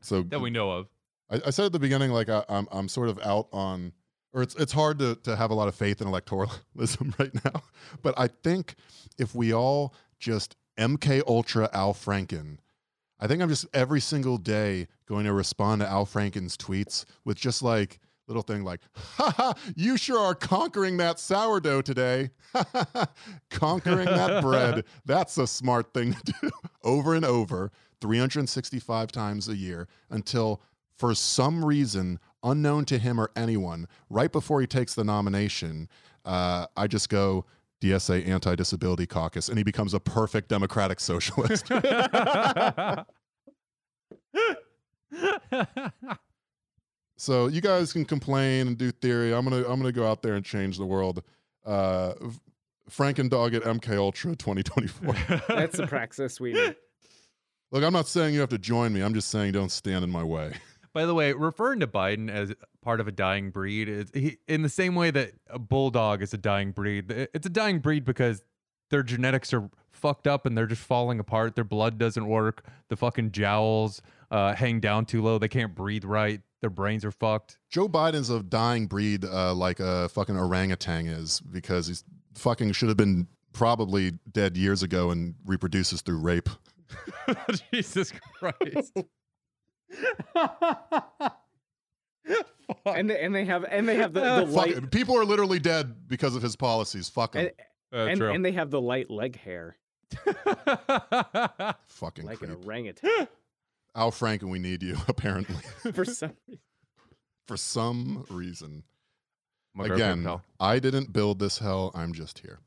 So 0.00 0.22
that 0.22 0.40
we 0.40 0.50
know 0.50 0.70
of. 0.70 0.88
I, 1.30 1.40
I 1.46 1.50
said 1.50 1.66
at 1.66 1.72
the 1.72 1.78
beginning, 1.78 2.10
like 2.10 2.28
I, 2.28 2.44
I'm 2.48 2.66
I'm 2.72 2.88
sort 2.88 3.08
of 3.08 3.18
out 3.20 3.48
on, 3.52 3.92
or 4.32 4.42
it's 4.42 4.54
it's 4.56 4.72
hard 4.72 4.98
to 5.00 5.16
to 5.24 5.36
have 5.36 5.50
a 5.50 5.54
lot 5.54 5.68
of 5.68 5.74
faith 5.74 6.00
in 6.00 6.08
electoralism 6.08 7.18
right 7.18 7.34
now. 7.44 7.62
But 8.02 8.14
I 8.18 8.28
think 8.28 8.74
if 9.18 9.34
we 9.34 9.52
all 9.52 9.94
just 10.18 10.56
MK 10.78 11.22
Ultra 11.26 11.68
Al 11.72 11.92
Franken, 11.92 12.58
I 13.20 13.26
think 13.26 13.42
I'm 13.42 13.48
just 13.48 13.66
every 13.74 14.00
single 14.00 14.38
day 14.38 14.86
going 15.06 15.24
to 15.26 15.32
respond 15.32 15.80
to 15.82 15.88
Al 15.88 16.06
Franken's 16.06 16.56
tweets 16.56 17.04
with 17.24 17.36
just 17.36 17.62
like 17.62 17.98
little 18.28 18.42
thing 18.42 18.64
like, 18.64 18.80
"Ha 18.94 19.34
ha, 19.36 19.54
you 19.74 19.96
sure 19.96 20.18
are 20.18 20.34
conquering 20.34 20.96
that 20.98 21.18
sourdough 21.18 21.82
today. 21.82 22.30
conquering 23.50 24.06
that 24.06 24.42
bread. 24.42 24.84
That's 25.04 25.38
a 25.38 25.46
smart 25.46 25.92
thing 25.92 26.14
to 26.14 26.34
do." 26.40 26.50
over 26.84 27.14
and 27.14 27.24
over, 27.24 27.70
365 28.00 29.12
times 29.12 29.48
a 29.48 29.56
year 29.56 29.88
until 30.10 30.60
for 30.96 31.14
some 31.14 31.64
reason 31.64 32.18
unknown 32.42 32.84
to 32.86 32.98
him 32.98 33.20
or 33.20 33.30
anyone, 33.36 33.86
right 34.08 34.32
before 34.32 34.60
he 34.60 34.66
takes 34.66 34.94
the 34.94 35.04
nomination, 35.04 35.88
uh, 36.24 36.66
I 36.76 36.86
just 36.86 37.08
go 37.08 37.44
DSA 37.80 38.26
Anti 38.26 38.54
Disability 38.54 39.06
Caucus, 39.06 39.48
and 39.48 39.58
he 39.58 39.64
becomes 39.64 39.94
a 39.94 40.00
perfect 40.00 40.48
democratic 40.48 41.00
socialist. 41.00 41.68
so 47.16 47.46
you 47.46 47.60
guys 47.60 47.92
can 47.92 48.04
complain 48.04 48.68
and 48.68 48.78
do 48.78 48.90
theory. 48.90 49.34
I'm 49.34 49.44
gonna 49.44 49.64
I'm 49.68 49.80
gonna 49.80 49.92
go 49.92 50.06
out 50.06 50.22
there 50.22 50.34
and 50.34 50.44
change 50.44 50.78
the 50.78 50.86
world. 50.86 51.22
Uh, 51.64 52.14
Franken 52.90 53.28
Doggett 53.28 53.62
MK 53.62 53.96
Ultra 53.96 54.36
2024. 54.36 55.42
That's 55.48 55.76
the 55.76 55.86
praxis 55.86 56.40
we 56.40 56.52
need. 56.52 56.76
Look, 57.72 57.82
I'm 57.82 57.92
not 57.92 58.06
saying 58.06 58.34
you 58.34 58.40
have 58.40 58.50
to 58.50 58.58
join 58.58 58.92
me. 58.92 59.00
I'm 59.00 59.14
just 59.14 59.28
saying 59.28 59.52
don't 59.52 59.72
stand 59.72 60.04
in 60.04 60.10
my 60.10 60.22
way. 60.22 60.52
By 60.92 61.04
the 61.04 61.14
way, 61.14 61.32
referring 61.32 61.80
to 61.80 61.86
Biden 61.86 62.30
as 62.30 62.54
part 62.82 63.00
of 63.00 63.08
a 63.08 63.12
dying 63.12 63.50
breed 63.50 63.88
is 63.88 64.10
he, 64.14 64.38
in 64.48 64.62
the 64.62 64.68
same 64.68 64.94
way 64.94 65.10
that 65.10 65.32
a 65.50 65.58
bulldog 65.58 66.22
is 66.22 66.32
a 66.32 66.38
dying 66.38 66.70
breed. 66.70 67.10
It's 67.10 67.46
a 67.46 67.50
dying 67.50 67.80
breed 67.80 68.04
because 68.04 68.42
their 68.90 69.02
genetics 69.02 69.52
are 69.52 69.68
fucked 69.90 70.26
up 70.26 70.46
and 70.46 70.56
they're 70.56 70.66
just 70.66 70.82
falling 70.82 71.18
apart. 71.18 71.54
Their 71.54 71.64
blood 71.64 71.98
doesn't 71.98 72.26
work. 72.26 72.64
The 72.88 72.96
fucking 72.96 73.32
jowls 73.32 74.00
uh, 74.30 74.54
hang 74.54 74.80
down 74.80 75.04
too 75.04 75.22
low. 75.22 75.38
They 75.38 75.48
can't 75.48 75.74
breathe 75.74 76.04
right. 76.04 76.40
Their 76.66 76.70
brains 76.72 77.04
are 77.04 77.12
fucked. 77.12 77.58
Joe 77.70 77.88
Biden's 77.88 78.28
a 78.28 78.42
dying 78.42 78.88
breed, 78.88 79.24
uh, 79.24 79.54
like 79.54 79.78
a 79.78 80.08
fucking 80.08 80.36
orangutan 80.36 81.06
is, 81.06 81.38
because 81.38 81.86
he's 81.86 82.02
fucking 82.34 82.72
should 82.72 82.88
have 82.88 82.96
been 82.96 83.28
probably 83.52 84.14
dead 84.32 84.56
years 84.56 84.82
ago 84.82 85.12
and 85.12 85.36
reproduces 85.44 86.00
through 86.02 86.18
rape. 86.18 86.48
Jesus 87.72 88.12
Christ. 88.40 88.96
and 92.84 93.08
they, 93.10 93.20
and 93.20 93.32
they 93.32 93.44
have 93.44 93.64
and 93.70 93.88
they 93.88 93.94
have 93.94 94.12
the, 94.12 94.20
the 94.20 94.46
light 94.48 94.72
it. 94.72 94.90
People 94.90 95.16
are 95.16 95.24
literally 95.24 95.60
dead 95.60 96.08
because 96.08 96.34
of 96.34 96.42
his 96.42 96.56
policies. 96.56 97.08
Fuck 97.08 97.36
him. 97.36 97.42
and, 97.42 97.52
Uh, 97.92 98.06
and, 98.08 98.18
true. 98.18 98.32
and 98.32 98.44
they 98.44 98.50
have 98.50 98.72
the 98.72 98.80
light 98.80 99.08
leg 99.08 99.38
hair 99.38 99.76
fucking 101.86 102.24
like 102.24 102.42
an 102.42 102.56
orangutan 102.64 103.28
Al 103.96 104.12
Franken, 104.12 104.50
we 104.50 104.58
need 104.58 104.82
you, 104.82 104.98
apparently. 105.08 105.56
for 105.92 106.04
some 106.04 106.32
reason. 106.46 106.60
For 107.48 107.56
some 107.56 108.26
reason. 108.30 108.82
My 109.74 109.86
Again. 109.86 110.26
I 110.60 110.78
didn't 110.78 111.12
build 111.12 111.38
this 111.38 111.58
hell. 111.58 111.90
I'm 111.94 112.12
just 112.12 112.38
here. 112.40 112.60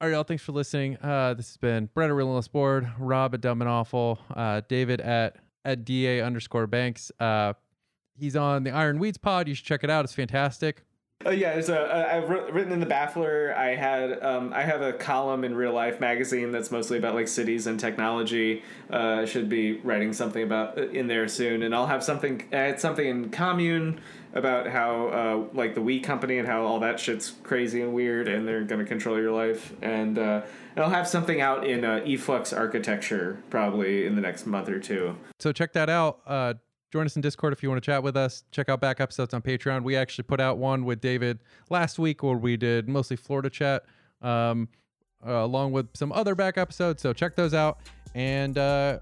All 0.00 0.08
right, 0.08 0.14
y'all. 0.14 0.24
Thanks 0.24 0.42
for 0.42 0.52
listening. 0.52 0.96
Uh, 0.98 1.34
this 1.34 1.48
has 1.48 1.56
been 1.56 1.90
Brett 1.94 2.08
at 2.10 2.14
Relentless 2.14 2.48
Board, 2.48 2.90
Rob 2.98 3.34
at 3.34 3.40
Dumb 3.42 3.60
and 3.60 3.68
Awful, 3.68 4.18
uh, 4.34 4.62
David 4.68 5.00
at 5.00 5.36
at 5.64 5.84
da 5.84 6.22
underscore 6.22 6.66
Banks. 6.66 7.12
Uh, 7.20 7.52
he's 8.16 8.34
on 8.34 8.64
the 8.64 8.70
Iron 8.70 8.98
Weeds 8.98 9.18
pod. 9.18 9.46
You 9.48 9.54
should 9.54 9.66
check 9.66 9.84
it 9.84 9.90
out. 9.90 10.04
It's 10.04 10.14
fantastic. 10.14 10.84
Oh 11.26 11.30
yeah, 11.30 11.50
uh, 11.50 12.08
I've 12.10 12.30
written 12.30 12.72
in 12.72 12.80
the 12.80 12.86
Baffler. 12.86 13.54
I 13.54 13.74
had 13.74 14.22
um, 14.22 14.54
I 14.54 14.62
have 14.62 14.80
a 14.80 14.94
column 14.94 15.44
in 15.44 15.54
Real 15.54 15.74
Life 15.74 16.00
magazine 16.00 16.50
that's 16.50 16.70
mostly 16.70 16.96
about 16.96 17.14
like 17.14 17.28
cities 17.28 17.66
and 17.66 17.78
technology. 17.78 18.62
Uh, 18.88 19.26
should 19.26 19.50
be 19.50 19.74
writing 19.80 20.14
something 20.14 20.42
about 20.42 20.78
uh, 20.78 20.88
in 20.88 21.08
there 21.08 21.28
soon, 21.28 21.62
and 21.62 21.74
I'll 21.74 21.88
have 21.88 22.02
something. 22.02 22.48
I 22.54 22.56
had 22.56 22.80
something 22.80 23.06
in 23.06 23.28
Commune 23.28 24.00
about 24.32 24.68
how 24.68 25.08
uh, 25.08 25.54
like 25.54 25.74
the 25.74 25.82
We 25.82 26.00
Company 26.00 26.38
and 26.38 26.48
how 26.48 26.62
all 26.62 26.80
that 26.80 26.98
shit's 26.98 27.34
crazy 27.42 27.82
and 27.82 27.92
weird, 27.92 28.26
and 28.26 28.48
they're 28.48 28.64
gonna 28.64 28.86
control 28.86 29.20
your 29.20 29.32
life. 29.32 29.74
And, 29.82 30.18
uh, 30.18 30.40
and 30.74 30.82
I'll 30.82 30.90
have 30.90 31.06
something 31.06 31.42
out 31.42 31.66
in 31.66 31.84
uh, 31.84 32.00
e-flux 32.06 32.54
Architecture 32.54 33.42
probably 33.50 34.06
in 34.06 34.14
the 34.14 34.22
next 34.22 34.46
month 34.46 34.70
or 34.70 34.80
two. 34.80 35.16
So 35.38 35.52
check 35.52 35.74
that 35.74 35.90
out. 35.90 36.20
Join 36.92 37.06
us 37.06 37.14
in 37.14 37.22
Discord 37.22 37.52
if 37.52 37.62
you 37.62 37.68
want 37.68 37.82
to 37.82 37.86
chat 37.86 38.02
with 38.02 38.16
us. 38.16 38.44
Check 38.50 38.68
out 38.68 38.80
back 38.80 39.00
episodes 39.00 39.32
on 39.32 39.42
Patreon. 39.42 39.84
We 39.84 39.96
actually 39.96 40.24
put 40.24 40.40
out 40.40 40.58
one 40.58 40.84
with 40.84 41.00
David 41.00 41.38
last 41.68 41.98
week 41.98 42.22
where 42.22 42.36
we 42.36 42.56
did 42.56 42.88
mostly 42.88 43.16
Florida 43.16 43.48
chat, 43.48 43.84
um, 44.22 44.68
uh, 45.24 45.32
along 45.32 45.72
with 45.72 45.88
some 45.94 46.10
other 46.10 46.34
back 46.34 46.58
episodes. 46.58 47.00
So 47.00 47.12
check 47.12 47.36
those 47.36 47.54
out 47.54 47.78
and 48.14 48.58
uh, 48.58 48.98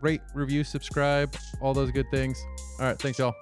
rate, 0.00 0.22
review, 0.34 0.64
subscribe, 0.64 1.36
all 1.60 1.74
those 1.74 1.90
good 1.90 2.06
things. 2.10 2.42
All 2.80 2.86
right, 2.86 2.98
thanks, 2.98 3.18
y'all. 3.18 3.34